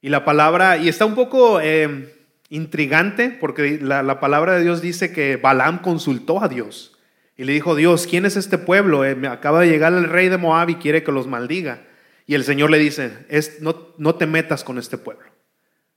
Y 0.00 0.10
la 0.10 0.24
palabra, 0.24 0.76
y 0.76 0.88
está 0.88 1.06
un 1.06 1.16
poco 1.16 1.60
eh, 1.60 2.14
intrigante, 2.50 3.30
porque 3.30 3.80
la, 3.82 4.04
la, 4.04 4.20
palabra 4.20 4.54
de 4.54 4.62
Dios 4.62 4.80
dice 4.80 5.12
que 5.12 5.38
Balaam 5.38 5.82
consultó 5.82 6.40
a 6.40 6.46
Dios. 6.46 6.96
Y 7.36 7.42
le 7.42 7.52
dijo, 7.52 7.74
Dios, 7.74 8.06
¿quién 8.06 8.24
es 8.26 8.36
este 8.36 8.58
pueblo? 8.58 9.04
Eh, 9.04 9.16
me 9.16 9.26
acaba 9.26 9.62
de 9.62 9.70
llegar 9.70 9.92
el 9.92 10.08
rey 10.08 10.28
de 10.28 10.38
Moab 10.38 10.70
y 10.70 10.76
quiere 10.76 11.02
que 11.02 11.10
los 11.10 11.26
maldiga. 11.26 11.82
Y 12.28 12.36
el 12.36 12.44
Señor 12.44 12.70
le 12.70 12.78
dice, 12.78 13.26
no, 13.60 13.88
no 13.98 14.14
te 14.14 14.28
metas 14.28 14.62
con 14.62 14.78
este 14.78 14.98
pueblo. 14.98 15.26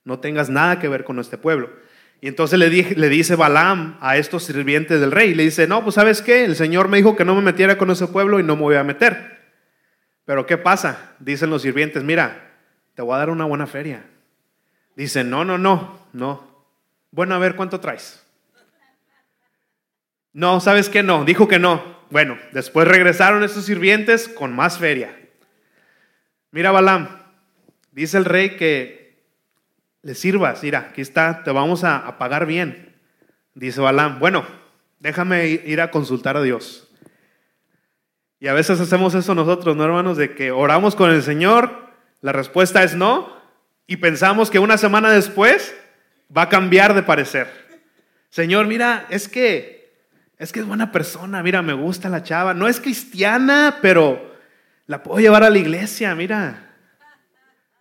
No 0.04 0.20
tengas 0.20 0.50
nada 0.50 0.80
que 0.80 0.88
ver 0.88 1.04
con 1.04 1.20
este 1.20 1.38
pueblo. 1.38 1.70
Y 2.20 2.28
entonces 2.28 2.58
le, 2.58 2.70
le 2.70 3.10
dice 3.10 3.36
Balaam 3.36 3.98
a 4.02 4.18
estos 4.18 4.44
sirvientes 4.44 5.00
del 5.00 5.12
rey, 5.12 5.36
le 5.36 5.44
dice, 5.44 5.68
no, 5.68 5.84
pues 5.84 5.96
sabes 5.96 6.22
qué, 6.22 6.46
el 6.46 6.56
Señor 6.56 6.88
me 6.88 6.98
dijo 6.98 7.16
que 7.16 7.26
no 7.26 7.36
me 7.36 7.42
metiera 7.42 7.78
con 7.78 7.92
ese 7.92 8.08
pueblo 8.08 8.40
y 8.40 8.44
no 8.44 8.56
me 8.56 8.64
voy 8.64 8.76
a 8.76 8.84
meter. 8.84 9.38
Pero 10.26 10.46
¿qué 10.46 10.58
pasa? 10.58 11.16
Dicen 11.20 11.50
los 11.50 11.62
sirvientes, 11.62 12.04
mira, 12.04 12.56
te 12.96 13.02
voy 13.02 13.16
a 13.16 13.20
dar 13.20 13.30
una 13.30 13.46
buena 13.46 13.68
feria. 13.68 14.04
Dice, 14.96 15.24
no, 15.24 15.46
no, 15.46 15.58
no, 15.58 16.08
no. 16.12 16.66
Bueno, 17.12 17.36
a 17.36 17.38
ver, 17.38 17.56
¿cuánto 17.56 17.80
traes? 17.80 18.26
No, 20.34 20.60
¿sabes 20.60 20.90
qué? 20.90 21.04
No, 21.04 21.24
dijo 21.24 21.48
que 21.48 21.60
no. 21.60 21.98
Bueno, 22.10 22.38
después 22.52 22.88
regresaron 22.88 23.44
estos 23.44 23.66
sirvientes 23.66 24.28
con 24.28 24.56
más 24.56 24.80
feria. 24.80 25.16
Mira, 26.52 26.72
Balaam, 26.72 27.08
dice 27.92 28.18
el 28.18 28.26
rey 28.26 28.58
que 28.58 29.07
le 30.08 30.16
sirvas, 30.16 30.64
mira, 30.64 30.88
aquí 30.92 31.02
está, 31.02 31.44
te 31.44 31.52
vamos 31.52 31.84
a, 31.84 32.18
pagar 32.18 32.46
bien. 32.46 32.96
Dice 33.54 33.82
Balaam, 33.82 34.20
bueno, 34.20 34.46
déjame 35.00 35.48
ir 35.48 35.64
ir 35.66 35.82
a 35.82 35.92
consultar 35.92 36.38
a 36.38 36.42
Dios. 36.42 36.88
Y 38.40 38.48
a 38.48 38.54
veces 38.54 38.80
hacemos 38.80 39.16
eso 39.16 39.36
nosotros, 39.36 39.76
¿no, 39.76 39.84
hermanos? 39.84 40.16
De 40.16 40.34
que 40.34 40.50
oramos 40.50 40.96
con 40.96 41.12
el 41.12 41.22
Señor, 41.24 41.90
la 42.22 42.32
respuesta 42.32 42.84
es 42.84 42.96
no, 42.96 43.36
y 43.86 43.98
pensamos 43.98 44.50
que 44.50 44.60
una 44.60 44.78
semana 44.78 45.12
después 45.12 45.76
va 46.36 46.44
a 46.44 46.50
cambiar 46.50 46.94
de 46.94 47.04
parecer. 47.04 47.52
Señor, 48.30 48.66
mira, 48.66 49.08
es 49.10 49.28
que 49.28 49.92
es 50.38 50.54
que 50.54 50.62
es 50.62 50.66
buena 50.66 50.94
persona, 50.94 51.44
mira, 51.44 51.62
me 51.62 51.74
gusta 51.74 52.08
la 52.08 52.24
chava, 52.24 52.54
no 52.54 52.70
es 52.70 52.80
cristiana, 52.80 53.80
pero 53.82 54.38
la 54.86 55.04
puedo 55.04 55.20
llevar 55.20 55.44
a 55.44 55.50
la 55.50 55.58
iglesia, 55.58 56.16
mira. 56.16 56.76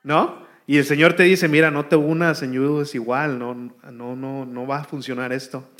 ¿No? 0.02 0.45
Y 0.66 0.78
el 0.78 0.84
Señor 0.84 1.14
te 1.14 1.22
dice, 1.22 1.48
mira, 1.48 1.70
no 1.70 1.86
te 1.86 1.96
unas, 1.96 2.38
Señor, 2.38 2.82
es 2.82 2.94
igual, 2.94 3.38
no, 3.38 3.54
no, 3.54 4.16
no, 4.16 4.44
no 4.44 4.66
va 4.66 4.78
a 4.78 4.84
funcionar 4.84 5.32
esto. 5.32 5.70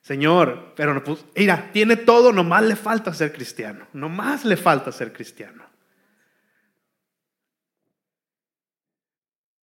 Señor, 0.00 0.72
pero 0.76 1.02
pues, 1.04 1.24
mira, 1.36 1.70
tiene 1.72 1.96
todo, 1.96 2.32
nomás 2.32 2.62
le 2.62 2.76
falta 2.76 3.12
ser 3.12 3.32
cristiano, 3.32 3.86
nomás 3.92 4.44
le 4.44 4.56
falta 4.56 4.92
ser 4.92 5.12
cristiano. 5.12 5.64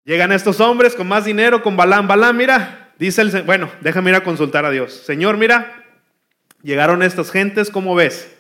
Llegan 0.04 0.32
estos 0.32 0.60
hombres 0.60 0.96
con 0.96 1.08
más 1.08 1.26
dinero, 1.26 1.62
con 1.62 1.78
Balán. 1.78 2.08
Balán, 2.08 2.36
mira, 2.36 2.94
dice 2.98 3.22
el, 3.22 3.44
bueno, 3.44 3.70
déjame 3.82 4.10
ir 4.10 4.16
a 4.16 4.24
consultar 4.24 4.66
a 4.66 4.72
Dios. 4.72 4.94
Señor, 4.94 5.38
mira, 5.38 5.86
llegaron 6.64 7.04
estas 7.04 7.32
gentes, 7.32 7.70
¿cómo 7.70 7.94
ves? 7.94 8.36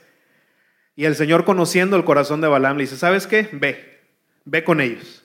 Y 0.96 1.06
el 1.06 1.16
Señor, 1.16 1.46
conociendo 1.46 1.96
el 1.98 2.04
corazón 2.04 2.42
de 2.42 2.48
Balaam, 2.48 2.78
le 2.78 2.84
dice, 2.84 2.98
¿sabes 2.98 3.28
qué? 3.28 3.48
Ve, 3.54 4.02
ve 4.46 4.64
con 4.64 4.82
ellos. 4.82 5.21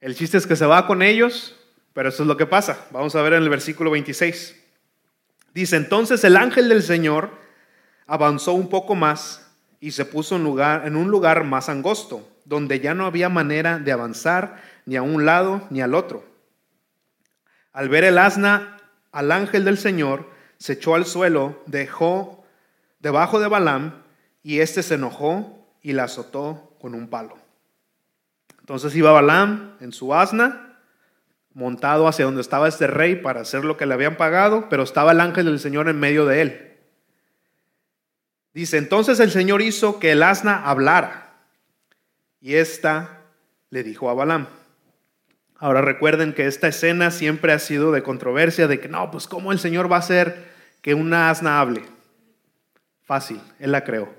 El 0.00 0.14
chiste 0.14 0.36
es 0.36 0.46
que 0.46 0.56
se 0.56 0.66
va 0.66 0.86
con 0.86 1.02
ellos, 1.02 1.56
pero 1.92 2.10
eso 2.10 2.22
es 2.22 2.26
lo 2.26 2.36
que 2.36 2.46
pasa. 2.46 2.86
Vamos 2.90 3.14
a 3.16 3.22
ver 3.22 3.32
en 3.32 3.42
el 3.42 3.48
versículo 3.48 3.90
26. 3.90 4.54
Dice, 5.54 5.76
entonces 5.76 6.22
el 6.24 6.36
ángel 6.36 6.68
del 6.68 6.82
Señor 6.82 7.30
avanzó 8.06 8.52
un 8.52 8.68
poco 8.68 8.94
más 8.94 9.50
y 9.80 9.92
se 9.92 10.04
puso 10.04 10.36
en, 10.36 10.44
lugar, 10.44 10.86
en 10.86 10.96
un 10.96 11.10
lugar 11.10 11.44
más 11.44 11.68
angosto, 11.68 12.28
donde 12.44 12.80
ya 12.80 12.94
no 12.94 13.06
había 13.06 13.28
manera 13.28 13.78
de 13.78 13.92
avanzar 13.92 14.62
ni 14.84 14.96
a 14.96 15.02
un 15.02 15.24
lado 15.24 15.66
ni 15.70 15.80
al 15.80 15.94
otro. 15.94 16.24
Al 17.72 17.88
ver 17.88 18.04
el 18.04 18.18
asna 18.18 18.76
al 19.12 19.32
ángel 19.32 19.64
del 19.64 19.78
Señor, 19.78 20.28
se 20.58 20.74
echó 20.74 20.94
al 20.94 21.06
suelo, 21.06 21.62
dejó 21.66 22.44
debajo 23.00 23.40
de 23.40 23.48
Balaam, 23.48 24.02
y 24.42 24.60
éste 24.60 24.82
se 24.82 24.94
enojó 24.94 25.66
y 25.82 25.92
la 25.92 26.04
azotó 26.04 26.76
con 26.80 26.94
un 26.94 27.08
palo. 27.08 27.45
Entonces 28.66 28.96
iba 28.96 29.12
Balaam 29.12 29.76
en 29.78 29.92
su 29.92 30.12
asna, 30.12 30.80
montado 31.54 32.08
hacia 32.08 32.24
donde 32.24 32.40
estaba 32.40 32.66
este 32.66 32.88
rey 32.88 33.14
para 33.14 33.42
hacer 33.42 33.64
lo 33.64 33.76
que 33.76 33.86
le 33.86 33.94
habían 33.94 34.16
pagado, 34.16 34.68
pero 34.68 34.82
estaba 34.82 35.12
el 35.12 35.20
ángel 35.20 35.44
del 35.44 35.60
Señor 35.60 35.88
en 35.88 36.00
medio 36.00 36.26
de 36.26 36.42
él. 36.42 36.76
Dice, 38.54 38.78
entonces 38.78 39.20
el 39.20 39.30
Señor 39.30 39.62
hizo 39.62 40.00
que 40.00 40.10
el 40.10 40.22
asna 40.24 40.68
hablara, 40.68 41.44
y 42.40 42.54
ésta 42.54 43.20
le 43.70 43.84
dijo 43.84 44.10
a 44.10 44.14
Balaam. 44.14 44.48
Ahora 45.58 45.80
recuerden 45.80 46.32
que 46.32 46.48
esta 46.48 46.66
escena 46.66 47.12
siempre 47.12 47.52
ha 47.52 47.60
sido 47.60 47.92
de 47.92 48.02
controversia, 48.02 48.66
de 48.66 48.80
que 48.80 48.88
no, 48.88 49.12
pues 49.12 49.28
cómo 49.28 49.52
el 49.52 49.60
Señor 49.60 49.88
va 49.88 49.94
a 49.94 50.00
hacer 50.00 50.50
que 50.82 50.92
una 50.92 51.30
asna 51.30 51.60
hable. 51.60 51.84
Fácil, 53.04 53.40
Él 53.60 53.70
la 53.70 53.84
creó. 53.84 54.12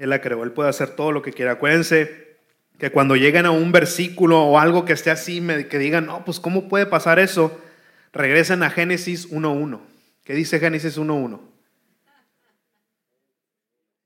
Él 0.00 0.08
la 0.08 0.22
creó, 0.22 0.44
Él 0.44 0.52
puede 0.52 0.70
hacer 0.70 0.96
todo 0.96 1.12
lo 1.12 1.20
que 1.20 1.30
quiera. 1.30 1.52
Acuérdense 1.52 2.38
que 2.78 2.90
cuando 2.90 3.16
lleguen 3.16 3.44
a 3.44 3.50
un 3.50 3.70
versículo 3.70 4.40
o 4.40 4.58
algo 4.58 4.86
que 4.86 4.94
esté 4.94 5.10
así, 5.10 5.46
que 5.68 5.78
digan, 5.78 6.06
no, 6.06 6.24
pues 6.24 6.40
¿cómo 6.40 6.70
puede 6.70 6.86
pasar 6.86 7.18
eso? 7.18 7.60
Regresen 8.14 8.62
a 8.62 8.70
Génesis 8.70 9.30
1.1. 9.30 9.78
¿Qué 10.24 10.32
dice 10.32 10.58
Génesis 10.58 10.98
1.1? 10.98 11.38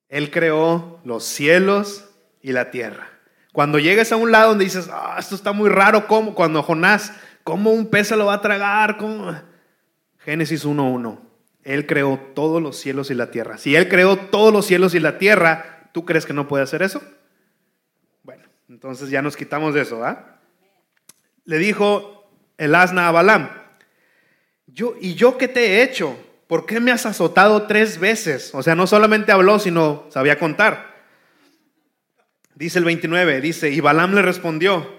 Él 0.08 0.32
creó 0.32 1.00
los 1.04 1.22
cielos 1.22 2.06
y 2.42 2.50
la 2.50 2.72
tierra. 2.72 3.06
Cuando 3.52 3.78
llegues 3.78 4.10
a 4.10 4.16
un 4.16 4.32
lado 4.32 4.48
donde 4.48 4.64
dices, 4.64 4.90
ah, 4.90 5.14
esto 5.16 5.36
está 5.36 5.52
muy 5.52 5.70
raro, 5.70 6.08
¿cómo? 6.08 6.34
Cuando 6.34 6.64
Jonás, 6.64 7.12
¿cómo 7.44 7.70
un 7.70 7.86
pez 7.86 8.08
se 8.08 8.16
lo 8.16 8.26
va 8.26 8.34
a 8.34 8.40
tragar? 8.40 8.96
¿Cómo? 8.96 9.32
Génesis 10.18 10.66
1.1. 10.66 11.20
Él 11.62 11.86
creó 11.86 12.18
todos 12.34 12.60
los 12.60 12.76
cielos 12.76 13.12
y 13.12 13.14
la 13.14 13.30
tierra. 13.30 13.58
Si 13.58 13.76
Él 13.76 13.88
creó 13.88 14.16
todos 14.16 14.52
los 14.52 14.66
cielos 14.66 14.96
y 14.96 15.00
la 15.00 15.18
tierra, 15.18 15.73
¿tú 15.94 16.04
crees 16.04 16.26
que 16.26 16.32
no 16.32 16.48
puede 16.48 16.64
hacer 16.64 16.82
eso? 16.82 17.00
Bueno, 18.24 18.42
entonces 18.68 19.10
ya 19.10 19.22
nos 19.22 19.36
quitamos 19.36 19.74
de 19.74 19.82
eso, 19.82 20.04
¿ah? 20.04 20.40
Le 21.44 21.58
dijo 21.58 22.28
el 22.58 22.74
asna 22.74 23.06
a 23.06 23.12
Balaam, 23.12 23.48
yo, 24.66 24.96
¿y 25.00 25.14
yo 25.14 25.38
qué 25.38 25.46
te 25.46 25.60
he 25.64 25.82
hecho? 25.84 26.18
¿Por 26.48 26.66
qué 26.66 26.80
me 26.80 26.90
has 26.90 27.06
azotado 27.06 27.68
tres 27.68 28.00
veces? 28.00 28.52
O 28.54 28.62
sea, 28.64 28.74
no 28.74 28.88
solamente 28.88 29.30
habló, 29.30 29.60
sino 29.60 30.06
sabía 30.10 30.36
contar. 30.40 30.94
Dice 32.56 32.80
el 32.80 32.84
29, 32.84 33.40
dice, 33.40 33.70
y 33.70 33.78
Balaam 33.78 34.14
le 34.14 34.22
respondió, 34.22 34.98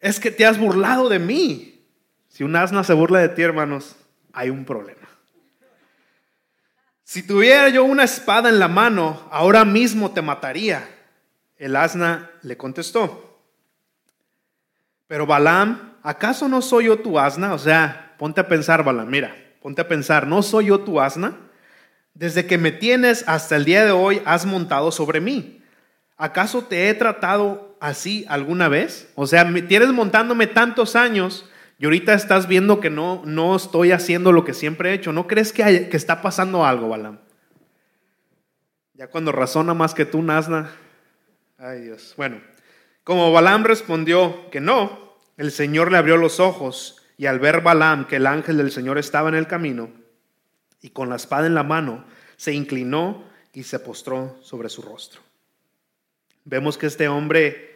es 0.00 0.18
que 0.18 0.32
te 0.32 0.44
has 0.44 0.58
burlado 0.58 1.08
de 1.08 1.20
mí. 1.20 1.86
Si 2.28 2.42
un 2.42 2.56
asna 2.56 2.82
se 2.82 2.94
burla 2.94 3.20
de 3.20 3.28
ti, 3.28 3.42
hermanos, 3.42 3.94
hay 4.32 4.50
un 4.50 4.64
problema. 4.64 5.01
Si 7.12 7.22
tuviera 7.22 7.68
yo 7.68 7.84
una 7.84 8.04
espada 8.04 8.48
en 8.48 8.58
la 8.58 8.68
mano, 8.68 9.28
ahora 9.30 9.66
mismo 9.66 10.12
te 10.12 10.22
mataría. 10.22 10.88
El 11.58 11.76
asna 11.76 12.30
le 12.40 12.56
contestó, 12.56 13.38
pero 15.08 15.26
Balaam, 15.26 15.98
¿acaso 16.02 16.48
no 16.48 16.62
soy 16.62 16.86
yo 16.86 17.00
tu 17.00 17.18
asna? 17.18 17.52
O 17.52 17.58
sea, 17.58 18.14
ponte 18.18 18.40
a 18.40 18.48
pensar, 18.48 18.82
Balaam, 18.82 19.10
mira, 19.10 19.36
ponte 19.60 19.82
a 19.82 19.88
pensar, 19.88 20.26
¿no 20.26 20.42
soy 20.42 20.68
yo 20.68 20.80
tu 20.80 21.02
asna? 21.02 21.36
Desde 22.14 22.46
que 22.46 22.56
me 22.56 22.72
tienes 22.72 23.28
hasta 23.28 23.56
el 23.56 23.66
día 23.66 23.84
de 23.84 23.92
hoy 23.92 24.22
has 24.24 24.46
montado 24.46 24.90
sobre 24.90 25.20
mí. 25.20 25.62
¿Acaso 26.16 26.62
te 26.64 26.88
he 26.88 26.94
tratado 26.94 27.76
así 27.78 28.24
alguna 28.26 28.68
vez? 28.68 29.12
O 29.16 29.26
sea, 29.26 29.44
me 29.44 29.60
tienes 29.60 29.88
montándome 29.92 30.46
tantos 30.46 30.96
años 30.96 31.44
y 31.82 31.84
ahorita 31.84 32.14
estás 32.14 32.46
viendo 32.46 32.78
que 32.78 32.90
no, 32.90 33.22
no 33.24 33.56
estoy 33.56 33.90
haciendo 33.90 34.30
lo 34.30 34.44
que 34.44 34.54
siempre 34.54 34.90
he 34.90 34.94
hecho. 34.94 35.12
¿No 35.12 35.26
crees 35.26 35.52
que, 35.52 35.88
está 35.90 36.22
pasando 36.22 36.64
algo, 36.64 36.90
Balaam? 36.90 37.18
Ya 38.94 39.08
cuando 39.08 39.32
razona 39.32 39.74
más 39.74 39.92
que 39.92 40.04
tú, 40.04 40.22
Nasna. 40.22 40.70
Ay 41.58 41.80
Dios. 41.80 42.14
Bueno, 42.16 42.40
como 43.02 43.32
Balaam 43.32 43.64
respondió 43.64 44.48
que 44.52 44.60
no, 44.60 45.16
el 45.36 45.50
Señor 45.50 45.90
le 45.90 45.98
abrió 45.98 46.16
los 46.16 46.38
ojos 46.38 47.02
y 47.16 47.26
al 47.26 47.40
ver 47.40 47.62
Balaam 47.62 48.06
que 48.06 48.14
el 48.14 48.28
ángel 48.28 48.58
del 48.58 48.70
Señor 48.70 48.96
estaba 48.96 49.28
en 49.28 49.34
el 49.34 49.48
camino 49.48 49.90
y 50.80 50.90
con 50.90 51.08
la 51.08 51.16
espada 51.16 51.48
en 51.48 51.56
la 51.56 51.64
mano, 51.64 52.04
se 52.36 52.52
inclinó 52.52 53.24
y 53.52 53.64
se 53.64 53.80
postró 53.80 54.38
sobre 54.40 54.68
su 54.68 54.82
rostro. 54.82 55.20
Vemos 56.44 56.78
que 56.78 56.86
este 56.86 57.08
hombre 57.08 57.74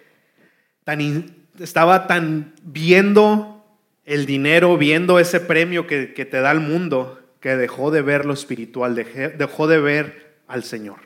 estaba 1.59 2.07
tan 2.07 2.55
viendo 2.63 3.56
el 4.07 4.25
dinero, 4.25 4.79
viendo 4.79 5.19
ese 5.19 5.41
premio 5.41 5.87
que, 5.87 6.15
que 6.15 6.25
te 6.25 6.41
da 6.41 6.53
el 6.53 6.61
mundo, 6.61 7.21
que 7.41 7.57
dejó 7.57 7.91
de 7.91 8.01
ver 8.03 8.25
lo 8.25 8.33
espiritual, 8.33 8.95
dejó 8.95 9.67
de 9.67 9.81
ver 9.81 10.37
al 10.47 10.65
Señor. 10.65 11.01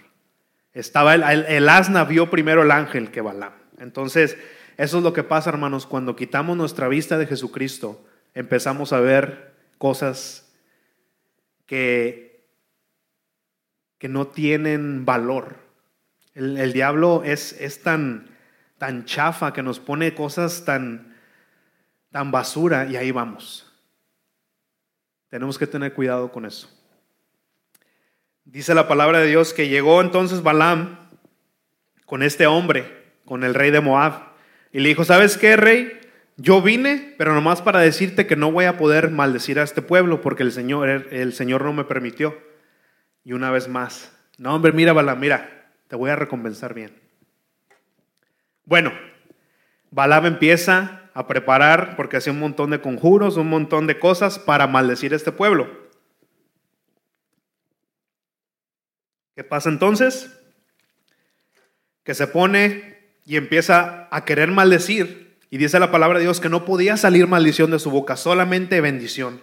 Estaba 0.72 1.14
el, 1.14 1.22
el- 1.24 1.46
el 1.46 1.68
asna 1.68 2.04
vio 2.04 2.30
primero 2.30 2.62
el 2.62 2.70
ángel 2.70 3.10
que 3.10 3.20
Balaam. 3.20 3.54
Entonces, 3.78 4.36
eso 4.76 4.98
es 4.98 5.02
lo 5.02 5.12
que 5.12 5.24
pasa, 5.24 5.50
hermanos, 5.50 5.86
cuando 5.86 6.14
quitamos 6.14 6.56
nuestra 6.56 6.88
vista 6.88 7.18
de 7.18 7.26
Jesucristo, 7.26 8.06
empezamos 8.34 8.92
a 8.92 9.00
ver 9.00 9.54
cosas 9.78 10.52
que, 11.66 12.46
que 13.98 14.08
no 14.08 14.28
tienen 14.28 15.04
valor. 15.04 15.56
El, 16.34 16.58
el 16.58 16.72
diablo 16.72 17.22
es, 17.24 17.52
es 17.60 17.82
tan, 17.82 18.28
tan 18.78 19.04
chafa 19.04 19.52
que 19.52 19.62
nos 19.62 19.80
pone 19.80 20.14
cosas 20.14 20.64
tan, 20.64 21.09
tan 22.10 22.30
basura 22.30 22.86
y 22.86 22.96
ahí 22.96 23.10
vamos. 23.10 23.66
Tenemos 25.28 25.58
que 25.58 25.66
tener 25.66 25.94
cuidado 25.94 26.32
con 26.32 26.44
eso. 26.44 26.68
Dice 28.44 28.74
la 28.74 28.88
palabra 28.88 29.20
de 29.20 29.28
Dios 29.28 29.54
que 29.54 29.68
llegó 29.68 30.00
entonces 30.00 30.42
Balaam 30.42 31.08
con 32.06 32.22
este 32.22 32.46
hombre, 32.46 33.12
con 33.24 33.44
el 33.44 33.54
rey 33.54 33.70
de 33.70 33.80
Moab, 33.80 34.30
y 34.72 34.80
le 34.80 34.88
dijo, 34.88 35.04
¿sabes 35.04 35.38
qué, 35.38 35.56
rey? 35.56 36.00
yo 36.40 36.62
vine, 36.62 37.14
pero 37.18 37.34
nomás 37.34 37.60
para 37.60 37.80
decirte 37.80 38.26
que 38.26 38.34
no 38.34 38.50
voy 38.50 38.64
a 38.64 38.78
poder 38.78 39.10
maldecir 39.10 39.58
a 39.58 39.62
este 39.62 39.82
pueblo 39.82 40.22
porque 40.22 40.42
el 40.42 40.52
Señor, 40.52 40.88
el 40.88 41.34
Señor 41.34 41.64
no 41.64 41.74
me 41.74 41.84
permitió. 41.84 42.38
Y 43.24 43.34
una 43.34 43.50
vez 43.50 43.68
más, 43.68 44.16
no 44.38 44.54
hombre, 44.54 44.72
mira 44.72 44.94
Balaam, 44.94 45.20
mira, 45.20 45.66
te 45.88 45.96
voy 45.96 46.08
a 46.08 46.16
recompensar 46.16 46.72
bien. 46.72 46.98
Bueno, 48.64 48.90
Balaam 49.90 50.24
empieza 50.26 50.99
a 51.20 51.26
preparar, 51.26 51.96
porque 51.96 52.16
hace 52.16 52.30
un 52.30 52.40
montón 52.40 52.70
de 52.70 52.80
conjuros, 52.80 53.36
un 53.36 53.48
montón 53.48 53.86
de 53.86 53.98
cosas 53.98 54.38
para 54.38 54.66
maldecir 54.66 55.12
a 55.12 55.16
este 55.16 55.32
pueblo. 55.32 55.68
¿Qué 59.34 59.44
pasa 59.44 59.68
entonces? 59.68 60.30
Que 62.04 62.14
se 62.14 62.26
pone 62.26 62.98
y 63.24 63.36
empieza 63.36 64.08
a 64.10 64.24
querer 64.24 64.50
maldecir 64.50 65.38
y 65.50 65.58
dice 65.58 65.78
la 65.78 65.90
palabra 65.90 66.18
de 66.18 66.24
Dios 66.24 66.40
que 66.40 66.48
no 66.48 66.64
podía 66.64 66.96
salir 66.96 67.26
maldición 67.26 67.70
de 67.70 67.78
su 67.78 67.90
boca, 67.90 68.16
solamente 68.16 68.80
bendición. 68.80 69.40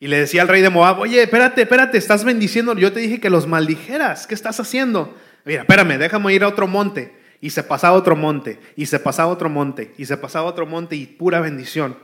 Y 0.00 0.08
le 0.08 0.18
decía 0.18 0.42
al 0.42 0.48
rey 0.48 0.62
de 0.62 0.70
Moab, 0.70 0.98
oye, 0.98 1.22
espérate, 1.22 1.62
espérate, 1.62 1.98
estás 1.98 2.24
bendiciendo, 2.24 2.74
yo 2.74 2.92
te 2.92 3.00
dije 3.00 3.20
que 3.20 3.30
los 3.30 3.46
maldijeras, 3.46 4.26
¿qué 4.26 4.34
estás 4.34 4.58
haciendo? 4.58 5.16
Mira, 5.44 5.60
espérame, 5.60 5.98
déjame 5.98 6.34
ir 6.34 6.42
a 6.42 6.48
otro 6.48 6.66
monte. 6.66 7.21
Y 7.42 7.50
se 7.50 7.62
pasaba 7.62 7.96
otro 7.96 8.16
monte, 8.16 8.58
y 8.76 8.86
se 8.86 8.98
pasaba 8.98 9.30
otro 9.30 9.50
monte, 9.50 9.92
y 9.98 10.06
se 10.06 10.16
pasaba 10.16 10.46
otro 10.46 10.64
monte, 10.64 10.96
y 10.96 11.04
pura 11.06 11.40
bendición. 11.40 11.98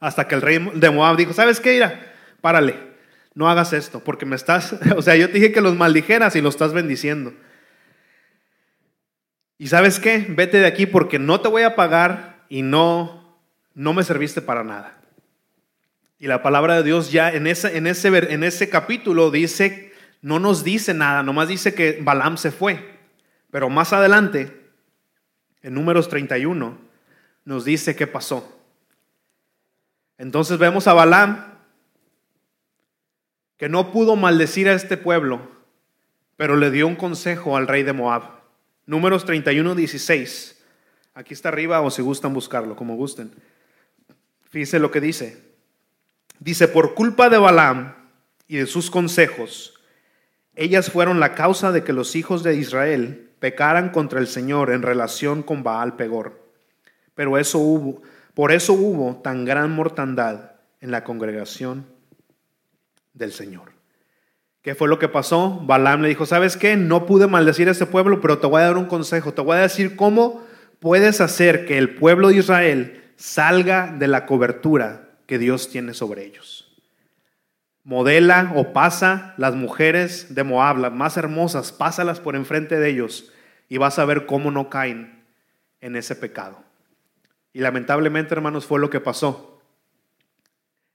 Hasta 0.00 0.26
que 0.26 0.34
el 0.34 0.42
rey 0.42 0.58
de 0.74 0.90
Moab 0.90 1.16
dijo, 1.16 1.32
¿sabes 1.32 1.60
qué? 1.60 1.74
Mira, 1.74 2.14
párale, 2.40 2.74
no 3.34 3.48
hagas 3.48 3.72
esto, 3.72 4.00
porque 4.00 4.26
me 4.26 4.34
estás, 4.34 4.74
o 4.96 5.02
sea, 5.02 5.14
yo 5.14 5.28
te 5.28 5.34
dije 5.34 5.52
que 5.52 5.60
los 5.60 5.76
maldijeras 5.76 6.34
y 6.34 6.40
los 6.40 6.54
estás 6.54 6.72
bendiciendo. 6.72 7.32
Y 9.58 9.68
sabes 9.68 10.00
qué, 10.00 10.24
vete 10.26 10.58
de 10.58 10.66
aquí 10.66 10.86
porque 10.86 11.18
no 11.18 11.42
te 11.42 11.48
voy 11.48 11.62
a 11.62 11.76
pagar 11.76 12.46
y 12.48 12.62
no, 12.62 13.38
no 13.74 13.92
me 13.92 14.02
serviste 14.04 14.40
para 14.40 14.64
nada. 14.64 14.96
Y 16.18 16.28
la 16.28 16.42
palabra 16.42 16.76
de 16.76 16.82
Dios 16.82 17.12
ya 17.12 17.30
en 17.30 17.46
ese, 17.46 17.76
en 17.76 17.86
ese, 17.86 18.08
en 18.08 18.42
ese 18.42 18.70
capítulo 18.70 19.30
dice, 19.30 19.92
no 20.22 20.38
nos 20.38 20.64
dice 20.64 20.94
nada, 20.94 21.22
nomás 21.22 21.48
dice 21.48 21.74
que 21.74 21.98
Balaam 22.00 22.38
se 22.38 22.50
fue. 22.50 22.89
Pero 23.50 23.68
más 23.68 23.92
adelante, 23.92 24.70
en 25.62 25.74
números 25.74 26.08
31, 26.08 26.78
nos 27.44 27.64
dice 27.64 27.96
qué 27.96 28.06
pasó. 28.06 28.56
Entonces 30.18 30.58
vemos 30.58 30.86
a 30.86 30.92
Balaam 30.92 31.58
que 33.56 33.68
no 33.68 33.92
pudo 33.92 34.16
maldecir 34.16 34.68
a 34.68 34.74
este 34.74 34.96
pueblo, 34.96 35.40
pero 36.36 36.56
le 36.56 36.70
dio 36.70 36.86
un 36.86 36.96
consejo 36.96 37.56
al 37.56 37.68
rey 37.68 37.82
de 37.82 37.92
Moab. 37.92 38.22
Números 38.86 39.24
31, 39.24 39.74
16. 39.74 40.62
Aquí 41.14 41.34
está 41.34 41.48
arriba 41.48 41.80
o 41.80 41.90
si 41.90 42.02
gustan 42.02 42.32
buscarlo, 42.32 42.76
como 42.76 42.96
gusten. 42.96 43.32
Fíjense 44.48 44.78
lo 44.78 44.90
que 44.90 45.00
dice. 45.00 45.42
Dice, 46.38 46.68
por 46.68 46.94
culpa 46.94 47.28
de 47.28 47.38
Balaam 47.38 47.94
y 48.48 48.56
de 48.56 48.66
sus 48.66 48.90
consejos, 48.90 49.74
ellas 50.54 50.90
fueron 50.90 51.20
la 51.20 51.34
causa 51.34 51.72
de 51.72 51.84
que 51.84 51.92
los 51.92 52.16
hijos 52.16 52.42
de 52.42 52.56
Israel 52.56 53.29
pecaran 53.40 53.88
contra 53.88 54.20
el 54.20 54.28
Señor 54.28 54.70
en 54.70 54.82
relación 54.82 55.42
con 55.42 55.62
Baal 55.62 55.96
Pegor. 55.96 56.40
Pero 57.14 57.38
eso 57.38 57.58
hubo, 57.58 58.02
por 58.34 58.52
eso 58.52 58.74
hubo 58.74 59.16
tan 59.16 59.44
gran 59.44 59.72
mortandad 59.72 60.52
en 60.80 60.90
la 60.90 61.02
congregación 61.02 61.86
del 63.14 63.32
Señor. 63.32 63.72
¿Qué 64.62 64.74
fue 64.74 64.88
lo 64.88 64.98
que 64.98 65.08
pasó? 65.08 65.58
Balaam 65.62 66.02
le 66.02 66.08
dijo, 66.08 66.26
¿sabes 66.26 66.56
qué? 66.56 66.76
No 66.76 67.06
pude 67.06 67.26
maldecir 67.26 67.68
a 67.68 67.72
este 67.72 67.86
pueblo, 67.86 68.20
pero 68.20 68.38
te 68.38 68.46
voy 68.46 68.60
a 68.60 68.66
dar 68.66 68.76
un 68.76 68.86
consejo. 68.86 69.32
Te 69.32 69.40
voy 69.40 69.56
a 69.56 69.62
decir 69.62 69.96
cómo 69.96 70.44
puedes 70.80 71.22
hacer 71.22 71.64
que 71.64 71.78
el 71.78 71.94
pueblo 71.94 72.28
de 72.28 72.36
Israel 72.36 73.12
salga 73.16 73.94
de 73.98 74.06
la 74.06 74.26
cobertura 74.26 75.08
que 75.26 75.38
Dios 75.38 75.70
tiene 75.70 75.94
sobre 75.94 76.26
ellos. 76.26 76.69
Modela 77.90 78.52
o 78.54 78.72
pasa 78.72 79.34
las 79.36 79.56
mujeres 79.56 80.32
de 80.32 80.44
Moab, 80.44 80.78
las 80.78 80.92
más 80.92 81.16
hermosas, 81.16 81.72
pásalas 81.72 82.20
por 82.20 82.36
enfrente 82.36 82.78
de 82.78 82.88
ellos 82.88 83.32
y 83.68 83.78
vas 83.78 83.98
a 83.98 84.04
ver 84.04 84.26
cómo 84.26 84.52
no 84.52 84.70
caen 84.70 85.24
en 85.80 85.96
ese 85.96 86.14
pecado. 86.14 86.62
Y 87.52 87.58
lamentablemente, 87.58 88.32
hermanos, 88.32 88.64
fue 88.64 88.78
lo 88.78 88.90
que 88.90 89.00
pasó. 89.00 89.60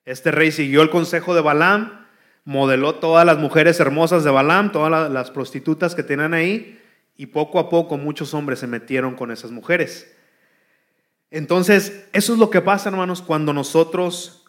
Este 0.05 0.31
rey 0.31 0.53
siguió 0.53 0.81
el 0.83 0.89
consejo 0.89 1.35
de 1.35 1.41
Balaam 1.41 2.05
modeló 2.45 2.95
todas 2.95 3.25
las 3.25 3.39
mujeres 3.39 3.77
hermosas 3.81 4.23
de 4.23 4.31
Balaam, 4.31 4.71
todas 4.71 5.11
las 5.11 5.31
prostitutas 5.31 5.95
que 5.95 6.03
tenían 6.03 6.33
ahí, 6.33 6.81
y 7.17 7.25
poco 7.25 7.59
a 7.59 7.67
poco 7.67 7.97
muchos 7.97 8.33
hombres 8.33 8.59
se 8.59 8.67
metieron 8.67 9.15
con 9.15 9.31
esas 9.31 9.51
mujeres. 9.51 10.15
Entonces, 11.29 12.07
eso 12.13 12.31
es 12.31 12.39
lo 12.39 12.49
que 12.49 12.61
pasa, 12.61 12.87
hermanos, 12.87 13.21
cuando 13.21 13.51
nosotros 13.51 14.44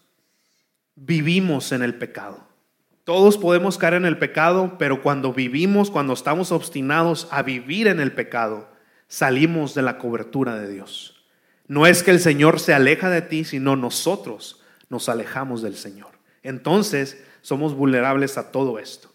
vivimos 0.96 1.70
en 1.72 1.82
el 1.82 1.94
pecado. 1.94 2.46
Todos 3.04 3.38
podemos 3.38 3.78
caer 3.78 3.94
en 3.94 4.04
el 4.04 4.18
pecado, 4.18 4.76
pero 4.78 5.00
cuando 5.00 5.32
vivimos, 5.32 5.90
cuando 5.92 6.14
estamos 6.14 6.50
obstinados 6.50 7.28
a 7.30 7.42
vivir 7.42 7.86
en 7.86 8.00
el 8.00 8.10
pecado, 8.12 8.68
salimos 9.06 9.74
de 9.74 9.82
la 9.82 9.98
cobertura 9.98 10.56
de 10.56 10.72
Dios. 10.72 11.24
No 11.68 11.86
es 11.86 12.02
que 12.02 12.10
el 12.10 12.18
Señor 12.18 12.58
se 12.58 12.74
aleja 12.74 13.10
de 13.10 13.22
ti, 13.22 13.44
sino 13.44 13.76
nosotros 13.76 14.62
nos 14.88 15.08
alejamos 15.08 15.62
del 15.62 15.76
Señor. 15.76 16.10
Entonces, 16.42 17.22
somos 17.42 17.74
vulnerables 17.74 18.38
a 18.38 18.50
todo 18.50 18.78
esto. 18.78 19.08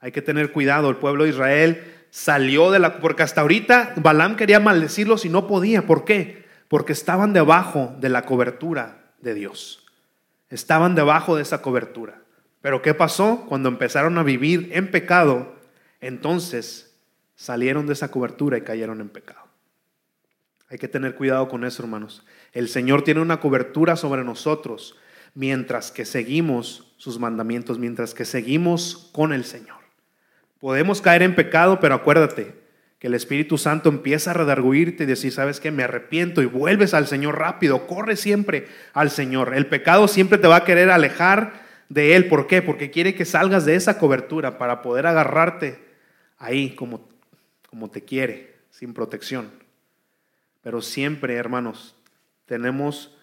Hay 0.00 0.12
que 0.12 0.22
tener 0.22 0.52
cuidado. 0.52 0.90
El 0.90 0.96
pueblo 0.96 1.24
de 1.24 1.30
Israel 1.30 1.82
salió 2.10 2.70
de 2.70 2.78
la... 2.78 3.00
Porque 3.00 3.22
hasta 3.22 3.40
ahorita 3.40 3.94
Balaam 3.96 4.36
quería 4.36 4.60
maldecirlos 4.60 5.24
y 5.24 5.28
no 5.28 5.46
podía. 5.46 5.86
¿Por 5.86 6.04
qué? 6.04 6.44
Porque 6.68 6.92
estaban 6.92 7.32
debajo 7.32 7.94
de 7.98 8.08
la 8.10 8.22
cobertura 8.22 9.12
de 9.20 9.34
Dios. 9.34 9.83
Estaban 10.50 10.94
debajo 10.94 11.36
de 11.36 11.42
esa 11.42 11.62
cobertura. 11.62 12.22
Pero 12.60 12.82
¿qué 12.82 12.94
pasó? 12.94 13.44
Cuando 13.48 13.68
empezaron 13.68 14.16
a 14.18 14.22
vivir 14.22 14.70
en 14.72 14.90
pecado, 14.90 15.54
entonces 16.00 16.98
salieron 17.34 17.86
de 17.86 17.92
esa 17.92 18.10
cobertura 18.10 18.56
y 18.56 18.62
cayeron 18.62 19.00
en 19.00 19.10
pecado. 19.10 19.40
Hay 20.70 20.78
que 20.78 20.88
tener 20.88 21.14
cuidado 21.14 21.48
con 21.48 21.64
eso, 21.64 21.82
hermanos. 21.82 22.24
El 22.52 22.68
Señor 22.68 23.02
tiene 23.02 23.20
una 23.20 23.40
cobertura 23.40 23.96
sobre 23.96 24.24
nosotros 24.24 24.96
mientras 25.34 25.90
que 25.90 26.04
seguimos 26.04 26.94
sus 26.96 27.18
mandamientos, 27.18 27.78
mientras 27.78 28.14
que 28.14 28.24
seguimos 28.24 29.10
con 29.12 29.32
el 29.32 29.44
Señor. 29.44 29.78
Podemos 30.58 31.02
caer 31.02 31.22
en 31.22 31.34
pecado, 31.34 31.80
pero 31.80 31.94
acuérdate 31.94 32.63
que 33.04 33.08
el 33.08 33.14
Espíritu 33.14 33.58
Santo 33.58 33.90
empieza 33.90 34.30
a 34.30 34.32
redarguirte 34.32 35.04
y 35.04 35.06
decir, 35.06 35.30
¿sabes 35.30 35.60
qué? 35.60 35.70
Me 35.70 35.82
arrepiento 35.82 36.40
y 36.40 36.46
vuelves 36.46 36.94
al 36.94 37.06
Señor 37.06 37.38
rápido, 37.38 37.86
corre 37.86 38.16
siempre 38.16 38.66
al 38.94 39.10
Señor. 39.10 39.54
El 39.54 39.66
pecado 39.66 40.08
siempre 40.08 40.38
te 40.38 40.48
va 40.48 40.56
a 40.56 40.64
querer 40.64 40.88
alejar 40.88 41.52
de 41.90 42.16
Él. 42.16 42.28
¿Por 42.28 42.46
qué? 42.46 42.62
Porque 42.62 42.90
quiere 42.90 43.14
que 43.14 43.26
salgas 43.26 43.66
de 43.66 43.74
esa 43.74 43.98
cobertura 43.98 44.56
para 44.56 44.80
poder 44.80 45.06
agarrarte 45.06 45.84
ahí 46.38 46.70
como, 46.70 47.06
como 47.68 47.90
te 47.90 48.00
quiere, 48.00 48.54
sin 48.70 48.94
protección. 48.94 49.50
Pero 50.62 50.80
siempre, 50.80 51.34
hermanos, 51.34 51.96
tenemos 52.46 53.18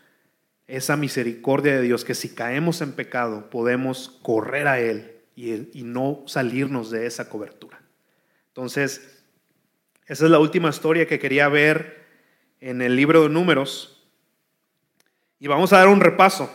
esa 0.68 0.96
misericordia 0.96 1.74
de 1.74 1.82
Dios 1.82 2.06
que 2.06 2.14
si 2.14 2.30
caemos 2.30 2.82
en 2.82 2.92
pecado 2.92 3.50
podemos 3.50 4.20
correr 4.22 4.68
a 4.68 4.80
Él 4.80 5.16
y, 5.36 5.82
no 5.82 6.22
salirnos 6.28 6.92
de 6.92 7.08
esa 7.08 7.30
cobertura. 7.30 7.82
Entonces, 8.50 9.21
esa 10.08 10.26
es 10.26 10.32
la 10.32 10.40
última 10.40 10.70
historia 10.70 11.08
que 11.08 11.20
quería 11.20 11.48
ver 11.48 12.06
en 12.60 12.82
el 12.82 12.96
libro 12.96 13.24
de 13.24 13.30
números. 13.30 14.04
Y 15.40 15.48
vamos 15.48 15.74
a 15.74 15.78
dar 15.78 15.88
un 15.88 16.00
repaso. 16.00 16.50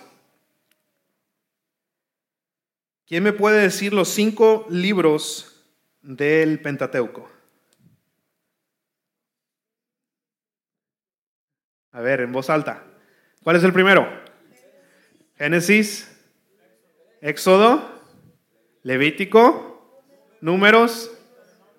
¿Quién 3.06 3.22
me 3.22 3.32
puede 3.32 3.60
decir 3.60 3.92
los 3.92 4.08
cinco 4.08 4.66
libros 4.68 5.64
del 6.02 6.60
Pentateuco? 6.60 7.30
A 11.92 12.00
ver, 12.00 12.20
en 12.20 12.32
voz 12.32 12.50
alta. 12.50 12.84
¿Cuál 13.42 13.56
es 13.56 13.64
el 13.64 13.72
primero? 13.72 14.06
Génesis, 15.38 16.10
Éxodo, 17.20 18.02
Levítico, 18.82 20.02
Números, 20.40 21.10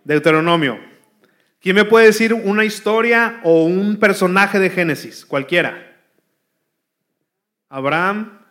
Deuteronomio. 0.04 0.97
¿Quién 1.60 1.76
me 1.76 1.86
puede 1.86 2.08
decir 2.08 2.34
una 2.34 2.66
historia 2.66 3.42
o 3.44 3.64
un 3.64 3.98
personaje 3.98 4.60
de 4.60 4.70
Génesis? 4.70 5.26
Cualquiera. 5.26 5.98
Abraham, 7.70 8.46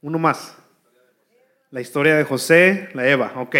uno 0.00 0.18
más. 0.18 0.56
La 1.70 1.80
historia 1.80 2.16
de 2.16 2.24
José, 2.24 2.90
la 2.94 3.06
Eva, 3.08 3.32
ok. 3.36 3.56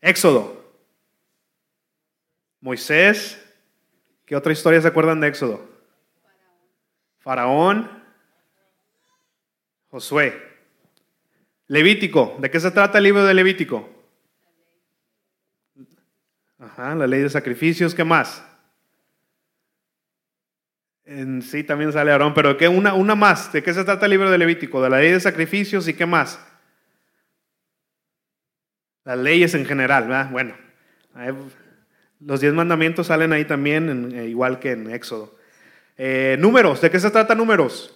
Éxodo. 0.00 0.72
Moisés. 2.60 3.44
¿Qué 4.24 4.34
otra 4.34 4.52
historia 4.52 4.80
se 4.80 4.88
acuerdan 4.88 5.20
de 5.20 5.28
Éxodo? 5.28 5.68
Faraón, 7.18 8.02
Josué. 9.90 10.48
Levítico, 11.66 12.36
¿de 12.38 12.50
qué 12.50 12.60
se 12.60 12.70
trata 12.70 12.98
el 12.98 13.04
libro 13.04 13.24
de 13.24 13.34
Levítico? 13.34 13.97
La 16.76 17.06
ley 17.06 17.22
de 17.22 17.30
sacrificios, 17.30 17.94
¿qué 17.94 18.04
más? 18.04 18.44
En 21.04 21.40
sí 21.40 21.64
también 21.64 21.92
sale 21.92 22.12
Aarón, 22.12 22.34
pero 22.34 22.56
¿qué? 22.56 22.68
Una, 22.68 22.92
una 22.94 23.14
más. 23.14 23.52
¿De 23.52 23.62
qué 23.62 23.72
se 23.72 23.84
trata 23.84 24.04
el 24.04 24.10
libro 24.10 24.30
de 24.30 24.36
Levítico? 24.36 24.82
De 24.82 24.90
la 24.90 24.98
ley 24.98 25.12
de 25.12 25.20
sacrificios 25.20 25.88
y 25.88 25.94
qué 25.94 26.04
más. 26.04 26.38
Las 29.04 29.18
leyes 29.18 29.54
en 29.54 29.64
general, 29.64 30.04
¿verdad? 30.04 30.30
Bueno, 30.30 30.54
los 32.20 32.40
diez 32.40 32.52
mandamientos 32.52 33.06
salen 33.06 33.32
ahí 33.32 33.46
también, 33.46 34.12
eh, 34.14 34.26
igual 34.26 34.58
que 34.58 34.72
en 34.72 34.90
Éxodo. 34.90 35.34
Eh, 35.96 36.36
números, 36.38 36.80
¿de 36.82 36.90
qué 36.90 37.00
se 37.00 37.10
trata 37.10 37.34
números? 37.34 37.94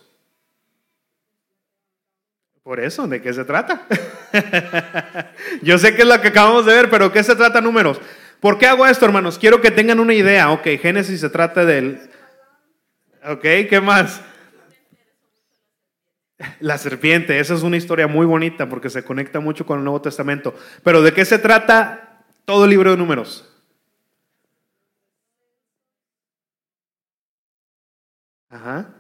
Por 2.63 2.81
eso, 2.81 3.07
¿de 3.07 3.21
qué 3.21 3.33
se 3.35 3.45
trata? 3.45 3.87
Yo 5.63 5.77
sé 5.79 5.95
que 5.95 6.03
es 6.03 6.09
lo 6.09 6.21
que 6.21 6.29
acabamos 6.29 6.65
de 6.65 6.75
ver, 6.75 6.89
pero 6.89 7.13
¿qué 7.13 7.23
se 7.23 7.37
trata 7.37 7.61
números? 7.61 8.01
¿Por 8.43 8.59
qué 8.59 8.67
hago 8.67 8.85
esto, 8.89 9.05
hermanos? 9.05 9.39
Quiero 9.39 9.61
que 9.61 9.71
tengan 9.71 10.01
una 10.01 10.15
idea. 10.15 10.51
Ok, 10.51 10.65
Génesis 10.81 11.21
se 11.21 11.31
trata 11.31 11.65
del... 11.65 12.11
Ok, 13.25 13.41
¿qué 13.41 13.81
más? 13.81 14.21
La 16.59 16.77
serpiente, 16.77 17.39
esa 17.39 17.55
es 17.55 17.63
una 17.63 17.77
historia 17.77 18.09
muy 18.09 18.27
bonita 18.27 18.69
porque 18.69 18.91
se 18.91 19.05
conecta 19.05 19.39
mucho 19.39 19.65
con 19.65 19.79
el 19.79 19.85
Nuevo 19.85 20.03
Testamento. 20.03 20.57
Pero 20.83 21.03
¿de 21.03 21.15
qué 21.15 21.25
se 21.25 21.39
trata 21.39 22.25
todo 22.45 22.65
el 22.65 22.71
libro 22.71 22.91
de 22.91 22.97
números? 22.97 23.49
Ajá. 28.51 28.93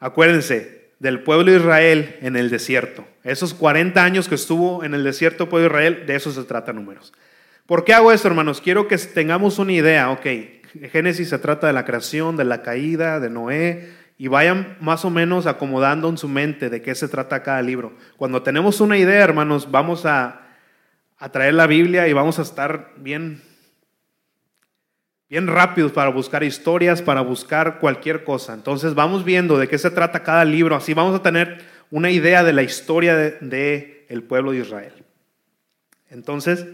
Acuérdense 0.00 0.90
del 0.98 1.22
pueblo 1.22 1.52
de 1.52 1.58
Israel 1.58 2.18
en 2.20 2.34
el 2.34 2.50
desierto. 2.50 3.06
Esos 3.22 3.54
40 3.54 4.02
años 4.02 4.28
que 4.28 4.34
estuvo 4.34 4.82
en 4.82 4.92
el 4.94 5.04
desierto 5.04 5.44
el 5.44 5.50
pueblo 5.50 5.68
de 5.68 5.72
Israel, 5.72 6.06
de 6.06 6.16
eso 6.16 6.32
se 6.32 6.42
trata 6.42 6.72
números. 6.72 7.12
¿Por 7.72 7.84
qué 7.84 7.94
hago 7.94 8.12
esto, 8.12 8.28
hermanos? 8.28 8.60
Quiero 8.60 8.86
que 8.86 8.98
tengamos 8.98 9.58
una 9.58 9.72
idea. 9.72 10.10
Ok, 10.10 10.26
Génesis 10.90 11.30
se 11.30 11.38
trata 11.38 11.66
de 11.66 11.72
la 11.72 11.86
creación, 11.86 12.36
de 12.36 12.44
la 12.44 12.60
caída, 12.60 13.18
de 13.18 13.30
Noé, 13.30 13.94
y 14.18 14.28
vayan 14.28 14.76
más 14.78 15.06
o 15.06 15.10
menos 15.10 15.46
acomodando 15.46 16.10
en 16.10 16.18
su 16.18 16.28
mente 16.28 16.68
de 16.68 16.82
qué 16.82 16.94
se 16.94 17.08
trata 17.08 17.42
cada 17.42 17.62
libro. 17.62 17.94
Cuando 18.18 18.42
tenemos 18.42 18.82
una 18.82 18.98
idea, 18.98 19.24
hermanos, 19.24 19.70
vamos 19.70 20.04
a, 20.04 20.48
a 21.16 21.32
traer 21.32 21.54
la 21.54 21.66
Biblia 21.66 22.06
y 22.08 22.12
vamos 22.12 22.38
a 22.38 22.42
estar 22.42 22.92
bien, 22.98 23.40
bien 25.30 25.46
rápidos 25.46 25.92
para 25.92 26.10
buscar 26.10 26.44
historias, 26.44 27.00
para 27.00 27.22
buscar 27.22 27.78
cualquier 27.78 28.22
cosa. 28.22 28.52
Entonces 28.52 28.94
vamos 28.94 29.24
viendo 29.24 29.56
de 29.56 29.68
qué 29.68 29.78
se 29.78 29.90
trata 29.90 30.22
cada 30.22 30.44
libro, 30.44 30.76
así 30.76 30.92
vamos 30.92 31.18
a 31.18 31.22
tener 31.22 31.64
una 31.90 32.10
idea 32.10 32.44
de 32.44 32.52
la 32.52 32.64
historia 32.64 33.16
del 33.16 33.48
de, 33.48 34.04
el 34.10 34.24
pueblo 34.24 34.52
de 34.52 34.58
Israel. 34.58 34.92
Entonces, 36.10 36.66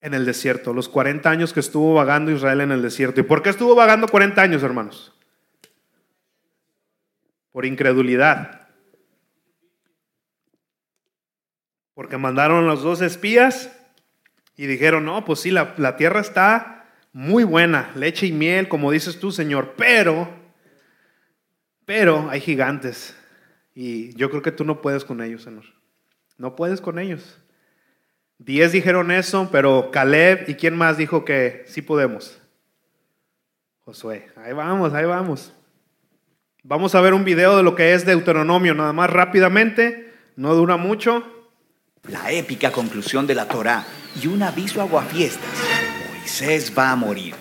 en 0.00 0.14
el 0.14 0.24
desierto, 0.24 0.72
los 0.72 0.88
40 0.88 1.28
años 1.28 1.52
que 1.52 1.60
estuvo 1.60 1.94
vagando 1.94 2.30
Israel 2.30 2.60
en 2.60 2.72
el 2.72 2.82
desierto. 2.82 3.20
¿Y 3.20 3.24
por 3.24 3.42
qué 3.42 3.50
estuvo 3.50 3.74
vagando 3.74 4.06
40 4.08 4.40
años, 4.40 4.62
hermanos? 4.62 5.14
Por 7.52 7.64
incredulidad. 7.64 8.68
Porque 11.94 12.18
mandaron 12.18 12.66
los 12.66 12.82
dos 12.82 13.00
espías 13.00 13.72
y 14.56 14.66
dijeron, 14.66 15.04
no, 15.04 15.24
pues 15.24 15.40
sí, 15.40 15.50
la, 15.50 15.74
la 15.78 15.96
tierra 15.96 16.20
está 16.20 16.76
muy 17.12 17.44
buena, 17.44 17.90
leche 17.94 18.26
y 18.26 18.32
miel, 18.32 18.68
como 18.68 18.90
dices 18.90 19.18
tú, 19.18 19.32
Señor, 19.32 19.74
pero, 19.76 20.28
pero 21.86 22.28
hay 22.28 22.40
gigantes. 22.40 23.16
Y 23.74 24.14
yo 24.16 24.28
creo 24.28 24.42
que 24.42 24.52
tú 24.52 24.64
no 24.64 24.82
puedes 24.82 25.04
con 25.04 25.22
ellos, 25.22 25.42
Señor. 25.42 25.64
No 26.36 26.54
puedes 26.54 26.80
con 26.80 26.98
ellos. 26.98 27.40
Diez 28.38 28.72
dijeron 28.72 29.10
eso, 29.10 29.48
pero 29.50 29.90
Caleb 29.90 30.48
y 30.48 30.54
quién 30.54 30.76
más 30.76 30.96
dijo 30.96 31.24
que 31.24 31.64
sí 31.66 31.82
podemos. 31.82 32.38
Josué, 33.80 34.28
ahí 34.36 34.52
vamos, 34.52 34.92
ahí 34.92 35.06
vamos. 35.06 35.52
Vamos 36.62 36.94
a 36.94 37.00
ver 37.00 37.14
un 37.14 37.24
video 37.24 37.56
de 37.56 37.62
lo 37.62 37.74
que 37.74 37.94
es 37.94 38.04
Deuteronomio, 38.04 38.74
nada 38.74 38.92
más 38.92 39.08
rápidamente, 39.08 40.12
no 40.34 40.54
dura 40.54 40.76
mucho. 40.76 41.24
La 42.08 42.30
épica 42.32 42.72
conclusión 42.72 43.26
de 43.26 43.34
la 43.34 43.46
Torá 43.46 43.86
y 44.20 44.26
un 44.26 44.42
aviso 44.42 44.80
aguafiestas. 44.80 45.50
Moisés 46.10 46.72
va 46.76 46.90
a 46.90 46.96
morir. 46.96 47.34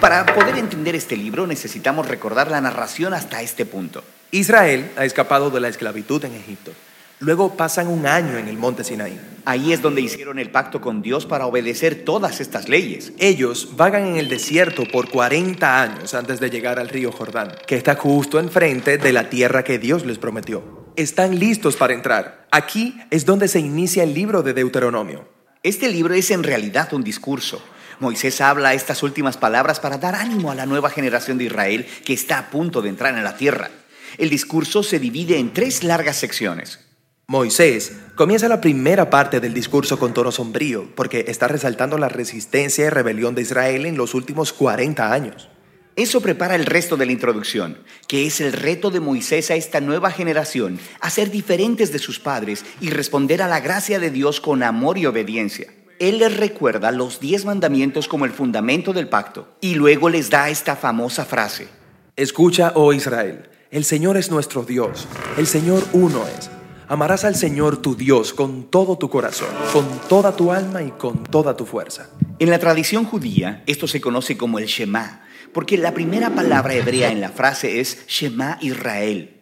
Para 0.00 0.26
poder 0.26 0.58
entender 0.58 0.94
este 0.94 1.16
libro 1.16 1.46
necesitamos 1.46 2.08
recordar 2.08 2.50
la 2.50 2.60
narración 2.60 3.14
hasta 3.14 3.42
este 3.42 3.64
punto. 3.64 4.02
Israel 4.30 4.90
ha 4.96 5.04
escapado 5.04 5.50
de 5.50 5.60
la 5.60 5.68
esclavitud 5.68 6.24
en 6.24 6.34
Egipto. 6.34 6.72
Luego 7.20 7.56
pasan 7.56 7.88
un 7.88 8.06
año 8.06 8.38
en 8.38 8.48
el 8.48 8.58
monte 8.58 8.84
Sinaí. 8.84 9.18
Ahí 9.46 9.72
es 9.72 9.82
donde 9.82 10.00
hicieron 10.00 10.38
el 10.38 10.50
pacto 10.50 10.80
con 10.80 11.02
Dios 11.02 11.26
para 11.26 11.46
obedecer 11.46 12.04
todas 12.04 12.40
estas 12.40 12.68
leyes. 12.68 13.12
Ellos 13.18 13.76
vagan 13.76 14.06
en 14.06 14.16
el 14.16 14.28
desierto 14.28 14.84
por 14.90 15.10
40 15.10 15.82
años 15.82 16.14
antes 16.14 16.40
de 16.40 16.50
llegar 16.50 16.78
al 16.78 16.88
río 16.88 17.12
Jordán, 17.12 17.52
que 17.66 17.76
está 17.76 17.94
justo 17.94 18.40
enfrente 18.40 18.98
de 18.98 19.12
la 19.12 19.28
tierra 19.28 19.62
que 19.62 19.78
Dios 19.78 20.04
les 20.06 20.18
prometió. 20.18 20.84
Están 20.96 21.38
listos 21.38 21.76
para 21.76 21.92
entrar. 21.92 22.46
Aquí 22.50 22.98
es 23.10 23.26
donde 23.26 23.48
se 23.48 23.60
inicia 23.60 24.02
el 24.02 24.14
libro 24.14 24.42
de 24.42 24.54
Deuteronomio. 24.54 25.28
Este 25.62 25.88
libro 25.88 26.14
es 26.14 26.30
en 26.30 26.42
realidad 26.42 26.92
un 26.94 27.04
discurso. 27.04 27.62
Moisés 28.00 28.40
habla 28.40 28.74
estas 28.74 29.02
últimas 29.02 29.36
palabras 29.36 29.78
para 29.78 29.98
dar 29.98 30.14
ánimo 30.14 30.50
a 30.50 30.54
la 30.54 30.66
nueva 30.66 30.90
generación 30.90 31.38
de 31.38 31.44
Israel 31.44 31.86
que 32.04 32.12
está 32.12 32.38
a 32.38 32.50
punto 32.50 32.82
de 32.82 32.88
entrar 32.88 33.16
en 33.16 33.24
la 33.24 33.36
tierra. 33.36 33.70
El 34.18 34.30
discurso 34.30 34.82
se 34.82 34.98
divide 34.98 35.38
en 35.38 35.52
tres 35.52 35.84
largas 35.84 36.16
secciones. 36.16 36.83
Moisés 37.26 37.96
comienza 38.16 38.48
la 38.48 38.60
primera 38.60 39.08
parte 39.08 39.40
del 39.40 39.54
discurso 39.54 39.98
con 39.98 40.12
tono 40.12 40.30
sombrío 40.30 40.90
porque 40.94 41.24
está 41.28 41.48
resaltando 41.48 41.96
la 41.96 42.10
resistencia 42.10 42.84
y 42.84 42.90
rebelión 42.90 43.34
de 43.34 43.40
Israel 43.40 43.86
en 43.86 43.96
los 43.96 44.12
últimos 44.12 44.52
40 44.52 45.10
años. 45.10 45.48
Eso 45.96 46.20
prepara 46.20 46.54
el 46.54 46.66
resto 46.66 46.98
de 46.98 47.06
la 47.06 47.12
introducción, 47.12 47.78
que 48.08 48.26
es 48.26 48.42
el 48.42 48.52
reto 48.52 48.90
de 48.90 49.00
Moisés 49.00 49.50
a 49.50 49.54
esta 49.54 49.80
nueva 49.80 50.10
generación, 50.10 50.78
a 51.00 51.08
ser 51.08 51.30
diferentes 51.30 51.92
de 51.92 51.98
sus 51.98 52.18
padres 52.18 52.62
y 52.82 52.90
responder 52.90 53.40
a 53.40 53.48
la 53.48 53.60
gracia 53.60 53.98
de 53.98 54.10
Dios 54.10 54.42
con 54.42 54.62
amor 54.62 54.98
y 54.98 55.06
obediencia. 55.06 55.72
Él 56.00 56.18
les 56.18 56.36
recuerda 56.36 56.90
los 56.90 57.20
diez 57.20 57.46
mandamientos 57.46 58.06
como 58.06 58.26
el 58.26 58.32
fundamento 58.32 58.92
del 58.92 59.08
pacto 59.08 59.56
y 59.62 59.76
luego 59.76 60.10
les 60.10 60.28
da 60.28 60.50
esta 60.50 60.76
famosa 60.76 61.24
frase. 61.24 61.68
Escucha, 62.16 62.72
oh 62.74 62.92
Israel, 62.92 63.48
el 63.70 63.84
Señor 63.84 64.18
es 64.18 64.30
nuestro 64.30 64.62
Dios, 64.62 65.08
el 65.38 65.46
Señor 65.46 65.82
uno 65.94 66.26
es. 66.28 66.50
Amarás 66.86 67.24
al 67.24 67.34
Señor 67.34 67.78
tu 67.78 67.96
Dios 67.96 68.34
con 68.34 68.64
todo 68.64 68.98
tu 68.98 69.08
corazón, 69.08 69.48
con 69.72 69.86
toda 70.06 70.36
tu 70.36 70.52
alma 70.52 70.82
y 70.82 70.90
con 70.90 71.24
toda 71.24 71.56
tu 71.56 71.64
fuerza. 71.64 72.10
En 72.38 72.50
la 72.50 72.58
tradición 72.58 73.06
judía, 73.06 73.62
esto 73.66 73.88
se 73.88 74.02
conoce 74.02 74.36
como 74.36 74.58
el 74.58 74.66
Shema, 74.66 75.22
porque 75.54 75.78
la 75.78 75.94
primera 75.94 76.34
palabra 76.34 76.74
hebrea 76.74 77.10
en 77.10 77.22
la 77.22 77.30
frase 77.30 77.80
es 77.80 78.06
Shema 78.06 78.58
Israel. 78.60 79.40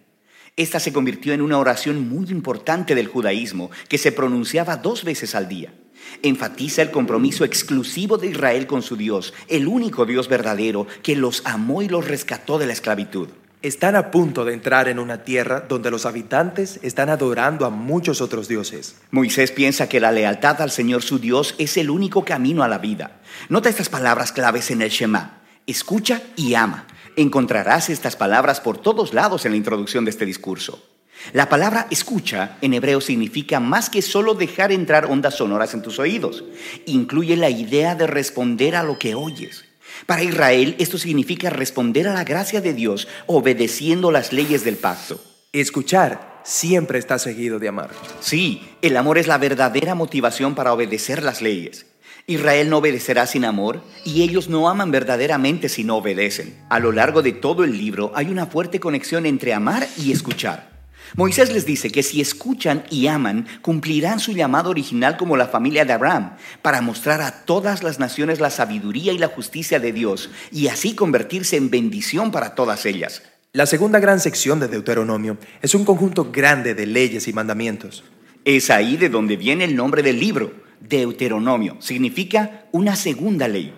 Esta 0.56 0.78
se 0.78 0.92
convirtió 0.92 1.32
en 1.32 1.42
una 1.42 1.58
oración 1.58 2.08
muy 2.08 2.30
importante 2.30 2.94
del 2.94 3.08
judaísmo 3.08 3.72
que 3.88 3.98
se 3.98 4.12
pronunciaba 4.12 4.76
dos 4.76 5.02
veces 5.02 5.34
al 5.34 5.48
día. 5.48 5.74
Enfatiza 6.22 6.82
el 6.82 6.92
compromiso 6.92 7.44
exclusivo 7.44 8.18
de 8.18 8.28
Israel 8.28 8.68
con 8.68 8.82
su 8.82 8.96
Dios, 8.96 9.34
el 9.48 9.66
único 9.66 10.06
Dios 10.06 10.28
verdadero 10.28 10.86
que 11.02 11.16
los 11.16 11.42
amó 11.44 11.82
y 11.82 11.88
los 11.88 12.06
rescató 12.06 12.58
de 12.58 12.66
la 12.66 12.72
esclavitud. 12.72 13.28
Están 13.62 13.94
a 13.94 14.10
punto 14.10 14.44
de 14.44 14.54
entrar 14.54 14.88
en 14.88 14.98
una 14.98 15.22
tierra 15.22 15.60
donde 15.60 15.92
los 15.92 16.04
habitantes 16.04 16.80
están 16.82 17.08
adorando 17.10 17.64
a 17.64 17.70
muchos 17.70 18.20
otros 18.20 18.48
dioses. 18.48 18.96
Moisés 19.12 19.52
piensa 19.52 19.88
que 19.88 20.00
la 20.00 20.10
lealtad 20.10 20.60
al 20.60 20.72
Señor 20.72 21.04
su 21.04 21.20
Dios 21.20 21.54
es 21.58 21.76
el 21.76 21.88
único 21.88 22.24
camino 22.24 22.64
a 22.64 22.68
la 22.68 22.78
vida. 22.78 23.20
Nota 23.48 23.68
estas 23.68 23.88
palabras 23.88 24.32
claves 24.32 24.72
en 24.72 24.82
el 24.82 24.90
Shema. 24.90 25.42
Escucha 25.68 26.22
y 26.34 26.54
ama. 26.54 26.88
Encontrarás 27.14 27.88
estas 27.88 28.16
palabras 28.16 28.60
por 28.60 28.78
todos 28.78 29.14
lados 29.14 29.46
en 29.46 29.52
la 29.52 29.58
introducción 29.58 30.04
de 30.04 30.10
este 30.10 30.26
discurso. 30.26 30.84
La 31.32 31.48
palabra 31.48 31.86
escucha 31.88 32.56
en 32.62 32.74
hebreo 32.74 33.00
significa 33.00 33.60
más 33.60 33.90
que 33.90 34.02
solo 34.02 34.34
dejar 34.34 34.72
entrar 34.72 35.06
ondas 35.06 35.36
sonoras 35.36 35.72
en 35.72 35.82
tus 35.82 36.00
oídos. 36.00 36.42
Incluye 36.86 37.36
la 37.36 37.48
idea 37.48 37.94
de 37.94 38.08
responder 38.08 38.74
a 38.74 38.82
lo 38.82 38.98
que 38.98 39.14
oyes. 39.14 39.66
Para 40.06 40.22
Israel 40.22 40.76
esto 40.78 40.98
significa 40.98 41.50
responder 41.50 42.08
a 42.08 42.14
la 42.14 42.24
gracia 42.24 42.60
de 42.60 42.74
Dios 42.74 43.08
obedeciendo 43.26 44.10
las 44.10 44.32
leyes 44.32 44.64
del 44.64 44.76
pacto. 44.76 45.20
Escuchar 45.52 46.40
siempre 46.44 46.98
está 46.98 47.18
seguido 47.18 47.58
de 47.58 47.68
amar. 47.68 47.90
Sí, 48.20 48.62
el 48.82 48.96
amor 48.96 49.18
es 49.18 49.26
la 49.26 49.38
verdadera 49.38 49.94
motivación 49.94 50.54
para 50.54 50.72
obedecer 50.72 51.22
las 51.22 51.42
leyes. 51.42 51.86
Israel 52.26 52.70
no 52.70 52.78
obedecerá 52.78 53.26
sin 53.26 53.44
amor 53.44 53.82
y 54.04 54.22
ellos 54.22 54.48
no 54.48 54.68
aman 54.68 54.90
verdaderamente 54.90 55.68
si 55.68 55.82
no 55.82 55.96
obedecen. 55.96 56.56
A 56.68 56.78
lo 56.78 56.92
largo 56.92 57.22
de 57.22 57.32
todo 57.32 57.64
el 57.64 57.76
libro 57.76 58.12
hay 58.14 58.28
una 58.28 58.46
fuerte 58.46 58.78
conexión 58.80 59.26
entre 59.26 59.52
amar 59.52 59.86
y 59.98 60.12
escuchar. 60.12 60.71
Moisés 61.16 61.52
les 61.52 61.66
dice 61.66 61.90
que 61.90 62.02
si 62.02 62.20
escuchan 62.20 62.84
y 62.90 63.06
aman, 63.06 63.46
cumplirán 63.60 64.20
su 64.20 64.32
llamado 64.32 64.70
original 64.70 65.16
como 65.16 65.36
la 65.36 65.48
familia 65.48 65.84
de 65.84 65.92
Abraham, 65.92 66.36
para 66.62 66.80
mostrar 66.80 67.20
a 67.20 67.44
todas 67.44 67.82
las 67.82 67.98
naciones 67.98 68.40
la 68.40 68.50
sabiduría 68.50 69.12
y 69.12 69.18
la 69.18 69.28
justicia 69.28 69.78
de 69.78 69.92
Dios, 69.92 70.30
y 70.50 70.68
así 70.68 70.94
convertirse 70.94 71.56
en 71.56 71.70
bendición 71.70 72.30
para 72.30 72.54
todas 72.54 72.86
ellas. 72.86 73.22
La 73.52 73.66
segunda 73.66 74.00
gran 74.00 74.18
sección 74.18 74.60
de 74.60 74.68
Deuteronomio 74.68 75.36
es 75.60 75.74
un 75.74 75.84
conjunto 75.84 76.32
grande 76.32 76.74
de 76.74 76.86
leyes 76.86 77.28
y 77.28 77.34
mandamientos. 77.34 78.02
Es 78.44 78.70
ahí 78.70 78.96
de 78.96 79.10
donde 79.10 79.36
viene 79.36 79.64
el 79.64 79.76
nombre 79.76 80.02
del 80.02 80.18
libro, 80.18 80.54
Deuteronomio. 80.80 81.76
Significa 81.80 82.64
una 82.72 82.96
segunda 82.96 83.48
ley. 83.48 83.74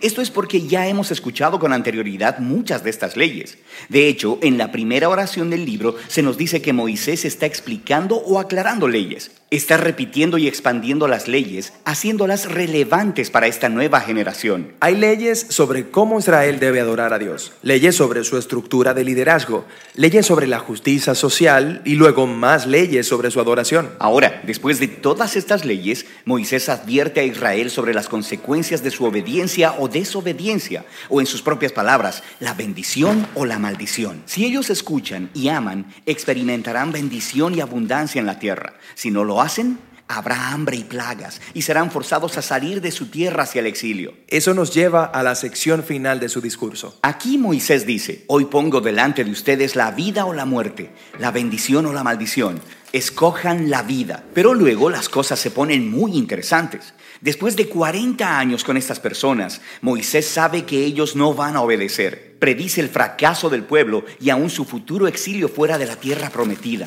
Esto 0.00 0.22
es 0.22 0.30
porque 0.30 0.66
ya 0.66 0.86
hemos 0.88 1.10
escuchado 1.10 1.58
con 1.58 1.72
anterioridad 1.72 2.38
muchas 2.38 2.84
de 2.84 2.90
estas 2.90 3.16
leyes. 3.16 3.58
De 3.88 4.08
hecho, 4.08 4.38
en 4.42 4.58
la 4.58 4.72
primera 4.72 5.08
oración 5.08 5.50
del 5.50 5.64
libro 5.64 5.96
se 6.08 6.22
nos 6.22 6.36
dice 6.36 6.62
que 6.62 6.72
Moisés 6.72 7.24
está 7.24 7.46
explicando 7.46 8.16
o 8.16 8.38
aclarando 8.38 8.88
leyes. 8.88 9.30
Está 9.54 9.76
repitiendo 9.76 10.36
y 10.36 10.48
expandiendo 10.48 11.06
las 11.06 11.28
leyes, 11.28 11.74
haciéndolas 11.84 12.50
relevantes 12.50 13.30
para 13.30 13.46
esta 13.46 13.68
nueva 13.68 14.00
generación. 14.00 14.72
Hay 14.80 14.96
leyes 14.96 15.46
sobre 15.48 15.90
cómo 15.90 16.18
Israel 16.18 16.58
debe 16.58 16.80
adorar 16.80 17.12
a 17.12 17.20
Dios, 17.20 17.52
leyes 17.62 17.94
sobre 17.94 18.24
su 18.24 18.36
estructura 18.36 18.94
de 18.94 19.04
liderazgo, 19.04 19.64
leyes 19.94 20.26
sobre 20.26 20.48
la 20.48 20.58
justicia 20.58 21.14
social 21.14 21.82
y 21.84 21.94
luego 21.94 22.26
más 22.26 22.66
leyes 22.66 23.06
sobre 23.06 23.30
su 23.30 23.38
adoración. 23.38 23.90
Ahora, 24.00 24.42
después 24.44 24.80
de 24.80 24.88
todas 24.88 25.36
estas 25.36 25.64
leyes, 25.64 26.04
Moisés 26.24 26.68
advierte 26.68 27.20
a 27.20 27.24
Israel 27.24 27.70
sobre 27.70 27.94
las 27.94 28.08
consecuencias 28.08 28.82
de 28.82 28.90
su 28.90 29.04
obediencia 29.04 29.76
o 29.78 29.86
desobediencia, 29.86 30.84
o 31.08 31.20
en 31.20 31.26
sus 31.26 31.42
propias 31.42 31.70
palabras, 31.70 32.24
la 32.40 32.54
bendición 32.54 33.28
o 33.36 33.46
la 33.46 33.60
maldición. 33.60 34.24
Si 34.26 34.44
ellos 34.44 34.68
escuchan 34.68 35.30
y 35.32 35.46
aman, 35.46 35.94
experimentarán 36.06 36.90
bendición 36.90 37.54
y 37.54 37.60
abundancia 37.60 38.18
en 38.18 38.26
la 38.26 38.40
tierra. 38.40 38.74
Si 38.96 39.12
no 39.12 39.22
lo 39.22 39.43
hacen, 39.44 39.78
habrá 40.08 40.50
hambre 40.50 40.76
y 40.76 40.84
plagas, 40.84 41.40
y 41.54 41.62
serán 41.62 41.90
forzados 41.90 42.36
a 42.36 42.42
salir 42.42 42.80
de 42.80 42.90
su 42.90 43.06
tierra 43.06 43.44
hacia 43.44 43.60
el 43.60 43.66
exilio. 43.66 44.14
Eso 44.28 44.54
nos 44.54 44.74
lleva 44.74 45.04
a 45.04 45.22
la 45.22 45.34
sección 45.34 45.82
final 45.82 46.20
de 46.20 46.28
su 46.28 46.40
discurso. 46.40 46.98
Aquí 47.02 47.38
Moisés 47.38 47.86
dice, 47.86 48.24
hoy 48.26 48.46
pongo 48.46 48.80
delante 48.80 49.24
de 49.24 49.30
ustedes 49.30 49.76
la 49.76 49.90
vida 49.90 50.24
o 50.24 50.34
la 50.34 50.44
muerte, 50.44 50.90
la 51.18 51.30
bendición 51.30 51.86
o 51.86 51.92
la 51.92 52.04
maldición. 52.04 52.60
Escojan 52.92 53.70
la 53.70 53.82
vida. 53.82 54.24
Pero 54.34 54.54
luego 54.54 54.90
las 54.90 55.08
cosas 55.08 55.38
se 55.40 55.50
ponen 55.50 55.90
muy 55.90 56.16
interesantes. 56.16 56.94
Después 57.24 57.56
de 57.56 57.70
40 57.70 58.38
años 58.38 58.64
con 58.64 58.76
estas 58.76 59.00
personas, 59.00 59.62
Moisés 59.80 60.26
sabe 60.26 60.66
que 60.66 60.84
ellos 60.84 61.16
no 61.16 61.32
van 61.32 61.56
a 61.56 61.62
obedecer. 61.62 62.36
Predice 62.38 62.82
el 62.82 62.90
fracaso 62.90 63.48
del 63.48 63.64
pueblo 63.64 64.04
y 64.20 64.28
aún 64.28 64.50
su 64.50 64.66
futuro 64.66 65.06
exilio 65.06 65.48
fuera 65.48 65.78
de 65.78 65.86
la 65.86 65.96
tierra 65.96 66.28
prometida. 66.28 66.86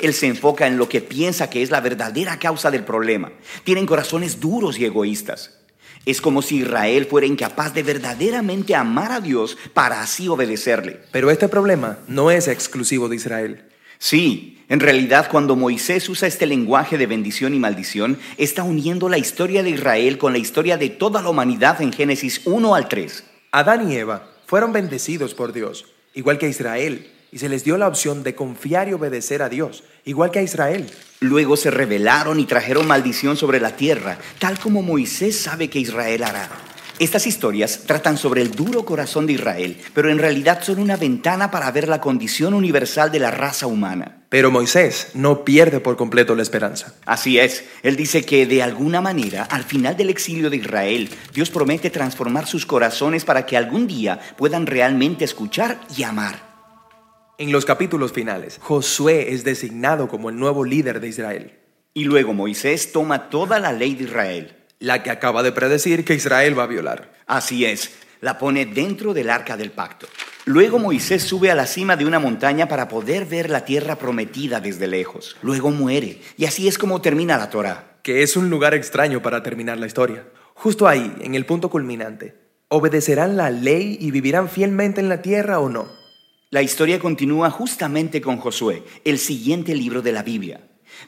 Él 0.00 0.12
se 0.12 0.26
enfoca 0.26 0.66
en 0.66 0.76
lo 0.76 0.88
que 0.88 1.02
piensa 1.02 1.48
que 1.48 1.62
es 1.62 1.70
la 1.70 1.80
verdadera 1.80 2.36
causa 2.40 2.72
del 2.72 2.82
problema. 2.82 3.30
Tienen 3.62 3.86
corazones 3.86 4.40
duros 4.40 4.76
y 4.76 4.86
egoístas. 4.86 5.56
Es 6.04 6.20
como 6.20 6.42
si 6.42 6.56
Israel 6.56 7.06
fuera 7.06 7.28
incapaz 7.28 7.72
de 7.72 7.84
verdaderamente 7.84 8.74
amar 8.74 9.12
a 9.12 9.20
Dios 9.20 9.56
para 9.72 10.00
así 10.00 10.26
obedecerle. 10.26 11.02
Pero 11.12 11.30
este 11.30 11.46
problema 11.46 12.00
no 12.08 12.32
es 12.32 12.48
exclusivo 12.48 13.08
de 13.08 13.14
Israel. 13.14 13.64
Sí, 13.98 14.55
en 14.68 14.80
realidad 14.80 15.28
cuando 15.30 15.54
Moisés 15.54 16.08
usa 16.08 16.26
este 16.26 16.46
lenguaje 16.46 16.98
de 16.98 17.06
bendición 17.06 17.54
y 17.54 17.58
maldición, 17.60 18.18
está 18.36 18.64
uniendo 18.64 19.08
la 19.08 19.18
historia 19.18 19.62
de 19.62 19.70
Israel 19.70 20.18
con 20.18 20.32
la 20.32 20.38
historia 20.38 20.76
de 20.76 20.90
toda 20.90 21.22
la 21.22 21.30
humanidad 21.30 21.80
en 21.80 21.92
Génesis 21.92 22.40
1 22.44 22.74
al 22.74 22.88
3. 22.88 23.24
Adán 23.52 23.90
y 23.90 23.96
Eva 23.96 24.28
fueron 24.46 24.72
bendecidos 24.72 25.34
por 25.34 25.52
Dios, 25.52 25.86
igual 26.14 26.38
que 26.38 26.48
Israel, 26.48 27.12
y 27.30 27.38
se 27.38 27.48
les 27.48 27.62
dio 27.62 27.78
la 27.78 27.86
opción 27.86 28.24
de 28.24 28.34
confiar 28.34 28.88
y 28.88 28.92
obedecer 28.92 29.40
a 29.42 29.48
Dios, 29.48 29.84
igual 30.04 30.32
que 30.32 30.40
a 30.40 30.42
Israel. 30.42 30.90
Luego 31.20 31.56
se 31.56 31.70
rebelaron 31.70 32.40
y 32.40 32.44
trajeron 32.46 32.88
maldición 32.88 33.36
sobre 33.36 33.60
la 33.60 33.76
tierra, 33.76 34.18
tal 34.40 34.58
como 34.58 34.82
Moisés 34.82 35.38
sabe 35.38 35.70
que 35.70 35.78
Israel 35.78 36.24
hará. 36.24 36.48
Estas 36.98 37.26
historias 37.26 37.82
tratan 37.86 38.16
sobre 38.16 38.42
el 38.42 38.50
duro 38.52 38.84
corazón 38.84 39.26
de 39.26 39.34
Israel, 39.34 39.76
pero 39.94 40.10
en 40.10 40.18
realidad 40.18 40.62
son 40.62 40.78
una 40.78 40.96
ventana 40.96 41.50
para 41.50 41.70
ver 41.70 41.88
la 41.88 42.00
condición 42.00 42.54
universal 42.54 43.12
de 43.12 43.20
la 43.20 43.30
raza 43.30 43.66
humana. 43.66 44.15
Pero 44.28 44.50
Moisés 44.50 45.10
no 45.14 45.44
pierde 45.44 45.78
por 45.78 45.96
completo 45.96 46.34
la 46.34 46.42
esperanza. 46.42 46.94
Así 47.04 47.38
es, 47.38 47.64
él 47.82 47.94
dice 47.96 48.24
que 48.24 48.46
de 48.46 48.62
alguna 48.62 49.00
manera, 49.00 49.44
al 49.44 49.62
final 49.62 49.96
del 49.96 50.10
exilio 50.10 50.50
de 50.50 50.56
Israel, 50.56 51.08
Dios 51.32 51.50
promete 51.50 51.90
transformar 51.90 52.46
sus 52.46 52.66
corazones 52.66 53.24
para 53.24 53.46
que 53.46 53.56
algún 53.56 53.86
día 53.86 54.18
puedan 54.36 54.66
realmente 54.66 55.24
escuchar 55.24 55.80
y 55.96 56.02
amar. 56.02 56.44
En 57.38 57.52
los 57.52 57.64
capítulos 57.64 58.12
finales, 58.12 58.58
Josué 58.62 59.32
es 59.32 59.44
designado 59.44 60.08
como 60.08 60.30
el 60.30 60.36
nuevo 60.36 60.64
líder 60.64 61.00
de 61.00 61.08
Israel, 61.08 61.58
Y 61.94 62.04
luego 62.04 62.34
Moisés 62.34 62.92
toma 62.92 63.30
toda 63.30 63.58
la 63.58 63.72
ley 63.72 63.94
de 63.94 64.04
Israel. 64.04 64.52
la 64.78 65.02
que 65.02 65.08
acaba 65.10 65.42
de 65.42 65.52
predecir 65.52 66.04
que 66.04 66.14
Israel 66.14 66.58
va 66.58 66.64
a 66.64 66.66
violar. 66.66 67.14
Así 67.26 67.64
es, 67.64 67.92
la 68.20 68.36
pone 68.38 68.66
dentro 68.66 69.14
del 69.14 69.30
arca 69.30 69.56
del 69.56 69.70
pacto. 69.70 70.06
Luego 70.48 70.78
Moisés 70.78 71.24
sube 71.24 71.50
a 71.50 71.56
la 71.56 71.66
cima 71.66 71.96
de 71.96 72.06
una 72.06 72.20
montaña 72.20 72.68
para 72.68 72.86
poder 72.86 73.26
ver 73.26 73.50
la 73.50 73.64
tierra 73.64 73.96
prometida 73.96 74.60
desde 74.60 74.86
lejos. 74.86 75.36
Luego 75.42 75.72
muere, 75.72 76.20
y 76.36 76.44
así 76.44 76.68
es 76.68 76.78
como 76.78 77.00
termina 77.00 77.36
la 77.36 77.50
Torah. 77.50 77.98
que 78.04 78.22
es 78.22 78.36
un 78.36 78.48
lugar 78.48 78.72
extraño 78.72 79.20
para 79.20 79.42
terminar 79.42 79.76
la 79.78 79.88
historia. 79.88 80.28
Justo 80.54 80.86
ahí, 80.86 81.12
en 81.20 81.34
el 81.34 81.44
punto 81.46 81.68
culminante, 81.68 82.36
¿obedecerán 82.68 83.36
la 83.36 83.50
ley 83.50 83.98
y 84.00 84.12
vivirán 84.12 84.48
fielmente 84.48 85.00
en 85.00 85.08
la 85.08 85.20
tierra 85.20 85.58
o 85.58 85.68
no? 85.68 85.88
La 86.50 86.62
historia 86.62 87.00
continúa 87.00 87.50
justamente 87.50 88.20
con 88.20 88.36
Josué, 88.36 88.84
el 89.04 89.18
siguiente 89.18 89.74
libro 89.74 90.00
de 90.00 90.12
la 90.12 90.22
Biblia. 90.22 90.60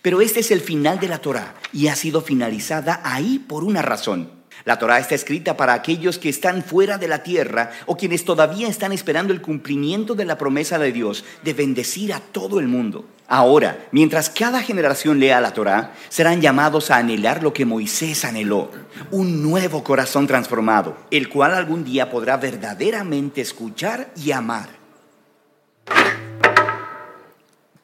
Pero 0.03 0.21
este 0.21 0.41
es 0.41 0.51
el 0.51 0.61
final 0.61 0.99
de 0.99 1.07
la 1.07 1.19
Torá 1.19 1.55
y 1.73 1.87
ha 1.87 1.95
sido 1.95 2.23
finalizada 2.23 3.01
ahí 3.05 3.39
por 3.39 3.63
una 3.63 3.83
razón. 3.83 4.38
La 4.69 4.79
Torá 4.79 4.99
está 4.99 5.15
escrita 5.15 5.57
para 5.57 5.73
aquellos 5.73 6.19
que 6.19 6.29
están 6.29 6.63
fuera 6.63 6.99
de 6.99 7.09
la 7.09 7.23
tierra 7.23 7.71
o 7.87 7.97
quienes 7.97 8.27
todavía 8.27 8.69
están 8.69 8.93
esperando 8.93 9.33
el 9.33 9.41
cumplimiento 9.41 10.15
de 10.15 10.27
la 10.27 10.37
promesa 10.37 10.79
de 10.79 10.93
Dios 10.93 11.25
de 11.43 11.55
bendecir 11.55 12.13
a 12.13 12.21
todo 12.21 12.61
el 12.61 12.69
mundo. 12.69 13.07
Ahora, 13.29 13.87
mientras 13.93 14.29
cada 14.29 14.61
generación 14.61 15.21
lea 15.21 15.41
la 15.41 15.55
Torá, 15.55 15.95
serán 16.11 16.43
llamados 16.43 16.91
a 16.91 16.99
anhelar 16.99 17.43
lo 17.43 17.55
que 17.55 17.65
Moisés 17.65 18.27
anheló, 18.27 18.71
un 19.11 19.43
nuevo 19.43 19.83
corazón 19.83 20.27
transformado, 20.27 20.99
el 21.11 21.31
cual 21.31 21.55
algún 21.55 21.83
día 21.83 22.11
podrá 22.11 22.37
verdaderamente 22.37 23.41
escuchar 23.41 24.11
y 24.17 24.33
amar. 24.33 24.69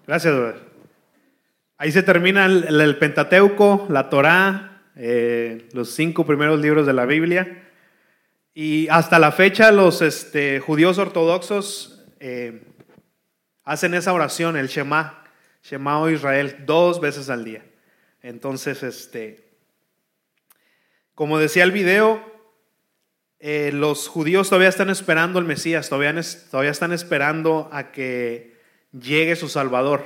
Gracias. 0.07 0.35
Ahí 1.78 1.91
se 1.93 2.03
termina 2.03 2.45
el- 2.45 2.78
el 2.78 2.99
Pentateuco, 2.99 3.87
la 3.89 4.11
Torá, 4.11 4.74
eh, 4.97 5.68
los 5.72 5.90
cinco 5.90 6.24
primeros 6.24 6.61
libros 6.61 6.86
de 6.86 6.92
la 6.92 7.07
Biblia. 7.07 7.64
Y 8.55 8.86
hasta 8.88 9.18
la 9.18 9.32
fecha 9.32 9.72
los 9.72 10.01
este, 10.03 10.61
judíos 10.61 10.99
ortodoxos 10.99 12.05
eh, 12.20 12.62
hacen 13.64 13.95
esa 13.95 14.12
oración, 14.12 14.57
el 14.57 14.68
Shema, 14.68 15.24
Shema 15.62 15.99
o 15.99 16.09
Israel, 16.09 16.64
dos 16.64 17.01
veces 17.01 17.30
al 17.30 17.45
día. 17.45 17.64
Entonces, 18.22 18.82
este, 18.82 19.45
como 21.14 21.38
decía 21.38 21.64
el 21.64 21.72
video, 21.72 22.22
eh, 23.40 23.72
los 23.72 24.09
judíos 24.09 24.49
todavía 24.49 24.68
están 24.68 24.88
esperando 24.88 25.38
al 25.38 25.45
Mesías, 25.45 25.88
todavía, 25.88 26.18
todavía 26.51 26.70
están 26.70 26.92
esperando 26.92 27.68
a 27.72 27.90
que 27.90 28.57
llegue 28.92 29.36
su 29.36 29.49
Salvador. 29.49 30.05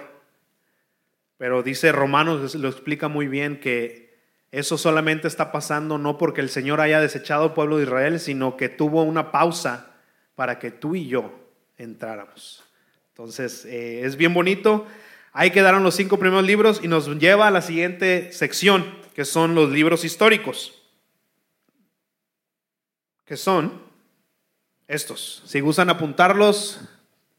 Pero 1.36 1.62
dice 1.62 1.92
Romanos, 1.92 2.54
lo 2.54 2.68
explica 2.68 3.08
muy 3.08 3.28
bien, 3.28 3.60
que 3.60 4.07
eso 4.50 4.78
solamente 4.78 5.28
está 5.28 5.52
pasando 5.52 5.98
no 5.98 6.18
porque 6.18 6.40
el 6.40 6.48
Señor 6.48 6.80
haya 6.80 7.00
desechado 7.00 7.44
al 7.44 7.54
pueblo 7.54 7.76
de 7.76 7.84
Israel, 7.84 8.20
sino 8.20 8.56
que 8.56 8.68
tuvo 8.68 9.02
una 9.02 9.30
pausa 9.30 9.90
para 10.34 10.58
que 10.58 10.70
tú 10.70 10.94
y 10.94 11.06
yo 11.06 11.32
entráramos. 11.76 12.64
Entonces, 13.10 13.64
eh, 13.64 14.02
es 14.04 14.16
bien 14.16 14.32
bonito. 14.32 14.86
Ahí 15.32 15.50
quedaron 15.50 15.82
los 15.82 15.94
cinco 15.94 16.18
primeros 16.18 16.46
libros 16.46 16.80
y 16.82 16.88
nos 16.88 17.08
lleva 17.18 17.48
a 17.48 17.50
la 17.50 17.62
siguiente 17.62 18.32
sección, 18.32 18.86
que 19.14 19.24
son 19.24 19.54
los 19.54 19.70
libros 19.70 20.04
históricos 20.04 20.78
que 23.28 23.36
son 23.36 23.82
estos. 24.88 25.42
Si 25.44 25.60
gustan 25.60 25.90
apuntarlos 25.90 26.80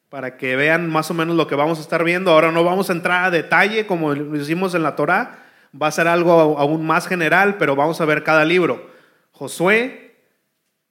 para 0.10 0.38
que 0.38 0.56
vean 0.56 0.88
más 0.88 1.10
o 1.10 1.16
menos 1.16 1.36
lo 1.36 1.48
que 1.48 1.56
vamos 1.56 1.80
a 1.80 1.82
estar 1.82 2.04
viendo. 2.04 2.32
Ahora 2.32 2.52
no 2.52 2.64
vamos 2.64 2.90
a 2.90 2.94
entrar 2.94 3.26
a 3.26 3.32
detalle 3.32 3.88
como 3.88 4.14
lo 4.14 4.40
hicimos 4.40 4.76
en 4.76 4.84
la 4.84 4.96
Torá, 4.96 5.49
va 5.80 5.88
a 5.88 5.92
ser 5.92 6.08
algo 6.08 6.58
aún 6.60 6.86
más 6.86 7.08
general, 7.08 7.58
pero 7.58 7.76
vamos 7.76 8.00
a 8.02 8.06
ver 8.06 8.24
cada 8.24 8.46
libro. 8.46 8.90
Josué, 9.32 10.16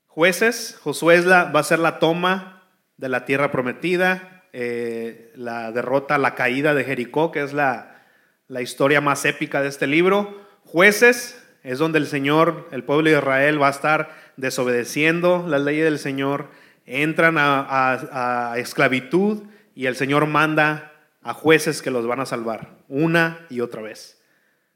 jueces, 0.07 0.79
Josué 0.83 1.17
es 1.17 1.25
la- 1.27 1.45
va 1.45 1.61
a 1.61 1.65
ser 1.65 1.79
la 1.79 1.99
toma 1.99 2.63
de 2.97 3.09
la 3.09 3.25
tierra 3.25 3.51
prometida, 3.51 4.45
eh, 4.53 5.33
la 5.37 5.71
derrota, 5.73 6.19
la 6.19 6.35
caída 6.35 6.75
de 6.75 6.85
Jericó, 6.85 7.31
que 7.31 7.43
es 7.43 7.53
la, 7.53 8.03
la 8.49 8.63
historia 8.63 9.01
más 9.01 9.25
épica 9.25 9.63
de 9.63 9.69
este 9.69 9.87
libro. 9.87 10.41
Jueces 10.65 11.43
es 11.63 11.79
donde 11.79 11.99
el 11.99 12.07
Señor, 12.07 12.69
el 12.73 12.83
pueblo 12.85 13.11
de 13.11 13.17
Israel 13.19 13.61
va 13.61 13.69
a 13.69 13.73
estar 13.73 14.11
desobedeciendo 14.37 15.45
las 15.47 15.61
leyes 15.63 15.85
del 15.85 15.99
Señor, 15.99 16.49
entran 16.87 17.37
a, 17.39 17.61
a- 17.61 18.53
a 18.53 18.59
esclavitud 18.59 19.43
y 19.75 19.87
el 19.87 19.95
Señor 19.97 20.27
manda 20.27 20.93
a 21.23 21.35
jueces 21.35 21.83
que 21.83 21.91
los 21.91 22.07
van 22.07 22.21
a 22.21 22.27
salvar 22.27 22.71
una 22.89 23.47
y 23.51 23.61
otra 23.61 23.83
vez. 23.83 24.18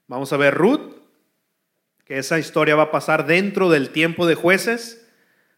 Vamos 0.07 0.33
a 0.33 0.37
ver 0.37 0.55
Ruth, 0.55 0.95
que 2.05 2.19
esa 2.19 2.39
historia 2.39 2.77
va 2.77 2.85
a 2.85 2.91
pasar 2.91 3.27
dentro 3.27 3.71
del 3.71 3.91
tiempo 3.91 4.27
de 4.27 4.35
jueces. 4.35 5.09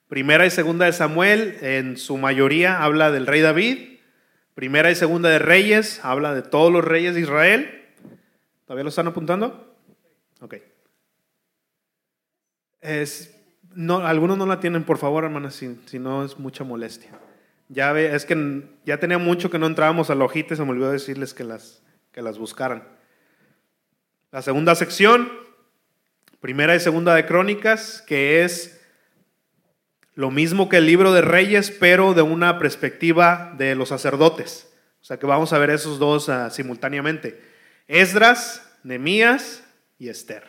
Primera 0.08 0.46
y 0.46 0.50
segunda 0.50 0.86
de 0.86 0.92
Samuel, 0.92 1.58
en 1.62 1.96
su 1.96 2.18
mayoría, 2.18 2.82
habla 2.82 3.10
del 3.10 3.26
rey 3.26 3.40
David. 3.40 3.94
Primera 4.54 4.90
y 4.90 4.94
segunda 4.94 5.30
de 5.30 5.40
Reyes, 5.40 6.00
habla 6.04 6.32
de 6.32 6.42
todos 6.42 6.72
los 6.72 6.84
reyes 6.84 7.14
de 7.14 7.22
Israel. 7.22 7.82
¿Todavía 8.66 8.84
lo 8.84 8.90
están 8.90 9.08
apuntando? 9.08 9.76
Ok. 10.40 10.56
Es 12.80 13.34
No, 13.74 14.06
algunos 14.06 14.38
no 14.38 14.46
la 14.46 14.60
tienen, 14.60 14.84
por 14.84 14.98
favor, 14.98 15.24
hermanas, 15.24 15.56
si, 15.56 15.98
no 15.98 16.24
es 16.24 16.38
mucha 16.38 16.62
molestia. 16.62 17.10
Ya 17.68 17.90
ve, 17.92 18.14
es 18.14 18.24
que 18.24 18.62
ya 18.84 19.00
tenía 19.00 19.18
mucho 19.18 19.50
que 19.50 19.58
no 19.58 19.66
entrábamos 19.66 20.10
a 20.10 20.14
la 20.14 20.24
hojita 20.24 20.54
y 20.54 20.56
se 20.56 20.64
me 20.64 20.70
olvidó 20.70 20.92
decirles 20.92 21.34
que 21.34 21.42
las, 21.42 21.82
que 22.12 22.22
las 22.22 22.38
buscaran. 22.38 22.84
La 24.34 24.42
segunda 24.42 24.74
sección, 24.74 25.30
primera 26.40 26.74
y 26.74 26.80
segunda 26.80 27.14
de 27.14 27.24
Crónicas, 27.24 28.02
que 28.04 28.42
es 28.42 28.80
lo 30.16 30.32
mismo 30.32 30.68
que 30.68 30.78
el 30.78 30.86
libro 30.86 31.12
de 31.12 31.20
Reyes, 31.20 31.70
pero 31.70 32.14
de 32.14 32.22
una 32.22 32.58
perspectiva 32.58 33.54
de 33.56 33.76
los 33.76 33.90
sacerdotes. 33.90 34.66
O 35.00 35.04
sea 35.04 35.20
que 35.20 35.26
vamos 35.26 35.52
a 35.52 35.58
ver 35.58 35.70
esos 35.70 36.00
dos 36.00 36.28
ah, 36.30 36.50
simultáneamente. 36.50 37.40
Esdras, 37.86 38.76
Nemías 38.82 39.62
y 40.00 40.08
Esther. 40.08 40.42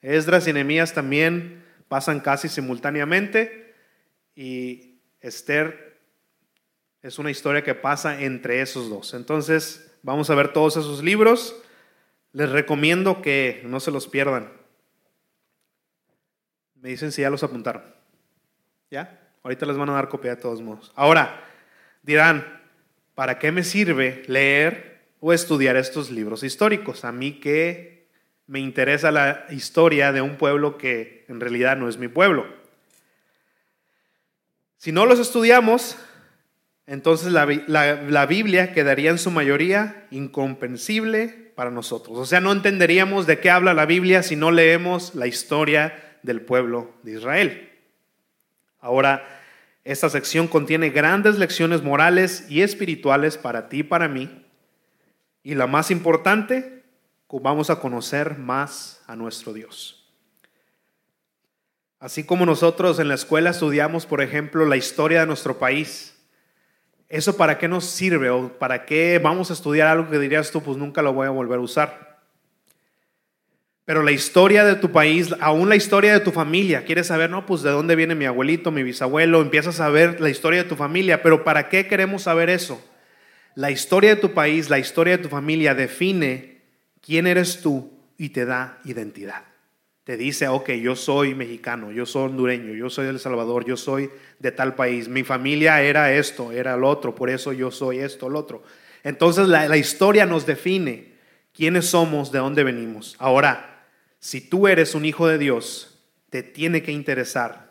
Esdras 0.00 0.48
y 0.48 0.54
Nemías 0.54 0.94
también 0.94 1.62
pasan 1.88 2.18
casi 2.18 2.48
simultáneamente 2.48 3.74
y 4.34 5.02
Esther 5.20 6.00
es 7.02 7.18
una 7.18 7.30
historia 7.30 7.62
que 7.62 7.74
pasa 7.74 8.22
entre 8.22 8.62
esos 8.62 8.88
dos. 8.88 9.12
Entonces, 9.12 9.92
vamos 10.02 10.30
a 10.30 10.34
ver 10.34 10.54
todos 10.54 10.78
esos 10.78 11.04
libros. 11.04 11.61
Les 12.32 12.50
recomiendo 12.50 13.22
que 13.22 13.62
no 13.64 13.80
se 13.80 13.90
los 13.90 14.08
pierdan. 14.08 14.50
Me 16.74 16.88
dicen 16.88 17.12
si 17.12 17.22
ya 17.22 17.30
los 17.30 17.42
apuntaron. 17.42 17.82
¿Ya? 18.90 19.20
Ahorita 19.42 19.66
les 19.66 19.76
van 19.76 19.90
a 19.90 19.94
dar 19.94 20.08
copia 20.08 20.34
de 20.34 20.40
todos 20.40 20.60
modos. 20.60 20.92
Ahora, 20.94 21.44
dirán, 22.02 22.60
¿para 23.14 23.38
qué 23.38 23.52
me 23.52 23.64
sirve 23.64 24.22
leer 24.26 25.02
o 25.20 25.32
estudiar 25.32 25.76
estos 25.76 26.10
libros 26.10 26.42
históricos? 26.42 27.04
A 27.04 27.12
mí 27.12 27.40
que 27.40 28.08
me 28.46 28.60
interesa 28.60 29.10
la 29.10 29.46
historia 29.50 30.12
de 30.12 30.20
un 30.20 30.36
pueblo 30.36 30.78
que 30.78 31.24
en 31.28 31.40
realidad 31.40 31.76
no 31.76 31.88
es 31.88 31.98
mi 31.98 32.08
pueblo. 32.08 32.46
Si 34.76 34.92
no 34.92 35.06
los 35.06 35.20
estudiamos, 35.20 35.96
entonces 36.86 37.32
la, 37.32 37.46
la, 37.46 38.26
Biblia 38.26 38.72
quedaría 38.74 39.10
en 39.10 39.18
su 39.18 39.30
mayoría 39.30 40.06
incomprensible 40.10 41.41
para 41.54 41.70
nosotros. 41.70 42.18
O 42.18 42.26
sea, 42.26 42.40
no 42.40 42.52
entenderíamos 42.52 43.26
de 43.26 43.40
qué 43.40 43.50
habla 43.50 43.74
la 43.74 43.86
Biblia 43.86 44.22
si 44.22 44.36
no 44.36 44.50
leemos 44.50 45.14
la 45.14 45.26
historia 45.26 46.16
del 46.22 46.40
pueblo 46.40 46.92
de 47.02 47.12
Israel. 47.12 47.70
Ahora, 48.80 49.26
esta 49.84 50.08
sección 50.08 50.48
contiene 50.48 50.90
grandes 50.90 51.38
lecciones 51.38 51.82
morales 51.82 52.46
y 52.48 52.62
espirituales 52.62 53.36
para 53.36 53.68
ti 53.68 53.78
y 53.78 53.82
para 53.82 54.08
mí. 54.08 54.44
Y 55.42 55.54
la 55.54 55.66
más 55.66 55.90
importante, 55.90 56.82
vamos 57.28 57.70
a 57.70 57.80
conocer 57.80 58.38
más 58.38 59.02
a 59.06 59.16
nuestro 59.16 59.52
Dios. 59.52 59.98
Así 61.98 62.24
como 62.24 62.44
nosotros 62.44 62.98
en 62.98 63.08
la 63.08 63.14
escuela 63.14 63.50
estudiamos, 63.50 64.06
por 64.06 64.22
ejemplo, 64.22 64.66
la 64.66 64.76
historia 64.76 65.20
de 65.20 65.26
nuestro 65.26 65.58
país, 65.58 66.11
¿eso 67.12 67.36
para 67.36 67.58
qué 67.58 67.68
nos 67.68 67.84
sirve 67.84 68.30
o 68.30 68.48
para 68.58 68.86
qué 68.86 69.20
vamos 69.22 69.50
a 69.50 69.52
estudiar 69.52 69.86
algo 69.86 70.08
que 70.08 70.18
dirías 70.18 70.50
tú, 70.50 70.62
pues 70.62 70.78
nunca 70.78 71.02
lo 71.02 71.12
voy 71.12 71.26
a 71.26 71.30
volver 71.30 71.58
a 71.58 71.62
usar? 71.62 72.20
Pero 73.84 74.02
la 74.02 74.12
historia 74.12 74.64
de 74.64 74.76
tu 74.76 74.92
país, 74.92 75.34
aún 75.38 75.68
la 75.68 75.76
historia 75.76 76.14
de 76.14 76.20
tu 76.20 76.32
familia, 76.32 76.84
quieres 76.86 77.08
saber, 77.08 77.28
no, 77.28 77.44
pues 77.44 77.60
de 77.60 77.70
dónde 77.70 77.96
viene 77.96 78.14
mi 78.14 78.24
abuelito, 78.24 78.70
mi 78.70 78.82
bisabuelo, 78.82 79.42
empiezas 79.42 79.78
a 79.80 79.90
ver 79.90 80.22
la 80.22 80.30
historia 80.30 80.62
de 80.62 80.68
tu 80.68 80.76
familia, 80.76 81.22
pero 81.22 81.44
¿para 81.44 81.68
qué 81.68 81.86
queremos 81.86 82.22
saber 82.22 82.48
eso? 82.48 82.82
La 83.54 83.70
historia 83.70 84.14
de 84.14 84.20
tu 84.20 84.32
país, 84.32 84.70
la 84.70 84.78
historia 84.78 85.18
de 85.18 85.22
tu 85.22 85.28
familia 85.28 85.74
define 85.74 86.62
quién 87.02 87.26
eres 87.26 87.60
tú 87.60 87.92
y 88.16 88.30
te 88.30 88.46
da 88.46 88.78
identidad. 88.84 89.51
Te 90.04 90.16
dice, 90.16 90.48
ok, 90.48 90.70
yo 90.72 90.96
soy 90.96 91.34
mexicano, 91.34 91.92
yo 91.92 92.06
soy 92.06 92.24
hondureño, 92.24 92.74
yo 92.74 92.90
soy 92.90 93.06
de 93.06 93.18
Salvador, 93.18 93.64
yo 93.64 93.76
soy 93.76 94.10
de 94.40 94.50
tal 94.50 94.74
país, 94.74 95.08
mi 95.08 95.22
familia 95.22 95.80
era 95.82 96.12
esto, 96.12 96.50
era 96.50 96.74
el 96.74 96.82
otro, 96.82 97.14
por 97.14 97.30
eso 97.30 97.52
yo 97.52 97.70
soy 97.70 98.00
esto, 98.00 98.26
el 98.26 98.34
otro. 98.34 98.64
Entonces 99.04 99.46
la 99.46 99.76
historia 99.76 100.26
nos 100.26 100.44
define 100.44 101.12
quiénes 101.52 101.86
somos, 101.86 102.32
de 102.32 102.38
dónde 102.38 102.64
venimos. 102.64 103.14
Ahora, 103.18 103.86
si 104.18 104.40
tú 104.40 104.68
eres 104.68 104.94
un 104.94 105.04
hijo 105.04 105.28
de 105.28 105.38
Dios, 105.38 106.00
te 106.30 106.42
tiene 106.42 106.82
que 106.82 106.92
interesar 106.92 107.70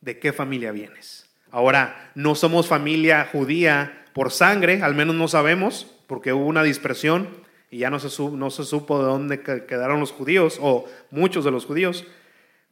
de 0.00 0.18
qué 0.18 0.32
familia 0.32 0.72
vienes. 0.72 1.30
Ahora, 1.50 2.10
no 2.14 2.34
somos 2.34 2.66
familia 2.66 3.28
judía 3.30 4.04
por 4.12 4.30
sangre, 4.30 4.82
al 4.82 4.94
menos 4.94 5.14
no 5.14 5.28
sabemos, 5.28 5.86
porque 6.06 6.32
hubo 6.32 6.46
una 6.46 6.62
dispersión 6.62 7.28
y 7.70 7.78
ya 7.78 7.90
no 7.90 8.00
se, 8.00 8.22
no 8.32 8.50
se 8.50 8.64
supo 8.64 8.98
de 8.98 9.04
dónde 9.04 9.42
quedaron 9.42 10.00
los 10.00 10.12
judíos 10.12 10.58
o 10.60 10.86
muchos 11.10 11.44
de 11.44 11.50
los 11.50 11.66
judíos, 11.66 12.04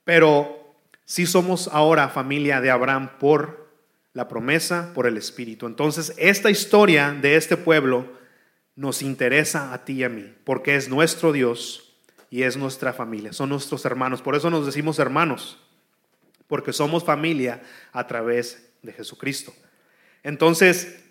pero 0.04 0.74
sí 1.04 1.26
somos 1.26 1.68
ahora 1.68 2.08
familia 2.08 2.60
de 2.60 2.70
Abraham 2.70 3.18
por 3.18 3.68
la 4.12 4.26
promesa, 4.26 4.92
por 4.94 5.06
el 5.06 5.16
Espíritu. 5.16 5.66
Entonces, 5.66 6.12
esta 6.16 6.50
historia 6.50 7.12
de 7.12 7.36
este 7.36 7.56
pueblo 7.56 8.06
nos 8.74 9.02
interesa 9.02 9.72
a 9.72 9.84
ti 9.84 9.94
y 9.94 10.04
a 10.04 10.08
mí, 10.08 10.34
porque 10.44 10.74
es 10.74 10.88
nuestro 10.88 11.32
Dios 11.32 11.94
y 12.30 12.42
es 12.42 12.56
nuestra 12.56 12.92
familia, 12.92 13.32
son 13.32 13.50
nuestros 13.50 13.84
hermanos. 13.84 14.22
Por 14.22 14.34
eso 14.34 14.50
nos 14.50 14.66
decimos 14.66 14.98
hermanos, 14.98 15.58
porque 16.46 16.72
somos 16.72 17.04
familia 17.04 17.62
a 17.92 18.06
través 18.06 18.70
de 18.82 18.92
Jesucristo. 18.92 19.52
Entonces, 20.22 21.04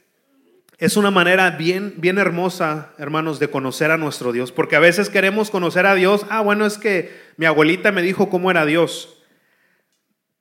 es 0.77 0.95
una 0.95 1.09
manera 1.09 1.49
bien, 1.51 1.95
bien 1.97 2.19
hermosa, 2.19 2.93
hermanos, 2.99 3.39
de 3.39 3.49
conocer 3.49 3.89
a 3.89 3.97
nuestro 3.97 4.31
Dios, 4.31 4.51
porque 4.51 4.75
a 4.75 4.79
veces 4.79 5.09
queremos 5.09 5.49
conocer 5.49 5.87
a 5.87 5.95
Dios. 5.95 6.25
Ah, 6.29 6.41
bueno, 6.41 6.65
es 6.67 6.77
que 6.77 7.19
mi 7.37 7.47
abuelita 7.47 7.91
me 7.91 8.03
dijo 8.03 8.29
cómo 8.29 8.51
era 8.51 8.65
Dios. 8.65 9.23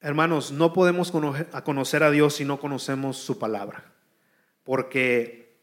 Hermanos, 0.00 0.52
no 0.52 0.74
podemos 0.74 1.10
conocer 1.10 2.02
a 2.02 2.10
Dios 2.10 2.34
si 2.34 2.44
no 2.44 2.60
conocemos 2.60 3.16
su 3.16 3.38
palabra, 3.38 3.84
porque 4.62 5.56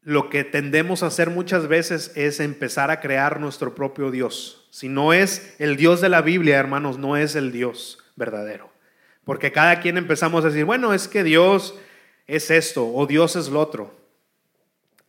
lo 0.00 0.30
que 0.30 0.42
tendemos 0.42 1.02
a 1.02 1.08
hacer 1.08 1.28
muchas 1.28 1.68
veces 1.68 2.12
es 2.14 2.40
empezar 2.40 2.90
a 2.90 3.00
crear 3.00 3.40
nuestro 3.40 3.74
propio 3.74 4.10
Dios. 4.10 4.68
Si 4.70 4.88
no 4.88 5.12
es 5.12 5.54
el 5.58 5.76
Dios 5.76 6.00
de 6.00 6.08
la 6.08 6.22
Biblia, 6.22 6.58
hermanos, 6.58 6.96
no 6.96 7.16
es 7.16 7.36
el 7.36 7.52
Dios 7.52 7.98
verdadero. 8.14 8.70
Porque 9.24 9.52
cada 9.52 9.80
quien 9.80 9.98
empezamos 9.98 10.44
a 10.44 10.48
decir, 10.48 10.64
bueno, 10.64 10.94
es 10.94 11.08
que 11.08 11.24
Dios 11.24 11.74
es 12.26 12.50
esto 12.50 12.86
o 12.92 13.06
Dios 13.06 13.36
es 13.36 13.48
lo 13.48 13.60
otro. 13.60 13.94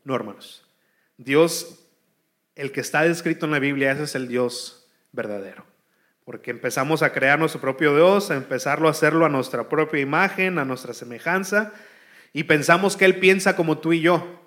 No, 0.04 0.16
hermanos. 0.16 0.64
Dios, 1.18 1.80
el 2.56 2.72
que 2.72 2.82
está 2.82 3.02
descrito 3.02 3.46
en 3.46 3.52
la 3.52 3.60
Biblia, 3.60 3.92
ese 3.92 4.04
es 4.04 4.16
el 4.16 4.28
Dios 4.28 4.88
verdadero. 5.12 5.66
Porque 6.26 6.52
empezamos 6.52 7.02
a 7.02 7.12
crear 7.12 7.40
nuestro 7.40 7.62
propio 7.62 7.96
Dios, 7.96 8.32
a 8.32 8.36
empezarlo 8.36 8.88
a 8.88 8.92
hacerlo 8.92 9.26
a 9.26 9.30
nuestra 9.30 9.68
propia 9.70 10.00
imagen, 10.00 10.60
a 10.60 10.66
nuestra 10.66 10.94
semejanza, 10.94 11.74
y 12.34 12.44
pensamos 12.44 12.98
que 12.98 13.06
Él 13.06 13.20
piensa 13.20 13.56
como 13.56 13.80
tú 13.80 13.94
y 13.94 14.02
yo. 14.02 14.38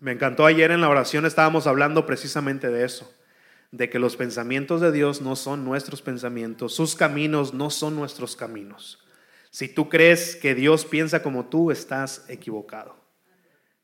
Me 0.00 0.12
encantó 0.12 0.46
ayer 0.46 0.70
en 0.70 0.80
la 0.80 0.88
oración 0.88 1.26
estábamos 1.26 1.66
hablando 1.66 2.06
precisamente 2.06 2.70
de 2.70 2.84
eso, 2.84 3.12
de 3.70 3.90
que 3.90 3.98
los 3.98 4.16
pensamientos 4.16 4.80
de 4.80 4.92
Dios 4.92 5.20
no 5.20 5.36
son 5.36 5.64
nuestros 5.64 6.02
pensamientos, 6.02 6.74
sus 6.74 6.94
caminos 6.94 7.52
no 7.52 7.70
son 7.70 7.96
nuestros 7.96 8.36
caminos. 8.36 9.04
Si 9.50 9.68
tú 9.68 9.88
crees 9.88 10.36
que 10.36 10.54
Dios 10.54 10.84
piensa 10.84 11.22
como 11.22 11.46
tú, 11.46 11.70
estás 11.70 12.24
equivocado. 12.28 12.96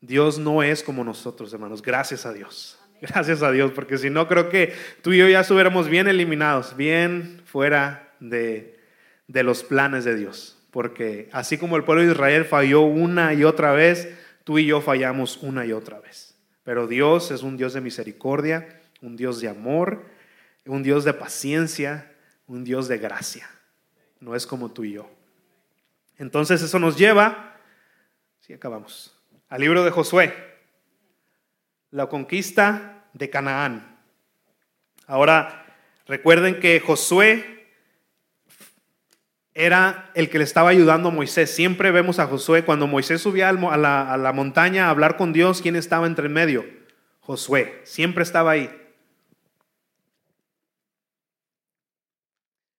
Dios 0.00 0.38
no 0.38 0.62
es 0.62 0.82
como 0.82 1.04
nosotros, 1.04 1.52
hermanos. 1.52 1.82
Gracias 1.82 2.24
a 2.24 2.32
Dios. 2.32 2.78
Gracias 3.00 3.42
a 3.42 3.50
Dios, 3.50 3.72
porque 3.72 3.98
si 3.98 4.08
no 4.08 4.26
creo 4.26 4.48
que 4.48 4.72
tú 5.02 5.12
y 5.12 5.18
yo 5.18 5.28
ya 5.28 5.40
estuviéramos 5.40 5.88
bien 5.88 6.08
eliminados, 6.08 6.76
bien 6.76 7.42
fuera 7.44 8.14
de, 8.20 8.78
de 9.26 9.42
los 9.42 9.62
planes 9.62 10.04
de 10.04 10.16
Dios. 10.16 10.56
Porque 10.70 11.28
así 11.32 11.58
como 11.58 11.76
el 11.76 11.84
pueblo 11.84 12.04
de 12.04 12.12
Israel 12.12 12.44
falló 12.44 12.82
una 12.82 13.34
y 13.34 13.44
otra 13.44 13.72
vez, 13.72 14.08
Tú 14.46 14.60
y 14.60 14.66
yo 14.66 14.80
fallamos 14.80 15.38
una 15.42 15.66
y 15.66 15.72
otra 15.72 15.98
vez. 15.98 16.36
Pero 16.62 16.86
Dios 16.86 17.32
es 17.32 17.42
un 17.42 17.56
Dios 17.56 17.72
de 17.72 17.80
misericordia, 17.80 18.80
un 19.02 19.16
Dios 19.16 19.40
de 19.40 19.48
amor, 19.48 20.04
un 20.64 20.84
Dios 20.84 21.02
de 21.02 21.12
paciencia, 21.12 22.12
un 22.46 22.62
Dios 22.62 22.86
de 22.86 22.98
gracia. 22.98 23.50
No 24.20 24.36
es 24.36 24.46
como 24.46 24.70
tú 24.70 24.84
y 24.84 24.92
yo. 24.92 25.10
Entonces 26.18 26.62
eso 26.62 26.78
nos 26.78 26.96
lleva, 26.96 27.58
si 28.40 28.52
acabamos, 28.52 29.16
al 29.48 29.60
libro 29.60 29.84
de 29.84 29.90
Josué, 29.90 30.34
la 31.90 32.06
conquista 32.06 33.04
de 33.12 33.30
Canaán. 33.30 33.98
Ahora, 35.06 35.66
recuerden 36.06 36.58
que 36.58 36.80
Josué 36.80 37.56
era 39.54 40.10
el 40.14 40.28
que 40.28 40.36
le 40.36 40.44
estaba 40.44 40.68
ayudando 40.68 41.08
a 41.08 41.12
Moisés. 41.12 41.50
Siempre 41.50 41.90
vemos 41.90 42.18
a 42.18 42.26
Josué, 42.26 42.64
cuando 42.64 42.86
Moisés 42.86 43.22
subía 43.22 43.48
a 43.48 43.52
la, 43.76 44.32
montaña 44.34 44.86
a 44.86 44.90
hablar 44.90 45.16
con 45.16 45.32
Dios, 45.32 45.62
¿quién 45.62 45.76
estaba 45.76 46.06
entre 46.06 46.28
medio? 46.28 46.66
Josué, 47.20 47.80
siempre 47.84 48.22
estaba 48.22 48.50
ahí. 48.50 48.70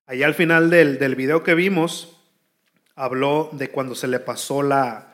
Allá 0.05 0.27
al 0.27 0.35
final 0.35 0.69
del, 0.69 0.99
del 0.99 1.15
video 1.15 1.43
que 1.43 1.55
vimos, 1.55 2.16
habló 2.97 3.49
de 3.53 3.71
cuando 3.71 3.95
se 3.95 4.07
le 4.07 4.19
pasó 4.19 4.63
la, 4.63 5.13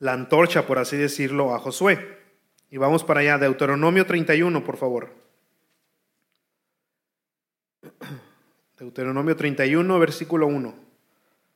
la 0.00 0.14
antorcha, 0.14 0.66
por 0.66 0.78
así 0.78 0.96
decirlo, 0.96 1.54
a 1.54 1.60
Josué. 1.60 2.18
Y 2.70 2.78
vamos 2.78 3.04
para 3.04 3.20
allá, 3.20 3.38
Deuteronomio 3.38 4.06
31, 4.06 4.64
por 4.64 4.76
favor. 4.78 5.14
Deuteronomio 8.78 9.36
31, 9.36 9.98
versículo 9.98 10.46
1. 10.46 10.74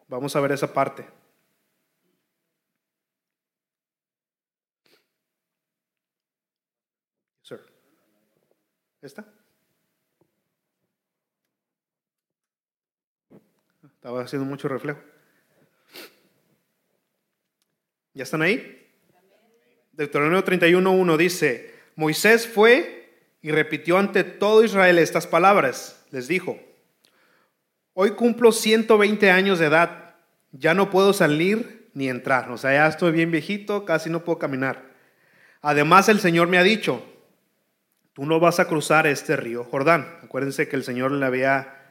Vamos 0.08 0.36
a 0.36 0.40
ver 0.40 0.52
esa 0.52 0.72
parte. 0.72 1.06
Sir. 7.42 7.60
¿Esta? 9.00 9.24
Estaba 14.02 14.22
haciendo 14.22 14.44
mucho 14.44 14.66
reflejo. 14.66 14.98
¿Ya 18.14 18.24
están 18.24 18.42
ahí? 18.42 18.90
Deuteronomio 19.92 20.44
31.1 20.44 21.16
dice, 21.16 21.72
Moisés 21.94 22.48
fue 22.48 23.14
y 23.42 23.52
repitió 23.52 23.98
ante 23.98 24.24
todo 24.24 24.64
Israel 24.64 24.98
estas 24.98 25.28
palabras. 25.28 26.04
Les 26.10 26.26
dijo, 26.26 26.58
hoy 27.94 28.16
cumplo 28.16 28.50
120 28.50 29.30
años 29.30 29.60
de 29.60 29.66
edad, 29.66 30.16
ya 30.50 30.74
no 30.74 30.90
puedo 30.90 31.12
salir 31.12 31.88
ni 31.94 32.08
entrar. 32.08 32.50
O 32.50 32.58
sea, 32.58 32.72
ya 32.72 32.88
estoy 32.88 33.12
bien 33.12 33.30
viejito, 33.30 33.84
casi 33.84 34.10
no 34.10 34.24
puedo 34.24 34.40
caminar. 34.40 34.82
Además, 35.60 36.08
el 36.08 36.18
Señor 36.18 36.48
me 36.48 36.58
ha 36.58 36.64
dicho, 36.64 37.06
tú 38.14 38.26
no 38.26 38.40
vas 38.40 38.58
a 38.58 38.66
cruzar 38.66 39.06
este 39.06 39.36
río 39.36 39.62
Jordán. 39.62 40.18
Acuérdense 40.24 40.66
que 40.66 40.74
el 40.74 40.82
Señor 40.82 41.12
le 41.12 41.24
había 41.24 41.81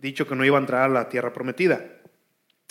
dicho 0.00 0.26
que 0.26 0.34
no 0.34 0.44
iba 0.44 0.56
a 0.56 0.60
entrar 0.60 0.82
a 0.82 0.92
la 0.92 1.08
tierra 1.08 1.32
prometida. 1.32 1.84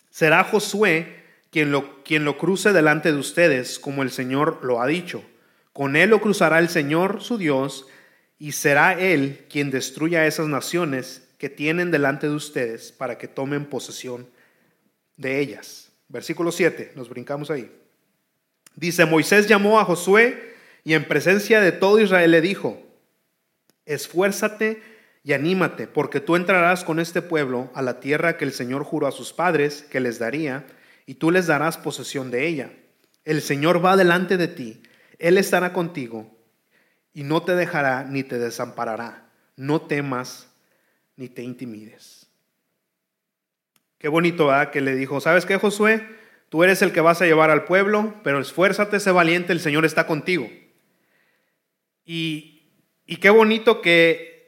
Será 0.09 0.43
Josué 0.43 1.19
quien 1.51 1.71
lo, 1.71 2.03
quien 2.03 2.25
lo 2.25 2.37
cruce 2.37 2.73
delante 2.73 3.11
de 3.11 3.17
ustedes, 3.17 3.79
como 3.79 4.03
el 4.03 4.11
Señor 4.11 4.59
lo 4.63 4.81
ha 4.81 4.87
dicho. 4.87 5.23
Con 5.73 5.95
él 5.95 6.09
lo 6.09 6.21
cruzará 6.21 6.59
el 6.59 6.69
Señor 6.69 7.21
su 7.21 7.37
Dios, 7.37 7.87
y 8.37 8.53
será 8.53 8.99
él 8.99 9.45
quien 9.49 9.69
destruya 9.69 10.25
esas 10.25 10.47
naciones 10.47 11.27
que 11.37 11.49
tienen 11.49 11.91
delante 11.91 12.27
de 12.27 12.35
ustedes 12.35 12.91
para 12.91 13.17
que 13.17 13.27
tomen 13.27 13.65
posesión 13.65 14.27
de 15.17 15.39
ellas. 15.39 15.91
Versículo 16.07 16.51
7, 16.51 16.93
nos 16.95 17.09
brincamos 17.09 17.51
ahí. 17.51 17.71
Dice, 18.75 19.05
Moisés 19.05 19.47
llamó 19.47 19.79
a 19.79 19.85
Josué 19.85 20.55
y 20.83 20.93
en 20.93 21.05
presencia 21.05 21.59
de 21.59 21.71
todo 21.71 21.99
Israel 21.99 22.31
le 22.31 22.41
dijo, 22.41 22.81
esfuérzate 23.85 24.81
y 25.23 25.33
anímate, 25.33 25.87
porque 25.87 26.19
tú 26.19 26.35
entrarás 26.35 26.83
con 26.83 26.99
este 26.99 27.21
pueblo 27.21 27.69
a 27.73 27.81
la 27.81 27.99
tierra 27.99 28.37
que 28.37 28.45
el 28.45 28.53
Señor 28.53 28.83
juró 28.83 29.07
a 29.07 29.11
sus 29.11 29.33
padres 29.33 29.83
que 29.83 29.99
les 29.99 30.19
daría, 30.19 30.65
y 31.05 31.15
tú 31.15 31.31
les 31.31 31.47
darás 31.47 31.77
posesión 31.77 32.31
de 32.31 32.47
ella. 32.47 32.71
El 33.25 33.41
Señor 33.41 33.83
va 33.83 33.97
delante 33.97 34.37
de 34.37 34.47
ti, 34.47 34.81
Él 35.17 35.37
estará 35.37 35.73
contigo, 35.73 36.37
y 37.13 37.23
no 37.23 37.43
te 37.43 37.55
dejará 37.55 38.03
ni 38.05 38.23
te 38.23 38.39
desamparará. 38.39 39.29
No 39.55 39.81
temas 39.81 40.47
ni 41.17 41.27
te 41.27 41.43
intimides. 41.43 42.27
Qué 43.97 44.07
bonito, 44.07 44.47
¿verdad? 44.47 44.71
Que 44.71 44.79
le 44.79 44.95
dijo, 44.95 45.19
¿sabes 45.19 45.45
qué, 45.45 45.57
Josué? 45.57 46.07
Tú 46.47 46.63
eres 46.63 46.81
el 46.81 46.93
que 46.93 47.01
vas 47.01 47.21
a 47.21 47.25
llevar 47.25 47.49
al 47.49 47.65
pueblo, 47.65 48.15
pero 48.23 48.39
esfuérzate, 48.39 48.99
sé 48.99 49.11
valiente, 49.11 49.51
el 49.51 49.59
Señor 49.59 49.83
está 49.83 50.07
contigo. 50.07 50.49
Y, 52.05 52.71
y 53.05 53.17
qué 53.17 53.29
bonito 53.29 53.81
que 53.81 54.38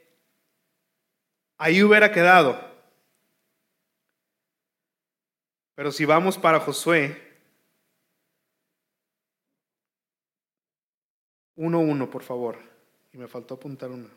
ahí 1.58 1.82
hubiera 1.82 2.12
quedado. 2.12 2.58
Pero 5.74 5.90
si 5.90 6.04
vamos 6.04 6.38
para 6.38 6.60
Josué 6.60 7.32
1.1, 11.56 12.08
por 12.08 12.22
favor. 12.22 12.58
Y 13.12 13.18
me 13.18 13.28
faltó 13.28 13.54
apuntar 13.54 13.90
una. 13.90 14.08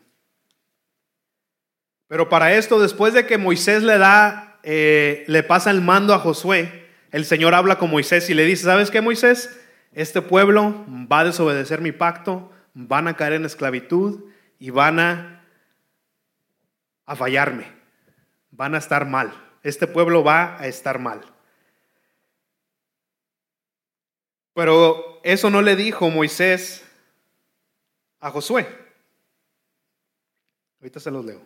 Pero 2.08 2.28
para 2.28 2.54
esto, 2.54 2.80
después 2.80 3.14
de 3.14 3.26
que 3.26 3.36
Moisés 3.36 3.82
le 3.82 3.98
da, 3.98 4.58
eh, 4.62 5.24
le 5.26 5.42
pasa 5.42 5.70
el 5.70 5.80
mando 5.80 6.14
a 6.14 6.18
Josué, 6.18 6.86
el 7.10 7.24
Señor 7.24 7.54
habla 7.54 7.78
con 7.78 7.90
Moisés 7.90 8.30
y 8.30 8.34
le 8.34 8.44
dice, 8.44 8.64
¿sabes 8.64 8.90
qué, 8.90 9.00
Moisés? 9.00 9.60
Este 9.92 10.22
pueblo 10.22 10.84
va 10.88 11.20
a 11.20 11.24
desobedecer 11.24 11.80
mi 11.80 11.92
pacto, 11.92 12.52
van 12.74 13.08
a 13.08 13.16
caer 13.16 13.34
en 13.34 13.44
esclavitud 13.44 14.24
y 14.58 14.70
van 14.70 15.00
a, 15.00 15.35
a 17.06 17.16
fallarme, 17.16 17.72
van 18.50 18.74
a 18.74 18.78
estar 18.78 19.06
mal. 19.06 19.32
Este 19.62 19.86
pueblo 19.86 20.22
va 20.22 20.60
a 20.60 20.66
estar 20.66 20.98
mal. 20.98 21.22
Pero 24.52 25.20
eso 25.22 25.50
no 25.50 25.62
le 25.62 25.76
dijo 25.76 26.10
Moisés 26.10 26.84
a 28.20 28.30
Josué. 28.30 28.66
Ahorita 30.80 31.00
se 31.00 31.10
los 31.10 31.24
leo. 31.24 31.42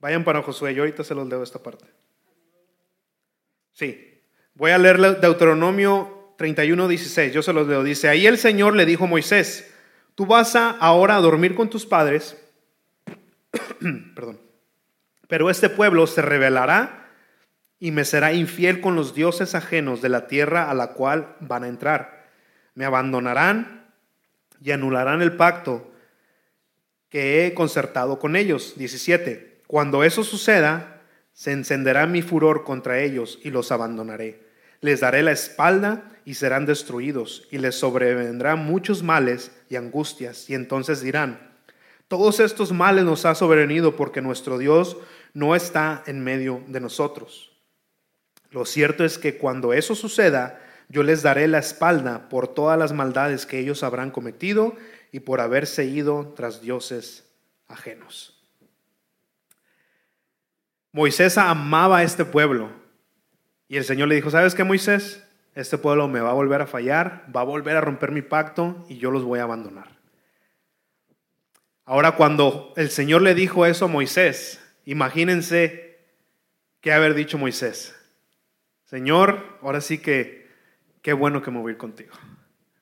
Vayan 0.00 0.24
para 0.24 0.42
Josué, 0.42 0.74
yo 0.74 0.82
ahorita 0.82 1.04
se 1.04 1.14
los 1.14 1.28
leo 1.28 1.42
esta 1.42 1.62
parte. 1.62 1.84
Sí, 3.72 4.20
voy 4.54 4.70
a 4.72 4.78
leer 4.78 5.20
Deuteronomio 5.20 6.34
31, 6.36 6.88
16, 6.88 7.32
yo 7.32 7.42
se 7.42 7.52
los 7.52 7.66
leo. 7.68 7.82
Dice, 7.84 8.08
ahí 8.08 8.26
el 8.26 8.38
Señor 8.38 8.74
le 8.74 8.84
dijo 8.84 9.04
a 9.04 9.08
Moisés, 9.08 9.72
tú 10.14 10.26
vas 10.26 10.56
a 10.56 10.70
ahora 10.70 11.16
a 11.16 11.20
dormir 11.20 11.54
con 11.54 11.70
tus 11.70 11.86
padres, 11.86 12.41
perdón, 14.14 14.40
pero 15.28 15.50
este 15.50 15.68
pueblo 15.68 16.06
se 16.06 16.22
rebelará 16.22 17.08
y 17.78 17.90
me 17.90 18.04
será 18.04 18.32
infiel 18.32 18.80
con 18.80 18.94
los 18.94 19.14
dioses 19.14 19.54
ajenos 19.54 20.02
de 20.02 20.08
la 20.08 20.26
tierra 20.26 20.70
a 20.70 20.74
la 20.74 20.88
cual 20.88 21.36
van 21.40 21.64
a 21.64 21.68
entrar. 21.68 22.30
Me 22.74 22.84
abandonarán 22.84 23.90
y 24.60 24.70
anularán 24.70 25.20
el 25.20 25.36
pacto 25.36 25.90
que 27.08 27.44
he 27.46 27.54
concertado 27.54 28.18
con 28.18 28.36
ellos. 28.36 28.74
17. 28.76 29.62
Cuando 29.66 30.04
eso 30.04 30.22
suceda, 30.22 31.00
se 31.32 31.52
encenderá 31.52 32.06
mi 32.06 32.22
furor 32.22 32.64
contra 32.64 33.00
ellos 33.00 33.38
y 33.42 33.50
los 33.50 33.72
abandonaré. 33.72 34.46
Les 34.80 35.00
daré 35.00 35.22
la 35.22 35.32
espalda 35.32 36.04
y 36.24 36.34
serán 36.34 36.66
destruidos, 36.66 37.46
y 37.50 37.58
les 37.58 37.74
sobrevendrán 37.74 38.60
muchos 38.60 39.02
males 39.02 39.50
y 39.68 39.76
angustias, 39.76 40.48
y 40.48 40.54
entonces 40.54 41.00
dirán, 41.00 41.51
todos 42.12 42.40
estos 42.40 42.72
males 42.72 43.06
nos 43.06 43.24
ha 43.24 43.34
sobrevenido 43.34 43.96
porque 43.96 44.20
nuestro 44.20 44.58
Dios 44.58 44.98
no 45.32 45.56
está 45.56 46.02
en 46.04 46.22
medio 46.22 46.62
de 46.66 46.78
nosotros. 46.78 47.52
Lo 48.50 48.66
cierto 48.66 49.06
es 49.06 49.16
que 49.16 49.38
cuando 49.38 49.72
eso 49.72 49.94
suceda, 49.94 50.60
yo 50.90 51.02
les 51.04 51.22
daré 51.22 51.48
la 51.48 51.58
espalda 51.58 52.28
por 52.28 52.48
todas 52.48 52.78
las 52.78 52.92
maldades 52.92 53.46
que 53.46 53.58
ellos 53.58 53.82
habrán 53.82 54.10
cometido 54.10 54.76
y 55.10 55.20
por 55.20 55.40
haberse 55.40 55.86
ido 55.86 56.34
tras 56.36 56.60
dioses 56.60 57.24
ajenos. 57.66 58.38
Moisés 60.92 61.38
amaba 61.38 61.96
a 61.96 62.02
este 62.02 62.26
pueblo 62.26 62.68
y 63.68 63.78
el 63.78 63.84
Señor 63.84 64.08
le 64.08 64.16
dijo, 64.16 64.30
¿sabes 64.30 64.54
qué, 64.54 64.64
Moisés? 64.64 65.26
Este 65.54 65.78
pueblo 65.78 66.08
me 66.08 66.20
va 66.20 66.32
a 66.32 66.34
volver 66.34 66.60
a 66.60 66.66
fallar, 66.66 67.24
va 67.34 67.40
a 67.40 67.44
volver 67.44 67.74
a 67.78 67.80
romper 67.80 68.10
mi 68.10 68.20
pacto 68.20 68.84
y 68.90 68.98
yo 68.98 69.10
los 69.10 69.24
voy 69.24 69.38
a 69.38 69.44
abandonar. 69.44 69.91
Ahora, 71.84 72.12
cuando 72.12 72.72
el 72.76 72.90
Señor 72.90 73.22
le 73.22 73.34
dijo 73.34 73.66
eso 73.66 73.86
a 73.86 73.88
Moisés, 73.88 74.60
imagínense 74.84 75.98
qué 76.80 76.92
haber 76.92 77.14
dicho 77.14 77.38
Moisés. 77.38 77.94
Señor, 78.84 79.58
ahora 79.62 79.80
sí 79.80 79.98
que 79.98 80.46
qué 81.00 81.12
bueno 81.12 81.42
que 81.42 81.50
me 81.50 81.58
voy 81.58 81.70
a 81.70 81.72
ir 81.72 81.78
contigo. 81.78 82.12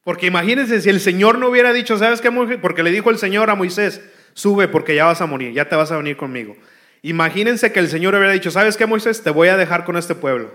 Porque 0.05 0.27
imagínense 0.27 0.81
si 0.81 0.89
el 0.89 1.01
Señor 1.01 1.39
no 1.39 1.49
hubiera 1.49 1.73
dicho, 1.73 1.99
¿sabes 1.99 2.21
qué? 2.21 2.31
Porque 2.61 2.83
le 2.83 2.91
dijo 2.91 3.11
el 3.11 3.19
Señor 3.19 3.51
a 3.51 3.55
Moisés, 3.55 4.01
sube 4.35 4.69
porque 4.69 4.95
ya 4.95 5.05
vas 5.05 5.21
a 5.21 5.27
morir, 5.27 5.53
ya 5.53 5.69
te 5.69 5.77
vas 5.77 5.93
a 5.93 5.97
venir 5.97 6.17
conmigo. 6.17 6.57
Imagínense 7.03 7.73
que 7.73 7.81
el 7.81 7.89
Señor 7.89 8.15
hubiera 8.15 8.33
dicho, 8.33 8.51
¿sabes 8.51 8.77
qué, 8.77 8.87
Moisés? 8.87 9.23
Te 9.23 9.31
voy 9.31 9.49
a 9.49 9.57
dejar 9.57 9.85
con 9.85 9.97
este 9.97 10.15
pueblo. 10.15 10.53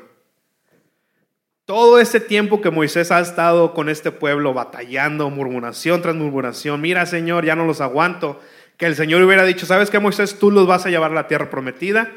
Todo 1.65 1.99
ese 1.99 2.19
tiempo 2.19 2.61
que 2.61 2.69
Moisés 2.69 3.11
ha 3.11 3.19
estado 3.19 3.73
con 3.73 3.89
este 3.89 4.11
pueblo 4.11 4.53
batallando, 4.53 5.31
murmuración 5.31 6.01
tras 6.03 6.15
murmuración, 6.15 6.79
mira 6.79 7.07
Señor, 7.07 7.43
ya 7.43 7.55
no 7.55 7.65
los 7.65 7.81
aguanto, 7.81 8.39
que 8.77 8.85
el 8.85 8.95
Señor 8.95 9.23
hubiera 9.23 9.43
dicho, 9.45 9.65
¿sabes 9.65 9.89
qué, 9.89 9.99
Moisés? 9.99 10.37
Tú 10.37 10.51
los 10.51 10.67
vas 10.67 10.85
a 10.85 10.89
llevar 10.91 11.11
a 11.11 11.15
la 11.15 11.27
tierra 11.27 11.49
prometida. 11.49 12.11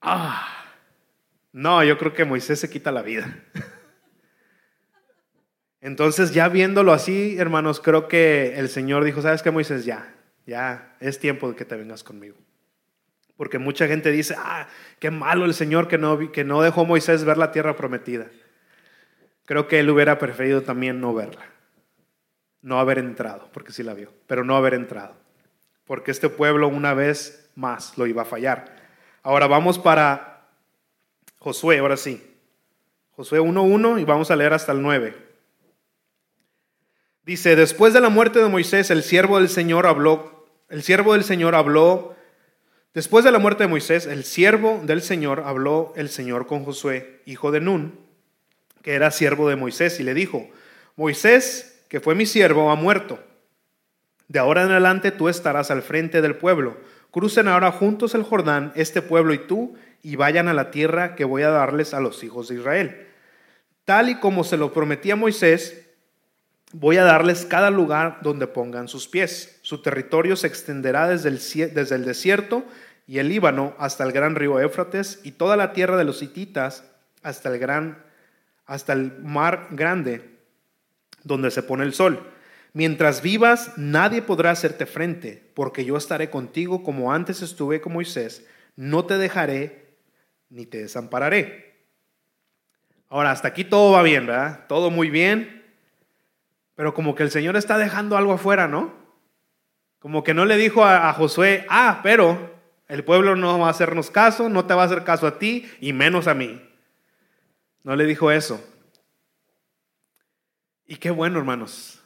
Ah, 0.00 0.46
no, 1.52 1.82
yo 1.82 1.98
creo 1.98 2.12
que 2.12 2.24
Moisés 2.24 2.60
se 2.60 2.70
quita 2.70 2.92
la 2.92 3.02
vida. 3.02 3.42
Entonces, 5.80 6.32
ya 6.32 6.48
viéndolo 6.48 6.92
así, 6.92 7.36
hermanos, 7.38 7.80
creo 7.80 8.06
que 8.06 8.54
el 8.56 8.68
Señor 8.68 9.02
dijo, 9.02 9.20
¿sabes 9.20 9.42
qué, 9.42 9.50
Moisés? 9.50 9.84
Ya, 9.84 10.14
ya 10.46 10.96
es 11.00 11.18
tiempo 11.18 11.48
de 11.48 11.56
que 11.56 11.64
te 11.64 11.74
vengas 11.74 12.04
conmigo. 12.04 12.36
Porque 13.36 13.58
mucha 13.58 13.86
gente 13.86 14.10
dice, 14.10 14.34
ah, 14.38 14.66
qué 14.98 15.10
malo 15.10 15.44
el 15.44 15.54
Señor 15.54 15.88
que 15.88 15.98
no, 15.98 16.32
que 16.32 16.44
no 16.44 16.62
dejó 16.62 16.82
a 16.82 16.84
Moisés 16.84 17.24
ver 17.24 17.36
la 17.36 17.52
tierra 17.52 17.76
prometida. 17.76 18.26
Creo 19.44 19.68
que 19.68 19.78
él 19.78 19.90
hubiera 19.90 20.18
preferido 20.18 20.62
también 20.62 21.00
no 21.00 21.14
verla. 21.14 21.44
No 22.62 22.80
haber 22.80 22.98
entrado, 22.98 23.48
porque 23.52 23.72
sí 23.72 23.82
la 23.82 23.94
vio, 23.94 24.12
pero 24.26 24.42
no 24.42 24.56
haber 24.56 24.74
entrado. 24.74 25.14
Porque 25.84 26.10
este 26.10 26.28
pueblo 26.28 26.66
una 26.66 26.94
vez 26.94 27.48
más 27.54 27.96
lo 27.96 28.06
iba 28.06 28.22
a 28.22 28.24
fallar. 28.26 28.74
Ahora 29.22 29.46
vamos 29.46 29.78
para 29.78 30.48
Josué, 31.38 31.78
ahora 31.78 31.96
sí. 31.96 32.24
Josué 33.12 33.40
1.1 33.40 34.00
y 34.00 34.04
vamos 34.04 34.30
a 34.30 34.36
leer 34.36 34.52
hasta 34.52 34.72
el 34.72 34.82
9. 34.82 35.14
Dice, 37.24 37.54
después 37.54 37.92
de 37.92 38.00
la 38.00 38.08
muerte 38.08 38.40
de 38.40 38.48
Moisés, 38.48 38.90
el 38.90 39.02
siervo 39.02 39.38
del 39.38 39.48
Señor 39.48 39.86
habló, 39.86 40.46
el 40.68 40.82
siervo 40.82 41.12
del 41.12 41.22
Señor 41.22 41.54
habló 41.54 42.15
Después 42.94 43.24
de 43.24 43.30
la 43.30 43.38
muerte 43.38 43.64
de 43.64 43.68
Moisés, 43.68 44.06
el 44.06 44.24
siervo 44.24 44.80
del 44.84 45.02
Señor 45.02 45.42
habló 45.44 45.92
el 45.96 46.08
Señor 46.08 46.46
con 46.46 46.64
Josué, 46.64 47.20
hijo 47.26 47.50
de 47.50 47.60
Nun, 47.60 47.98
que 48.82 48.94
era 48.94 49.10
siervo 49.10 49.48
de 49.48 49.56
Moisés, 49.56 50.00
y 50.00 50.02
le 50.02 50.14
dijo, 50.14 50.48
Moisés, 50.96 51.84
que 51.88 52.00
fue 52.00 52.14
mi 52.14 52.24
siervo, 52.24 52.70
ha 52.70 52.74
muerto. 52.74 53.18
De 54.28 54.38
ahora 54.38 54.62
en 54.62 54.70
adelante 54.70 55.12
tú 55.12 55.28
estarás 55.28 55.70
al 55.70 55.82
frente 55.82 56.22
del 56.22 56.36
pueblo. 56.36 56.76
Crucen 57.10 57.48
ahora 57.48 57.72
juntos 57.72 58.14
el 58.14 58.22
Jordán, 58.22 58.72
este 58.74 59.02
pueblo 59.02 59.34
y 59.34 59.38
tú, 59.38 59.74
y 60.02 60.16
vayan 60.16 60.48
a 60.48 60.54
la 60.54 60.70
tierra 60.70 61.14
que 61.14 61.24
voy 61.24 61.42
a 61.42 61.50
darles 61.50 61.94
a 61.94 62.00
los 62.00 62.22
hijos 62.24 62.48
de 62.48 62.56
Israel. 62.56 63.06
Tal 63.84 64.08
y 64.08 64.16
como 64.16 64.42
se 64.42 64.56
lo 64.56 64.72
prometía 64.72 65.16
Moisés, 65.16 65.85
voy 66.72 66.96
a 66.96 67.04
darles 67.04 67.44
cada 67.44 67.70
lugar 67.70 68.18
donde 68.22 68.46
pongan 68.46 68.88
sus 68.88 69.08
pies. 69.08 69.58
Su 69.62 69.82
territorio 69.82 70.36
se 70.36 70.46
extenderá 70.46 71.08
desde 71.08 71.28
el, 71.28 72.04
desierto 72.04 72.64
y 73.06 73.18
el 73.18 73.28
Líbano 73.28 73.74
hasta 73.78 74.04
el 74.04 74.12
gran 74.12 74.34
río 74.34 74.60
Éufrates 74.60 75.20
y 75.22 75.32
toda 75.32 75.56
la 75.56 75.72
tierra 75.72 75.96
de 75.96 76.04
los 76.04 76.22
hititas 76.22 76.84
hasta 77.22 77.48
el 77.48 77.58
gran 77.58 78.04
hasta 78.66 78.92
el 78.92 79.20
mar 79.22 79.68
grande 79.70 80.38
donde 81.22 81.50
se 81.50 81.62
pone 81.62 81.84
el 81.84 81.94
sol. 81.94 82.32
Mientras 82.72 83.22
vivas, 83.22 83.72
nadie 83.76 84.22
podrá 84.22 84.50
hacerte 84.50 84.86
frente, 84.86 85.50
porque 85.54 85.84
yo 85.84 85.96
estaré 85.96 86.30
contigo 86.30 86.82
como 86.82 87.12
antes 87.12 87.42
estuve 87.42 87.80
con 87.80 87.94
Moisés. 87.94 88.44
No 88.74 89.06
te 89.06 89.16
dejaré 89.16 89.86
ni 90.50 90.66
te 90.66 90.82
desampararé. 90.82 91.76
Ahora, 93.08 93.30
hasta 93.30 93.48
aquí 93.48 93.64
todo 93.64 93.92
va 93.92 94.02
bien, 94.02 94.26
¿verdad? 94.26 94.66
Todo 94.68 94.90
muy 94.90 95.10
bien, 95.10 95.55
pero 96.76 96.94
como 96.94 97.14
que 97.14 97.22
el 97.22 97.30
Señor 97.30 97.56
está 97.56 97.78
dejando 97.78 98.16
algo 98.16 98.34
afuera, 98.34 98.68
¿no? 98.68 98.94
Como 99.98 100.22
que 100.22 100.34
no 100.34 100.44
le 100.44 100.56
dijo 100.56 100.84
a, 100.84 101.12
Josué, 101.14 101.66
ah, 101.68 102.00
pero 102.02 102.54
el 102.86 103.02
pueblo 103.02 103.34
no 103.34 103.58
va 103.58 103.66
a 103.66 103.70
hacernos 103.70 104.10
caso, 104.10 104.48
no 104.48 104.66
te 104.66 104.74
va 104.74 104.82
a 104.82 104.86
hacer 104.86 105.02
caso 105.02 105.26
a 105.26 105.38
ti 105.38 105.68
y 105.80 105.92
menos 105.92 106.28
a 106.28 106.34
mí. 106.34 106.62
No 107.82 107.96
le 107.96 108.04
dijo 108.04 108.30
eso. 108.30 108.62
Y 110.86 110.96
qué 110.96 111.10
bueno, 111.10 111.38
hermanos. 111.38 112.02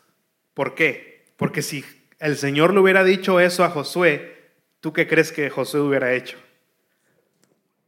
¿Por 0.55 0.75
qué? 0.75 1.35
Porque 1.37 1.63
si 1.63 1.85
el 2.21 2.37
Señor 2.37 2.73
le 2.73 2.81
hubiera 2.81 3.03
dicho 3.03 3.41
eso 3.41 3.65
a 3.65 3.71
Josué, 3.71 4.53
¿tú 4.81 4.93
qué 4.93 5.07
crees 5.07 5.33
que 5.33 5.51
Josué 5.51 5.81
hubiera 5.81 6.15
hecho? 6.15 6.39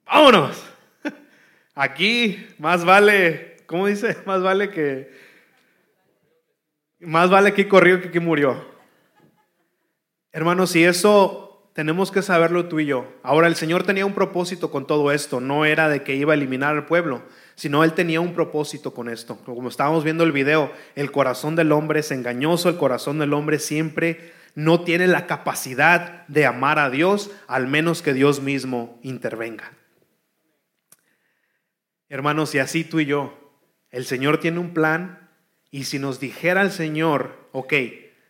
Vámonos. 0.04 0.62
Aquí 1.74 2.48
más 2.58 2.84
vale, 2.84 3.58
¿cómo 3.66 3.86
dice? 3.86 4.18
Más 4.26 4.42
vale 4.42 4.70
que 4.70 5.31
más 7.02 7.30
vale 7.30 7.52
que 7.52 7.68
corrió 7.68 8.00
que 8.00 8.10
que 8.10 8.20
murió. 8.20 8.64
Hermanos, 10.32 10.70
si 10.70 10.84
eso 10.84 11.52
tenemos 11.74 12.10
que 12.10 12.22
saberlo 12.22 12.66
tú 12.66 12.80
y 12.80 12.86
yo. 12.86 13.12
Ahora, 13.22 13.48
el 13.48 13.56
Señor 13.56 13.84
tenía 13.84 14.04
un 14.04 14.14
propósito 14.14 14.70
con 14.70 14.86
todo 14.86 15.10
esto. 15.10 15.40
No 15.40 15.64
era 15.64 15.88
de 15.88 16.02
que 16.02 16.14
iba 16.14 16.32
a 16.32 16.36
eliminar 16.36 16.74
al 16.74 16.86
pueblo, 16.86 17.22
sino 17.54 17.82
Él 17.82 17.94
tenía 17.94 18.20
un 18.20 18.34
propósito 18.34 18.92
con 18.92 19.08
esto. 19.08 19.38
Como 19.44 19.68
estábamos 19.68 20.04
viendo 20.04 20.24
el 20.24 20.32
video, 20.32 20.70
el 20.94 21.10
corazón 21.10 21.56
del 21.56 21.72
hombre 21.72 22.00
es 22.00 22.10
engañoso, 22.10 22.68
el 22.68 22.76
corazón 22.76 23.18
del 23.18 23.32
hombre 23.32 23.58
siempre 23.58 24.32
no 24.54 24.82
tiene 24.82 25.06
la 25.06 25.26
capacidad 25.26 26.26
de 26.28 26.44
amar 26.44 26.78
a 26.78 26.90
Dios, 26.90 27.30
al 27.46 27.68
menos 27.68 28.02
que 28.02 28.12
Dios 28.12 28.42
mismo 28.42 28.98
intervenga. 29.02 29.72
Hermanos, 32.10 32.54
y 32.54 32.58
así 32.58 32.84
tú 32.84 33.00
y 33.00 33.06
yo, 33.06 33.58
el 33.90 34.04
Señor 34.04 34.38
tiene 34.38 34.58
un 34.58 34.74
plan 34.74 35.21
y 35.72 35.84
si 35.84 35.98
nos 35.98 36.20
dijera 36.20 36.60
el 36.60 36.70
Señor, 36.70 37.48
ok, 37.52 37.72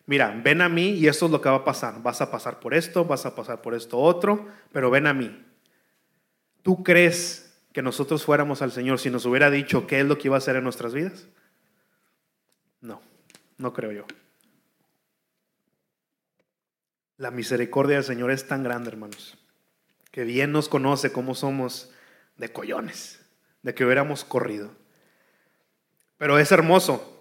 mira, 0.06 0.40
ven 0.42 0.62
a 0.62 0.68
mí 0.68 0.90
y 0.90 1.08
esto 1.08 1.26
es 1.26 1.32
lo 1.32 1.42
que 1.42 1.48
va 1.48 1.56
a 1.56 1.64
pasar. 1.64 2.00
Vas 2.00 2.20
a 2.20 2.30
pasar 2.30 2.60
por 2.60 2.72
esto, 2.72 3.04
vas 3.04 3.26
a 3.26 3.34
pasar 3.34 3.60
por 3.60 3.74
esto 3.74 3.98
otro, 3.98 4.46
pero 4.70 4.90
ven 4.90 5.08
a 5.08 5.12
mí. 5.12 5.44
¿Tú 6.62 6.84
crees 6.84 7.60
que 7.72 7.82
nosotros 7.82 8.24
fuéramos 8.24 8.62
al 8.62 8.70
Señor 8.70 9.00
si 9.00 9.10
nos 9.10 9.26
hubiera 9.26 9.50
dicho 9.50 9.88
qué 9.88 9.98
es 9.98 10.06
lo 10.06 10.18
que 10.18 10.28
iba 10.28 10.36
a 10.36 10.38
hacer 10.38 10.54
en 10.54 10.62
nuestras 10.62 10.94
vidas? 10.94 11.26
No, 12.80 13.02
no 13.58 13.72
creo 13.72 13.90
yo. 13.90 14.06
La 17.16 17.32
misericordia 17.32 17.96
del 17.96 18.04
Señor 18.04 18.30
es 18.30 18.46
tan 18.46 18.62
grande, 18.62 18.90
hermanos, 18.90 19.36
que 20.12 20.22
bien 20.22 20.52
nos 20.52 20.68
conoce 20.68 21.10
cómo 21.10 21.34
somos 21.34 21.90
de 22.36 22.52
collones, 22.52 23.20
de 23.62 23.74
que 23.74 23.84
hubiéramos 23.84 24.24
corrido. 24.24 24.70
Pero 26.18 26.38
es 26.38 26.52
hermoso 26.52 27.11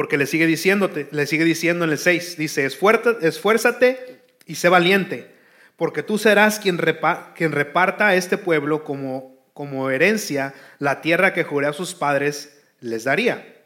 porque 0.00 0.16
le 0.16 0.24
sigue 0.24 0.46
diciéndote, 0.46 1.08
le 1.10 1.26
sigue 1.26 1.44
diciendo 1.44 1.84
en 1.84 1.90
el 1.90 1.98
6, 1.98 2.38
dice, 2.38 2.64
esfuérzate 2.64 4.22
y 4.46 4.54
sé 4.54 4.70
valiente, 4.70 5.30
porque 5.76 6.02
tú 6.02 6.16
serás 6.16 6.58
quien, 6.58 6.80
quien 7.34 7.52
reparta 7.52 8.08
a 8.08 8.14
este 8.14 8.38
pueblo 8.38 8.82
como, 8.82 9.36
como 9.52 9.90
herencia 9.90 10.54
la 10.78 11.02
tierra 11.02 11.34
que 11.34 11.44
juré 11.44 11.66
a 11.66 11.74
sus 11.74 11.94
padres 11.94 12.62
les 12.80 13.04
daría. 13.04 13.62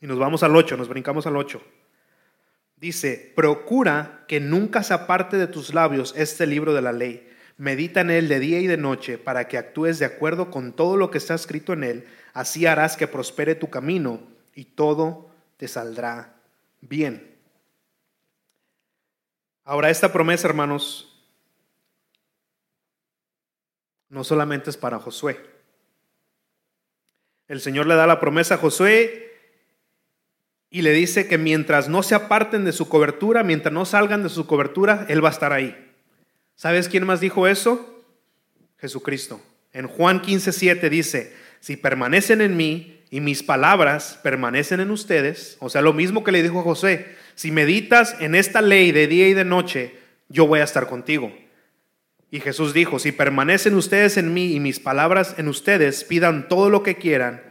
Y 0.00 0.06
nos 0.06 0.20
vamos 0.20 0.44
al 0.44 0.54
8, 0.54 0.76
nos 0.76 0.88
brincamos 0.88 1.26
al 1.26 1.36
8. 1.36 1.60
Dice, 2.76 3.32
procura 3.34 4.22
que 4.28 4.38
nunca 4.38 4.84
se 4.84 4.94
aparte 4.94 5.36
de 5.36 5.48
tus 5.48 5.74
labios 5.74 6.14
este 6.16 6.46
libro 6.46 6.74
de 6.74 6.82
la 6.82 6.92
ley. 6.92 7.28
Medita 7.56 8.02
en 8.02 8.10
él 8.10 8.28
de 8.28 8.38
día 8.38 8.60
y 8.60 8.68
de 8.68 8.76
noche 8.76 9.18
para 9.18 9.48
que 9.48 9.58
actúes 9.58 9.98
de 9.98 10.04
acuerdo 10.04 10.48
con 10.52 10.74
todo 10.74 10.96
lo 10.96 11.10
que 11.10 11.18
está 11.18 11.34
escrito 11.34 11.72
en 11.72 11.82
él. 11.82 12.04
Así 12.34 12.66
harás 12.66 12.96
que 12.96 13.08
prospere 13.08 13.56
tu 13.56 13.68
camino 13.68 14.20
y 14.54 14.66
todo 14.66 15.29
te 15.60 15.68
saldrá 15.68 16.40
bien. 16.80 17.36
Ahora, 19.62 19.90
esta 19.90 20.10
promesa, 20.10 20.48
hermanos, 20.48 21.22
no 24.08 24.24
solamente 24.24 24.70
es 24.70 24.78
para 24.78 24.98
Josué. 24.98 25.38
El 27.46 27.60
Señor 27.60 27.86
le 27.86 27.94
da 27.94 28.06
la 28.06 28.20
promesa 28.20 28.54
a 28.54 28.56
Josué 28.56 29.38
y 30.70 30.80
le 30.80 30.92
dice 30.92 31.28
que 31.28 31.36
mientras 31.36 31.90
no 31.90 32.02
se 32.02 32.14
aparten 32.14 32.64
de 32.64 32.72
su 32.72 32.88
cobertura, 32.88 33.44
mientras 33.44 33.74
no 33.74 33.84
salgan 33.84 34.22
de 34.22 34.30
su 34.30 34.46
cobertura, 34.46 35.04
Él 35.10 35.22
va 35.22 35.28
a 35.28 35.32
estar 35.32 35.52
ahí. 35.52 35.76
¿Sabes 36.54 36.88
quién 36.88 37.04
más 37.04 37.20
dijo 37.20 37.46
eso? 37.46 38.02
Jesucristo. 38.78 39.42
En 39.74 39.88
Juan 39.88 40.22
15, 40.22 40.52
7 40.52 40.88
dice, 40.88 41.36
si 41.60 41.76
permanecen 41.76 42.40
en 42.40 42.56
mí 42.56 42.99
y 43.10 43.20
mis 43.20 43.42
palabras 43.42 44.18
permanecen 44.22 44.78
en 44.78 44.92
ustedes, 44.92 45.56
o 45.58 45.68
sea, 45.68 45.82
lo 45.82 45.92
mismo 45.92 46.22
que 46.22 46.30
le 46.30 46.42
dijo 46.42 46.60
a 46.60 46.62
José, 46.62 47.16
si 47.34 47.50
meditas 47.50 48.16
en 48.20 48.36
esta 48.36 48.62
ley 48.62 48.92
de 48.92 49.08
día 49.08 49.28
y 49.28 49.34
de 49.34 49.44
noche, 49.44 49.98
yo 50.28 50.46
voy 50.46 50.60
a 50.60 50.64
estar 50.64 50.86
contigo. 50.86 51.36
Y 52.30 52.38
Jesús 52.38 52.72
dijo, 52.72 53.00
si 53.00 53.10
permanecen 53.10 53.74
ustedes 53.74 54.16
en 54.16 54.32
mí 54.32 54.52
y 54.52 54.60
mis 54.60 54.78
palabras 54.78 55.34
en 55.38 55.48
ustedes, 55.48 56.04
pidan 56.04 56.48
todo 56.48 56.70
lo 56.70 56.84
que 56.84 56.94
quieran 56.94 57.42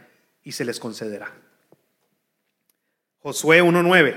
y 0.42 0.52
se 0.52 0.64
les 0.64 0.80
concederá. 0.80 1.34
Josué 3.18 3.62
1.9, 3.62 4.16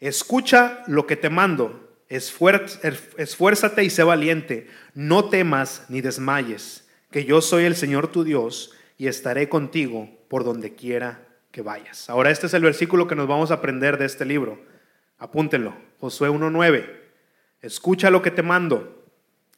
escucha 0.00 0.84
lo 0.86 1.06
que 1.06 1.16
te 1.16 1.30
mando, 1.30 1.96
esfuérzate 2.10 3.84
y 3.84 3.88
sé 3.88 4.02
valiente, 4.02 4.68
no 4.92 5.30
temas 5.30 5.86
ni 5.88 6.02
desmayes, 6.02 6.86
que 7.10 7.24
yo 7.24 7.40
soy 7.40 7.64
el 7.64 7.74
Señor 7.74 8.08
tu 8.08 8.22
Dios 8.22 8.74
y 8.98 9.06
estaré 9.06 9.48
contigo 9.48 10.10
por 10.28 10.44
donde 10.44 10.74
quiera 10.74 11.26
que 11.50 11.62
vayas. 11.62 12.10
Ahora 12.10 12.30
este 12.30 12.46
es 12.46 12.54
el 12.54 12.62
versículo 12.62 13.06
que 13.06 13.14
nos 13.14 13.26
vamos 13.26 13.50
a 13.50 13.54
aprender 13.54 13.98
de 13.98 14.04
este 14.04 14.24
libro. 14.24 14.60
Apúntenlo, 15.18 15.74
Josué 15.98 16.28
1.9. 16.28 16.90
Escucha 17.60 18.10
lo 18.10 18.22
que 18.22 18.30
te 18.30 18.42
mando. 18.42 19.04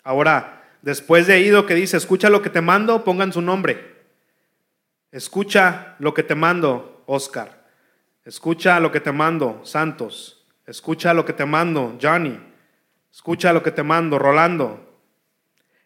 Ahora, 0.04 0.64
después 0.82 1.26
de 1.26 1.40
ido 1.40 1.66
que 1.66 1.74
dice, 1.74 1.96
escucha 1.96 2.30
lo 2.30 2.42
que 2.42 2.50
te 2.50 2.60
mando, 2.60 3.04
pongan 3.04 3.32
su 3.32 3.42
nombre. 3.42 3.96
Escucha 5.10 5.96
lo 5.98 6.14
que 6.14 6.22
te 6.22 6.34
mando, 6.34 7.02
Oscar. 7.06 7.66
Escucha 8.24 8.78
lo 8.78 8.92
que 8.92 9.00
te 9.00 9.10
mando, 9.10 9.60
Santos. 9.64 10.46
Escucha 10.66 11.14
lo 11.14 11.24
que 11.24 11.32
te 11.32 11.46
mando, 11.46 11.98
Johnny. 12.00 12.38
Escucha 13.10 13.52
lo 13.52 13.62
que 13.62 13.72
te 13.72 13.82
mando, 13.82 14.18
Rolando. 14.18 15.00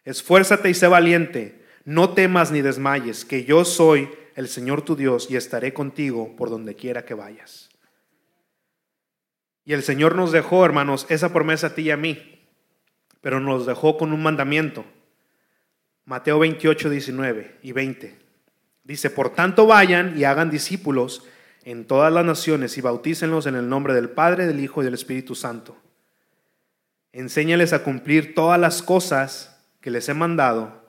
Esfuérzate 0.03 0.69
y 0.69 0.73
sé 0.73 0.87
valiente. 0.87 1.63
No 1.85 2.09
temas 2.09 2.51
ni 2.51 2.61
desmayes, 2.61 3.25
que 3.25 3.45
yo 3.45 3.65
soy 3.65 4.09
el 4.35 4.47
Señor 4.47 4.83
tu 4.83 4.95
Dios 4.95 5.27
y 5.29 5.35
estaré 5.35 5.73
contigo 5.73 6.35
por 6.35 6.49
donde 6.49 6.75
quiera 6.75 7.05
que 7.05 7.13
vayas. 7.13 7.69
Y 9.65 9.73
el 9.73 9.83
Señor 9.83 10.15
nos 10.15 10.31
dejó, 10.31 10.65
hermanos, 10.65 11.05
esa 11.09 11.31
promesa 11.31 11.67
a 11.67 11.75
ti 11.75 11.83
y 11.83 11.91
a 11.91 11.97
mí, 11.97 12.41
pero 13.21 13.39
nos 13.39 13.65
dejó 13.65 13.97
con 13.97 14.11
un 14.11 14.21
mandamiento. 14.21 14.85
Mateo 16.05 16.39
28, 16.39 16.89
19 16.89 17.59
y 17.61 17.71
20. 17.71 18.19
Dice, 18.83 19.09
por 19.09 19.29
tanto 19.29 19.65
vayan 19.65 20.17
y 20.17 20.25
hagan 20.25 20.49
discípulos 20.49 21.25
en 21.63 21.85
todas 21.85 22.11
las 22.11 22.25
naciones 22.25 22.77
y 22.77 22.81
bautícenlos 22.81 23.45
en 23.45 23.55
el 23.55 23.69
nombre 23.69 23.93
del 23.93 24.09
Padre, 24.09 24.45
del 24.45 24.59
Hijo 24.59 24.81
y 24.81 24.85
del 24.85 24.95
Espíritu 24.95 25.35
Santo. 25.35 25.77
Enséñales 27.13 27.71
a 27.71 27.83
cumplir 27.83 28.35
todas 28.35 28.59
las 28.59 28.81
cosas 28.81 29.61
que 29.79 29.91
les 29.91 30.09
he 30.09 30.13
mandado 30.13 30.82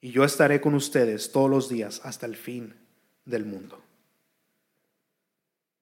y 0.00 0.12
yo 0.12 0.24
estaré 0.24 0.60
con 0.60 0.74
ustedes 0.74 1.32
todos 1.32 1.50
los 1.50 1.68
días 1.68 2.00
hasta 2.04 2.26
el 2.26 2.36
fin 2.36 2.74
del 3.24 3.44
mundo. 3.44 3.82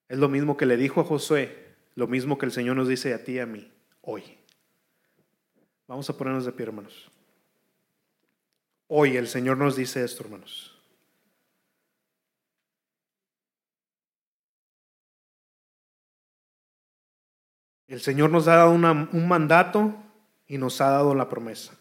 Es 0.09 0.19
lo 0.19 0.29
mismo 0.29 0.57
que 0.57 0.67
le 0.67 0.77
dijo 0.77 1.01
a 1.01 1.05
Josué, 1.05 1.75
lo 1.95 2.07
mismo 2.07 2.39
que 2.39 2.47
el 2.47 2.53
Señor 2.53 2.77
nos 2.77 2.89
dice 2.89 3.15
a 3.15 3.23
ti 3.23 3.33
y 3.33 3.39
a 3.39 3.47
mí 3.47 3.71
hoy. 4.03 4.23
Vamos 5.87 6.09
a 6.11 6.17
ponernos 6.17 6.45
de 6.45 6.53
pie, 6.53 6.67
hermanos. 6.67 7.11
Hoy 8.89 9.17
el 9.17 9.29
Señor 9.29 9.57
nos 9.59 9.77
dice 9.77 10.03
esto, 10.03 10.25
hermanos. 10.25 10.75
El 17.87 18.01
Señor 18.01 18.31
nos 18.31 18.49
ha 18.49 18.57
dado 18.57 18.73
un 18.73 19.29
mandato 19.29 19.95
y 20.47 20.59
nos 20.59 20.81
ha 20.81 20.91
dado 20.91 21.15
la 21.15 21.29
promesa. 21.29 21.75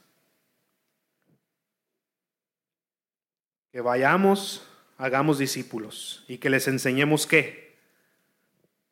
Que 3.78 3.82
vayamos, 3.82 4.64
hagamos 4.98 5.38
discípulos 5.38 6.26
y 6.28 6.40
que 6.40 6.50
les 6.50 6.68
enseñemos 6.68 7.28
qué. 7.28 7.78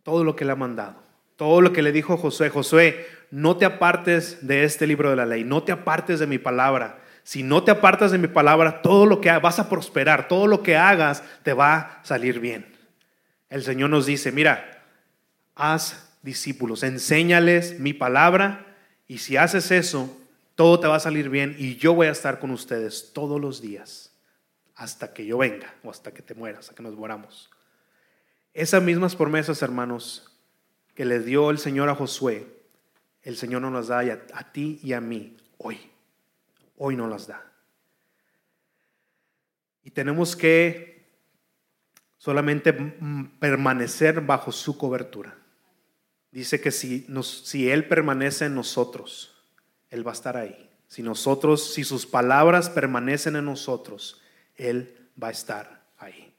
Todo 0.03 0.23
lo 0.23 0.35
que 0.35 0.45
le 0.45 0.51
ha 0.51 0.55
mandado. 0.55 1.01
Todo 1.37 1.59
lo 1.61 1.73
que 1.73 1.81
le 1.81 1.91
dijo 1.91 2.17
Josué. 2.17 2.51
Josué, 2.51 3.07
no 3.31 3.57
te 3.57 3.65
apartes 3.65 4.45
de 4.45 4.63
este 4.63 4.85
libro 4.85 5.09
de 5.09 5.15
la 5.15 5.25
ley. 5.25 5.43
No 5.43 5.63
te 5.63 5.71
apartes 5.71 6.19
de 6.19 6.27
mi 6.27 6.37
palabra. 6.37 6.99
Si 7.23 7.41
no 7.41 7.63
te 7.63 7.71
apartas 7.71 8.11
de 8.11 8.19
mi 8.19 8.27
palabra, 8.27 8.83
todo 8.83 9.07
lo 9.07 9.21
que 9.21 9.31
vas 9.39 9.57
a 9.57 9.69
prosperar. 9.69 10.27
Todo 10.27 10.45
lo 10.45 10.61
que 10.61 10.77
hagas 10.77 11.23
te 11.41 11.53
va 11.53 11.77
a 11.77 12.05
salir 12.05 12.39
bien. 12.39 12.71
El 13.49 13.63
Señor 13.63 13.89
nos 13.89 14.05
dice, 14.05 14.31
mira, 14.31 14.83
haz 15.55 16.15
discípulos, 16.21 16.83
enséñales 16.83 17.79
mi 17.79 17.93
palabra 17.93 18.67
y 19.07 19.17
si 19.17 19.35
haces 19.35 19.71
eso, 19.71 20.15
todo 20.53 20.79
te 20.79 20.87
va 20.87 20.97
a 20.97 20.99
salir 20.99 21.29
bien 21.29 21.55
y 21.57 21.77
yo 21.77 21.95
voy 21.95 22.05
a 22.05 22.11
estar 22.11 22.37
con 22.37 22.51
ustedes 22.51 23.13
todos 23.15 23.41
los 23.41 23.63
días 23.63 24.11
hasta 24.75 25.13
que 25.13 25.25
yo 25.25 25.37
venga 25.37 25.73
o 25.83 25.89
hasta 25.89 26.13
que 26.13 26.21
te 26.21 26.33
mueras, 26.33 26.61
hasta 26.61 26.75
que 26.75 26.83
nos 26.83 26.95
moramos. 26.95 27.49
Esas 28.53 28.81
mismas 28.83 29.15
promesas, 29.15 29.61
hermanos, 29.61 30.31
que 30.93 31.05
le 31.05 31.19
dio 31.19 31.49
el 31.49 31.57
Señor 31.57 31.89
a 31.89 31.95
Josué, 31.95 32.47
el 33.23 33.37
Señor 33.37 33.61
nos 33.61 33.73
las 33.73 33.87
da 33.87 33.99
a, 34.33 34.51
ti 34.51 34.79
y 34.83 34.93
a 34.93 35.01
mí 35.01 35.35
hoy. 35.57 35.79
Hoy 36.77 36.95
nos 36.95 37.09
las 37.09 37.27
da. 37.27 37.51
Y 39.83 39.91
tenemos 39.91 40.35
que 40.35 41.09
solamente 42.17 42.71
permanecer 43.39 44.21
bajo 44.21 44.51
su 44.51 44.77
cobertura. 44.77 45.35
Dice 46.31 46.59
que 46.61 46.71
si, 46.71 47.07
si 47.23 47.69
Él 47.69 47.87
permanece 47.87 48.45
en 48.45 48.55
nosotros, 48.55 49.33
Él 49.89 50.05
va 50.05 50.11
a 50.11 50.15
estar 50.15 50.37
ahí. 50.37 50.69
Si 50.87 51.01
nosotros, 51.01 51.73
si 51.73 51.83
sus 51.83 52.05
palabras 52.05 52.69
permanecen 52.69 53.35
en 53.35 53.45
nosotros, 53.45 54.21
Él 54.55 55.09
va 55.21 55.29
a 55.29 55.31
estar 55.31 55.85
ahí. 55.97 56.33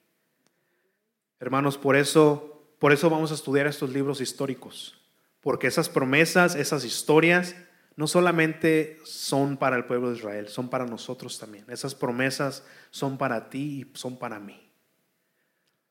Hermanos, 1.38 1.76
por 1.76 1.96
eso, 1.96 2.74
por 2.78 2.92
eso 2.92 3.10
vamos 3.10 3.30
a 3.30 3.34
estudiar 3.34 3.66
estos 3.66 3.90
libros 3.90 4.20
históricos, 4.20 4.98
porque 5.40 5.66
esas 5.66 5.88
promesas, 5.88 6.54
esas 6.54 6.84
historias, 6.84 7.54
no 7.96 8.06
solamente 8.06 8.98
son 9.04 9.56
para 9.56 9.76
el 9.76 9.86
pueblo 9.86 10.10
de 10.10 10.16
Israel, 10.16 10.48
son 10.48 10.68
para 10.68 10.86
nosotros 10.86 11.38
también. 11.38 11.64
Esas 11.68 11.94
promesas 11.94 12.64
son 12.90 13.16
para 13.16 13.48
ti 13.48 13.86
y 13.86 13.98
son 13.98 14.18
para 14.18 14.38
mí. 14.38 14.66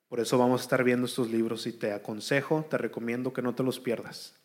Por 0.08 0.20
eso 0.20 0.38
vamos 0.38 0.62
a 0.62 0.64
estar 0.64 0.84
viendo 0.84 1.08
estos 1.08 1.30
libros 1.30 1.66
y 1.66 1.74
te 1.74 1.92
aconsejo, 1.92 2.66
te 2.70 2.78
recomiendo 2.78 3.34
que 3.34 3.42
no 3.42 3.56
te 3.56 3.64
los 3.64 3.80
pierdas. 3.80 4.36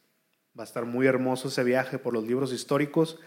Va 0.58 0.64
a 0.64 0.66
estar 0.66 0.86
muy 0.86 1.06
hermoso 1.06 1.48
ese 1.48 1.62
viaje 1.62 1.98
por 1.98 2.14
los 2.14 2.24
libros 2.24 2.52
históricos. 2.52 3.18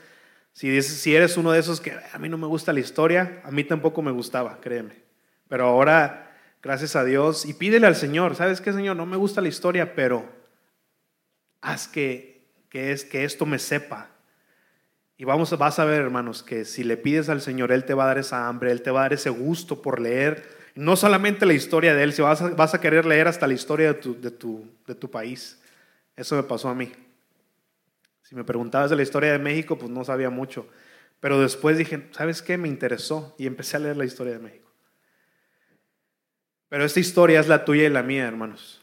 Si, 0.53 1.15
eres 1.15 1.37
uno 1.37 1.51
de 1.51 1.59
esos 1.59 1.81
que 1.81 1.93
a 2.11 2.19
mí 2.19 2.29
no 2.29 2.37
me 2.37 2.47
gusta 2.47 2.71
la 2.71 2.79
historia, 2.79 3.41
a 3.43 3.51
mí 3.51 3.63
tampoco 3.63 4.01
me 4.01 4.11
gustaba, 4.11 4.59
créeme. 4.61 5.03
Pero 5.49 5.65
ahora, 5.65 6.31
gracias 6.61 6.95
a 6.95 7.03
Dios, 7.03 7.45
y 7.45 7.53
pídele 7.53 7.87
al 7.87 7.95
Señor, 7.95 8.35
¿sabes 8.35 8.61
qué, 8.61 8.71
Señor? 8.71 8.95
No 8.95 9.05
me 9.05 9.17
gusta 9.17 9.41
la 9.41 9.49
historia, 9.49 9.95
pero 9.95 10.25
haz 11.61 11.87
que, 11.87 12.47
que, 12.69 12.91
es, 12.91 13.03
que 13.03 13.25
esto 13.25 13.45
me 13.45 13.59
sepa. 13.59 14.09
Y 15.17 15.25
vamos, 15.25 15.57
vas 15.57 15.79
a 15.79 15.85
ver, 15.85 16.01
hermanos, 16.01 16.43
que 16.43 16.65
si 16.65 16.83
le 16.83 16.97
pides 16.97 17.29
al 17.29 17.41
Señor, 17.41 17.71
Él 17.71 17.83
te 17.85 17.93
va 17.93 18.03
a 18.05 18.07
dar 18.07 18.17
esa 18.19 18.47
hambre, 18.47 18.71
Él 18.71 18.81
te 18.81 18.91
va 18.91 19.01
a 19.01 19.03
dar 19.03 19.13
ese 19.13 19.29
gusto 19.29 19.81
por 19.81 19.99
leer 19.99 20.63
no 20.75 20.95
solamente 20.95 21.45
la 21.45 21.53
historia 21.53 21.93
de 21.93 22.03
él, 22.03 22.13
si 22.13 22.21
vas 22.21 22.41
a, 22.41 22.49
vas 22.49 22.73
a 22.73 22.81
querer 22.81 23.05
leer 23.05 23.27
hasta 23.27 23.47
la 23.47 23.53
historia 23.53 23.87
de 23.87 23.93
tu, 23.95 24.19
de, 24.19 24.31
tu, 24.31 24.67
de 24.87 24.95
tu 24.95 25.09
país. 25.09 25.61
Eso 26.15 26.35
me 26.35 26.43
pasó 26.43 26.69
a 26.69 26.75
mí. 26.75 26.91
Si 28.23 28.35
me 28.35 28.43
preguntabas 28.43 28.89
de 28.89 28.95
la 28.95 29.03
historia 29.03 29.31
de 29.31 29.39
México, 29.39 29.77
pues 29.77 29.91
no 29.91 30.03
sabía 30.03 30.29
mucho. 30.29 30.67
Pero 31.19 31.39
después 31.39 31.77
dije, 31.77 32.09
¿sabes 32.11 32.41
qué? 32.41 32.57
Me 32.57 32.67
interesó 32.67 33.35
y 33.37 33.47
empecé 33.47 33.77
a 33.77 33.81
leer 33.81 33.97
la 33.97 34.05
historia 34.05 34.33
de 34.33 34.39
México. 34.39 34.71
Pero 36.69 36.85
esta 36.85 36.99
historia 36.99 37.39
es 37.39 37.47
la 37.47 37.65
tuya 37.65 37.83
y 37.83 37.89
la 37.89 38.01
mía, 38.01 38.27
hermanos. 38.27 38.81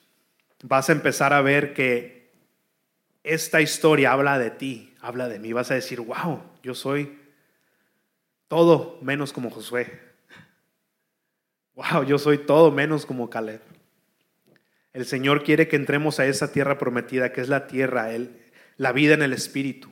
Vas 0.62 0.88
a 0.88 0.92
empezar 0.92 1.32
a 1.32 1.42
ver 1.42 1.74
que 1.74 2.30
esta 3.24 3.60
historia 3.60 4.12
habla 4.12 4.38
de 4.38 4.50
ti, 4.50 4.94
habla 5.00 5.28
de 5.28 5.38
mí. 5.38 5.52
Vas 5.52 5.70
a 5.70 5.74
decir, 5.74 6.00
wow, 6.00 6.42
yo 6.62 6.74
soy 6.74 7.18
todo 8.48 8.98
menos 9.02 9.32
como 9.32 9.50
Josué. 9.50 10.00
Wow, 11.74 12.04
yo 12.04 12.18
soy 12.18 12.38
todo 12.38 12.70
menos 12.70 13.06
como 13.06 13.30
Caleb. 13.30 13.62
El 14.92 15.06
Señor 15.06 15.44
quiere 15.44 15.68
que 15.68 15.76
entremos 15.76 16.20
a 16.20 16.26
esa 16.26 16.52
tierra 16.52 16.78
prometida, 16.78 17.32
que 17.32 17.40
es 17.40 17.48
la 17.48 17.66
tierra, 17.66 18.12
el, 18.12 18.49
la 18.80 18.92
vida 18.92 19.12
en 19.12 19.20
el 19.20 19.34
Espíritu. 19.34 19.90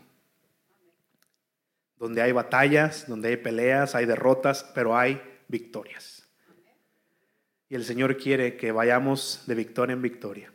Donde 1.98 2.22
hay 2.22 2.32
batallas, 2.32 3.06
donde 3.06 3.28
hay 3.28 3.36
peleas, 3.36 3.94
hay 3.94 4.06
derrotas, 4.06 4.64
pero 4.74 4.96
hay 4.96 5.20
victorias. 5.46 6.26
Y 7.68 7.74
el 7.74 7.84
Señor 7.84 8.16
quiere 8.16 8.56
que 8.56 8.72
vayamos 8.72 9.44
de 9.46 9.54
victoria 9.54 9.92
en 9.92 10.00
victoria. 10.00 10.50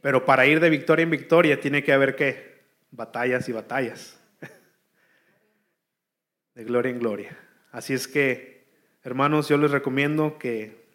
Pero 0.00 0.26
para 0.26 0.46
ir 0.46 0.58
de 0.58 0.68
victoria 0.68 1.04
en 1.04 1.10
victoria 1.10 1.60
tiene 1.60 1.84
que 1.84 1.92
haber 1.92 2.16
qué? 2.16 2.60
Batallas 2.90 3.48
y 3.48 3.52
batallas. 3.52 4.18
De 6.56 6.64
gloria 6.64 6.90
en 6.90 6.98
gloria. 6.98 7.38
Así 7.70 7.94
es 7.94 8.08
que 8.08 8.66
Hermanos, 9.04 9.48
yo 9.48 9.56
les 9.58 9.70
recomiendo 9.70 10.38
que 10.38 10.88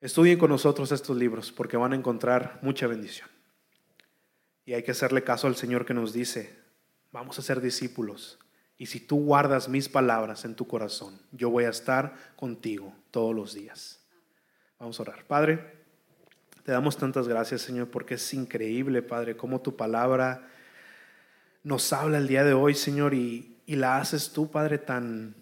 estudien 0.00 0.40
con 0.40 0.50
nosotros 0.50 0.90
estos 0.90 1.16
libros 1.16 1.52
porque 1.52 1.76
van 1.76 1.92
a 1.92 1.96
encontrar 1.96 2.58
mucha 2.62 2.88
bendición. 2.88 3.37
Y 4.68 4.74
hay 4.74 4.82
que 4.82 4.90
hacerle 4.90 5.24
caso 5.24 5.46
al 5.46 5.56
Señor 5.56 5.86
que 5.86 5.94
nos 5.94 6.12
dice, 6.12 6.54
vamos 7.10 7.38
a 7.38 7.42
ser 7.42 7.62
discípulos. 7.62 8.38
Y 8.76 8.84
si 8.84 9.00
tú 9.00 9.24
guardas 9.24 9.66
mis 9.66 9.88
palabras 9.88 10.44
en 10.44 10.54
tu 10.54 10.68
corazón, 10.68 11.18
yo 11.32 11.48
voy 11.48 11.64
a 11.64 11.70
estar 11.70 12.12
contigo 12.36 12.92
todos 13.10 13.34
los 13.34 13.54
días. 13.54 13.98
Vamos 14.78 14.98
a 14.98 15.04
orar. 15.04 15.24
Padre, 15.24 15.72
te 16.64 16.72
damos 16.72 16.98
tantas 16.98 17.26
gracias, 17.26 17.62
Señor, 17.62 17.88
porque 17.88 18.16
es 18.16 18.34
increíble, 18.34 19.00
Padre, 19.00 19.38
cómo 19.38 19.62
tu 19.62 19.74
palabra 19.74 20.46
nos 21.62 21.90
habla 21.94 22.18
el 22.18 22.28
día 22.28 22.44
de 22.44 22.52
hoy, 22.52 22.74
Señor, 22.74 23.14
y, 23.14 23.56
y 23.64 23.76
la 23.76 23.96
haces 23.96 24.34
tú, 24.34 24.50
Padre, 24.50 24.76
tan, 24.76 25.34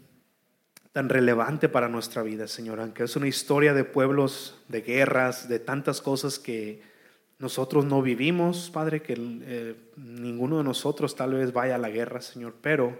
tan 0.92 1.08
relevante 1.08 1.68
para 1.68 1.88
nuestra 1.88 2.22
vida, 2.22 2.46
Señor, 2.46 2.78
aunque 2.78 3.02
es 3.02 3.16
una 3.16 3.26
historia 3.26 3.74
de 3.74 3.82
pueblos, 3.82 4.62
de 4.68 4.82
guerras, 4.82 5.48
de 5.48 5.58
tantas 5.58 6.00
cosas 6.00 6.38
que 6.38 6.94
nosotros 7.39 7.84
no 7.84 8.01
vivimos, 8.01 8.70
Padre, 8.70 9.03
que 9.03 9.14
eh, 9.18 9.76
ninguno 9.97 10.59
de 10.59 10.64
nosotros 10.64 11.14
tal 11.16 11.34
vez 11.34 11.53
vaya 11.53 11.74
a 11.74 11.78
la 11.78 11.91
guerra, 11.91 12.20
Señor, 12.22 12.55
pero, 12.62 12.99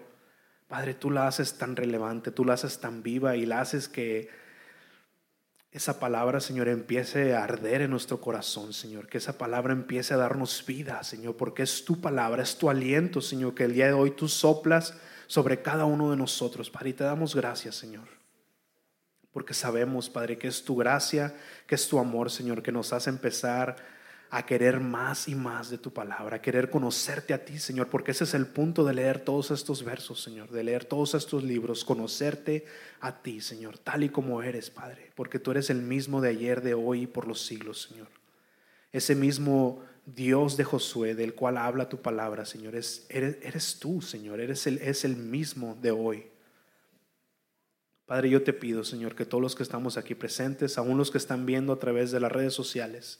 Padre, 0.69 0.95
tú 0.95 1.11
la 1.11 1.27
haces 1.27 1.57
tan 1.57 1.75
relevante, 1.75 2.31
tú 2.31 2.45
la 2.45 2.55
haces 2.55 2.81
tan 2.81 3.03
viva 3.03 3.37
y 3.37 3.47
la 3.47 3.61
haces 3.61 3.89
que 3.89 4.29
esa 5.77 6.01
palabra, 6.01 6.41
Señor, 6.41 6.69
empiece 6.69 7.35
a 7.35 7.45
arder 7.45 7.83
en 7.83 7.91
nuestro 7.91 8.19
corazón, 8.19 8.73
Señor. 8.73 9.09
Que 9.09 9.19
esa 9.19 9.37
palabra 9.37 9.75
empiece 9.75 10.15
a 10.15 10.17
darnos 10.17 10.65
vida, 10.65 11.03
Señor, 11.05 11.37
porque 11.37 11.63
es 11.63 11.85
tu 11.85 12.01
palabra, 12.01 12.43
es 12.43 12.57
tu 12.57 12.71
aliento, 12.71 13.21
Señor, 13.21 13.55
que 13.55 13.65
el 13.65 13.75
día 13.75 13.87
de 13.89 13.93
hoy 13.93 14.13
tú 14.13 14.27
soplas 14.27 14.95
sobre 15.27 15.61
cada 15.61 15.85
uno 15.85 16.11
de 16.11 16.17
nosotros, 16.17 16.71
Padre. 16.71 16.91
Y 16.91 16.93
te 16.95 17.05
damos 17.05 17.35
gracias, 17.35 17.75
Señor. 17.75 18.09
Porque 19.33 19.53
sabemos, 19.53 20.09
Padre, 20.09 20.39
que 20.39 20.49
es 20.49 20.65
tu 20.65 20.77
gracia, 20.77 21.37
que 21.67 21.75
es 21.75 21.87
tu 21.89 21.99
amor, 21.99 22.31
Señor, 22.31 22.63
que 22.63 22.73
nos 22.73 22.95
hace 22.95 23.11
empezar 23.11 23.77
a 24.31 24.45
querer 24.45 24.81
más 24.81 25.29
y 25.29 25.35
más 25.35 25.71
de 25.71 25.79
tu 25.79 25.93
palabra, 25.93 26.37
a 26.37 26.43
querer 26.43 26.69
conocerte 26.71 27.33
a 27.33 27.45
ti, 27.45 27.59
Señor, 27.59 27.89
porque 27.89 28.11
ese 28.11 28.25
es 28.25 28.35
el 28.35 28.47
punto 28.47 28.85
de 28.85 28.95
leer 28.95 29.21
todos 29.21 29.51
estos 29.51 29.85
versos, 29.85 30.23
Señor, 30.23 30.51
de 30.51 30.65
leer 30.65 30.85
todos 30.85 31.15
estos 31.15 31.45
libros, 31.45 31.85
conocerte 31.85 32.65
a 33.01 33.23
ti, 33.23 33.41
Señor, 33.41 33.79
tal 33.79 34.03
y 34.03 34.09
como 34.09 34.43
eres, 34.43 34.71
Padre, 34.71 35.13
porque 35.15 35.39
tú 35.39 35.53
eres 35.53 35.71
el 35.71 35.83
mismo 35.83 36.21
de 36.21 36.31
ayer, 36.31 36.61
de 36.63 36.75
hoy 36.75 37.03
y 37.03 37.07
por 37.07 37.27
los 37.27 37.45
siglos, 37.45 37.89
Señor. 37.89 38.09
Ese 38.93 39.15
mismo 39.15 39.83
Dios 40.07 40.57
de 40.57 40.65
Josué, 40.65 41.15
del 41.15 41.35
cual 41.35 41.57
habla 41.57 41.89
tu 41.89 42.01
palabra, 42.01 42.47
Señor, 42.47 42.77
es, 42.77 43.07
eres, 43.09 43.79
tú, 43.79 44.01
Señor, 44.01 44.41
eres 44.41 44.67
el, 44.67 44.79
es 44.79 45.05
el 45.05 45.17
mismo 45.17 45.77
de 45.81 45.91
hoy. 45.91 46.27
Padre, 48.07 48.31
yo 48.31 48.43
te 48.43 48.53
pido, 48.53 48.85
Señor, 48.85 49.17
que 49.17 49.25
todos 49.25 49.43
los 49.43 49.57
que 49.57 49.65
estamos 49.65 49.97
aquí 49.97 50.15
presentes, 50.15 50.79
aún 50.79 50.97
los 50.97 51.11
que 51.11 51.19
están 51.19 51.45
viendo 51.45 51.73
a 51.73 51.81
través 51.81 52.13
de 52.13 52.21
las 52.21 52.31
redes 52.31 52.55
sociales, 52.55 53.19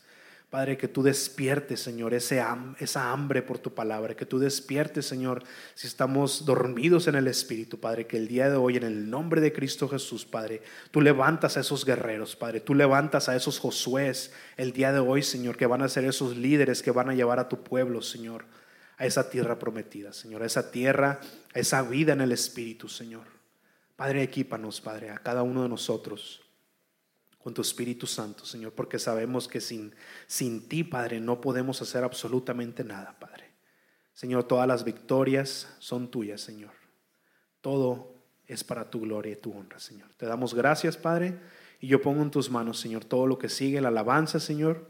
Padre, 0.51 0.79
que 0.79 0.87
tú 0.87 1.03
despiertes, 1.03 1.81
Señor, 1.81 2.15
ese 2.15 2.43
esa 2.79 3.11
hambre 3.11 3.43
por 3.43 3.59
tu 3.59 3.75
palabra, 3.75 4.15
que 4.15 4.27
tú 4.27 4.39
despiertes, 4.39 5.05
Señor, 5.05 5.43
si 5.75 5.89
estamos 5.89 6.45
dormidos 6.45 7.09
en 7.09 7.17
el 7.17 7.27
Espíritu, 7.27 7.81
Padre, 7.81 8.07
que 8.07 8.17
el 8.17 8.29
día 8.29 8.49
de 8.49 8.57
hoy, 8.57 8.77
en 8.77 8.85
el 8.85 9.11
nombre 9.11 9.41
de 9.41 9.53
Cristo 9.53 9.89
Jesús, 9.89 10.25
Padre, 10.25 10.63
tú 10.93 11.01
levantas 11.01 11.57
a 11.57 11.61
esos 11.61 11.85
guerreros, 11.85 12.37
Padre, 12.37 12.61
tú 12.61 12.77
levantas 12.77 13.29
a 13.29 13.35
esos 13.35 13.59
Josués 13.59 14.33
el 14.57 14.73
día 14.73 14.93
de 14.93 15.01
hoy, 15.01 15.25
Señor, 15.25 15.57
que 15.57 15.67
van 15.67 15.83
a 15.83 15.89
ser 15.89 16.05
esos 16.05 16.37
líderes 16.37 16.81
que 16.81 16.93
van 16.93 17.11
a 17.11 17.15
llevar 17.15 17.41
a 17.41 17.49
tu 17.49 17.65
pueblo, 17.65 18.01
Señor, 18.01 18.45
a 18.99 19.05
esa 19.05 19.29
tierra 19.29 19.59
prometida, 19.59 20.13
Señor, 20.13 20.45
a 20.45 20.47
esa 20.47 20.71
tierra, 20.71 21.19
a 21.55 21.59
esa 21.59 21.83
vida 21.83 22.13
en 22.13 22.21
el 22.21 22.31
Espíritu, 22.31 22.89
Señor. 22.89 23.25
Padre, 23.97 24.23
equípanos, 24.23 24.81
Padre, 24.81 25.11
a 25.11 25.19
cada 25.19 25.43
uno 25.43 25.65
de 25.65 25.69
nosotros 25.69 26.46
con 27.47 27.55
tu 27.55 27.63
Espíritu 27.63 28.09
Santo, 28.09 28.45
Señor, 28.45 28.73
porque 28.73 28.99
sabemos 28.99 29.47
que 29.47 29.61
sin, 29.61 29.95
sin 30.27 30.69
ti, 30.69 30.83
Padre, 30.83 31.21
no 31.21 31.41
podemos 31.41 31.81
hacer 31.81 32.03
absolutamente 32.03 32.83
nada, 32.83 33.17
Padre. 33.21 33.53
Señor, 34.15 34.43
todas 34.43 34.67
las 34.67 34.83
victorias 34.83 35.73
son 35.79 36.11
tuyas, 36.11 36.41
Señor. 36.41 36.73
Todo 37.61 38.17
es 38.49 38.65
para 38.65 38.91
tu 38.91 39.03
gloria 39.03 39.35
y 39.35 39.37
tu 39.37 39.53
honra, 39.53 39.79
Señor. 39.79 40.13
Te 40.17 40.27
damos 40.27 40.55
gracias, 40.55 40.97
Padre, 40.97 41.39
y 41.81 41.87
yo 41.87 42.03
pongo 42.03 42.21
en 42.25 42.33
tus 42.33 42.51
manos, 42.51 42.81
Señor, 42.81 43.05
todo 43.05 43.29
lo 43.29 43.39
que 43.39 43.49
sigue, 43.49 43.81
la 43.81 43.91
alabanza, 43.91 44.41
Señor. 44.41 44.89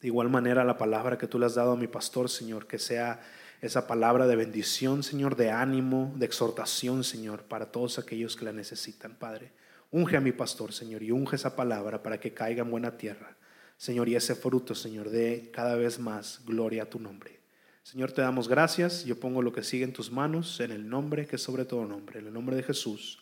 De 0.00 0.06
igual 0.06 0.30
manera, 0.30 0.64
la 0.64 0.78
palabra 0.78 1.18
que 1.18 1.26
tú 1.26 1.38
le 1.38 1.44
has 1.44 1.56
dado 1.56 1.72
a 1.72 1.76
mi 1.76 1.86
pastor, 1.86 2.30
Señor, 2.30 2.66
que 2.66 2.78
sea 2.78 3.20
esa 3.60 3.86
palabra 3.86 4.26
de 4.26 4.36
bendición, 4.36 5.02
Señor, 5.02 5.36
de 5.36 5.50
ánimo, 5.50 6.14
de 6.16 6.24
exhortación, 6.24 7.04
Señor, 7.04 7.42
para 7.42 7.70
todos 7.70 7.98
aquellos 7.98 8.36
que 8.36 8.46
la 8.46 8.54
necesitan, 8.54 9.16
Padre. 9.16 9.52
Unge 9.92 10.16
a 10.16 10.20
mi 10.20 10.32
pastor, 10.32 10.72
Señor, 10.72 11.02
y 11.02 11.10
unge 11.10 11.36
esa 11.36 11.54
palabra 11.54 12.02
para 12.02 12.18
que 12.18 12.32
caiga 12.32 12.62
en 12.62 12.70
buena 12.70 12.96
tierra. 12.96 13.36
Señor, 13.76 14.08
y 14.08 14.16
ese 14.16 14.34
fruto, 14.34 14.74
Señor, 14.74 15.10
dé 15.10 15.50
cada 15.52 15.76
vez 15.76 15.98
más 15.98 16.40
gloria 16.46 16.84
a 16.84 16.90
tu 16.90 16.98
nombre. 16.98 17.40
Señor, 17.82 18.10
te 18.10 18.22
damos 18.22 18.48
gracias. 18.48 19.04
Yo 19.04 19.20
pongo 19.20 19.42
lo 19.42 19.52
que 19.52 19.62
sigue 19.62 19.84
en 19.84 19.92
tus 19.92 20.10
manos, 20.10 20.60
en 20.60 20.70
el 20.70 20.88
nombre 20.88 21.26
que 21.26 21.36
es 21.36 21.42
sobre 21.42 21.66
todo 21.66 21.84
nombre, 21.84 22.20
en 22.20 22.26
el 22.28 22.32
nombre 22.32 22.56
de 22.56 22.62
Jesús. 22.62 23.21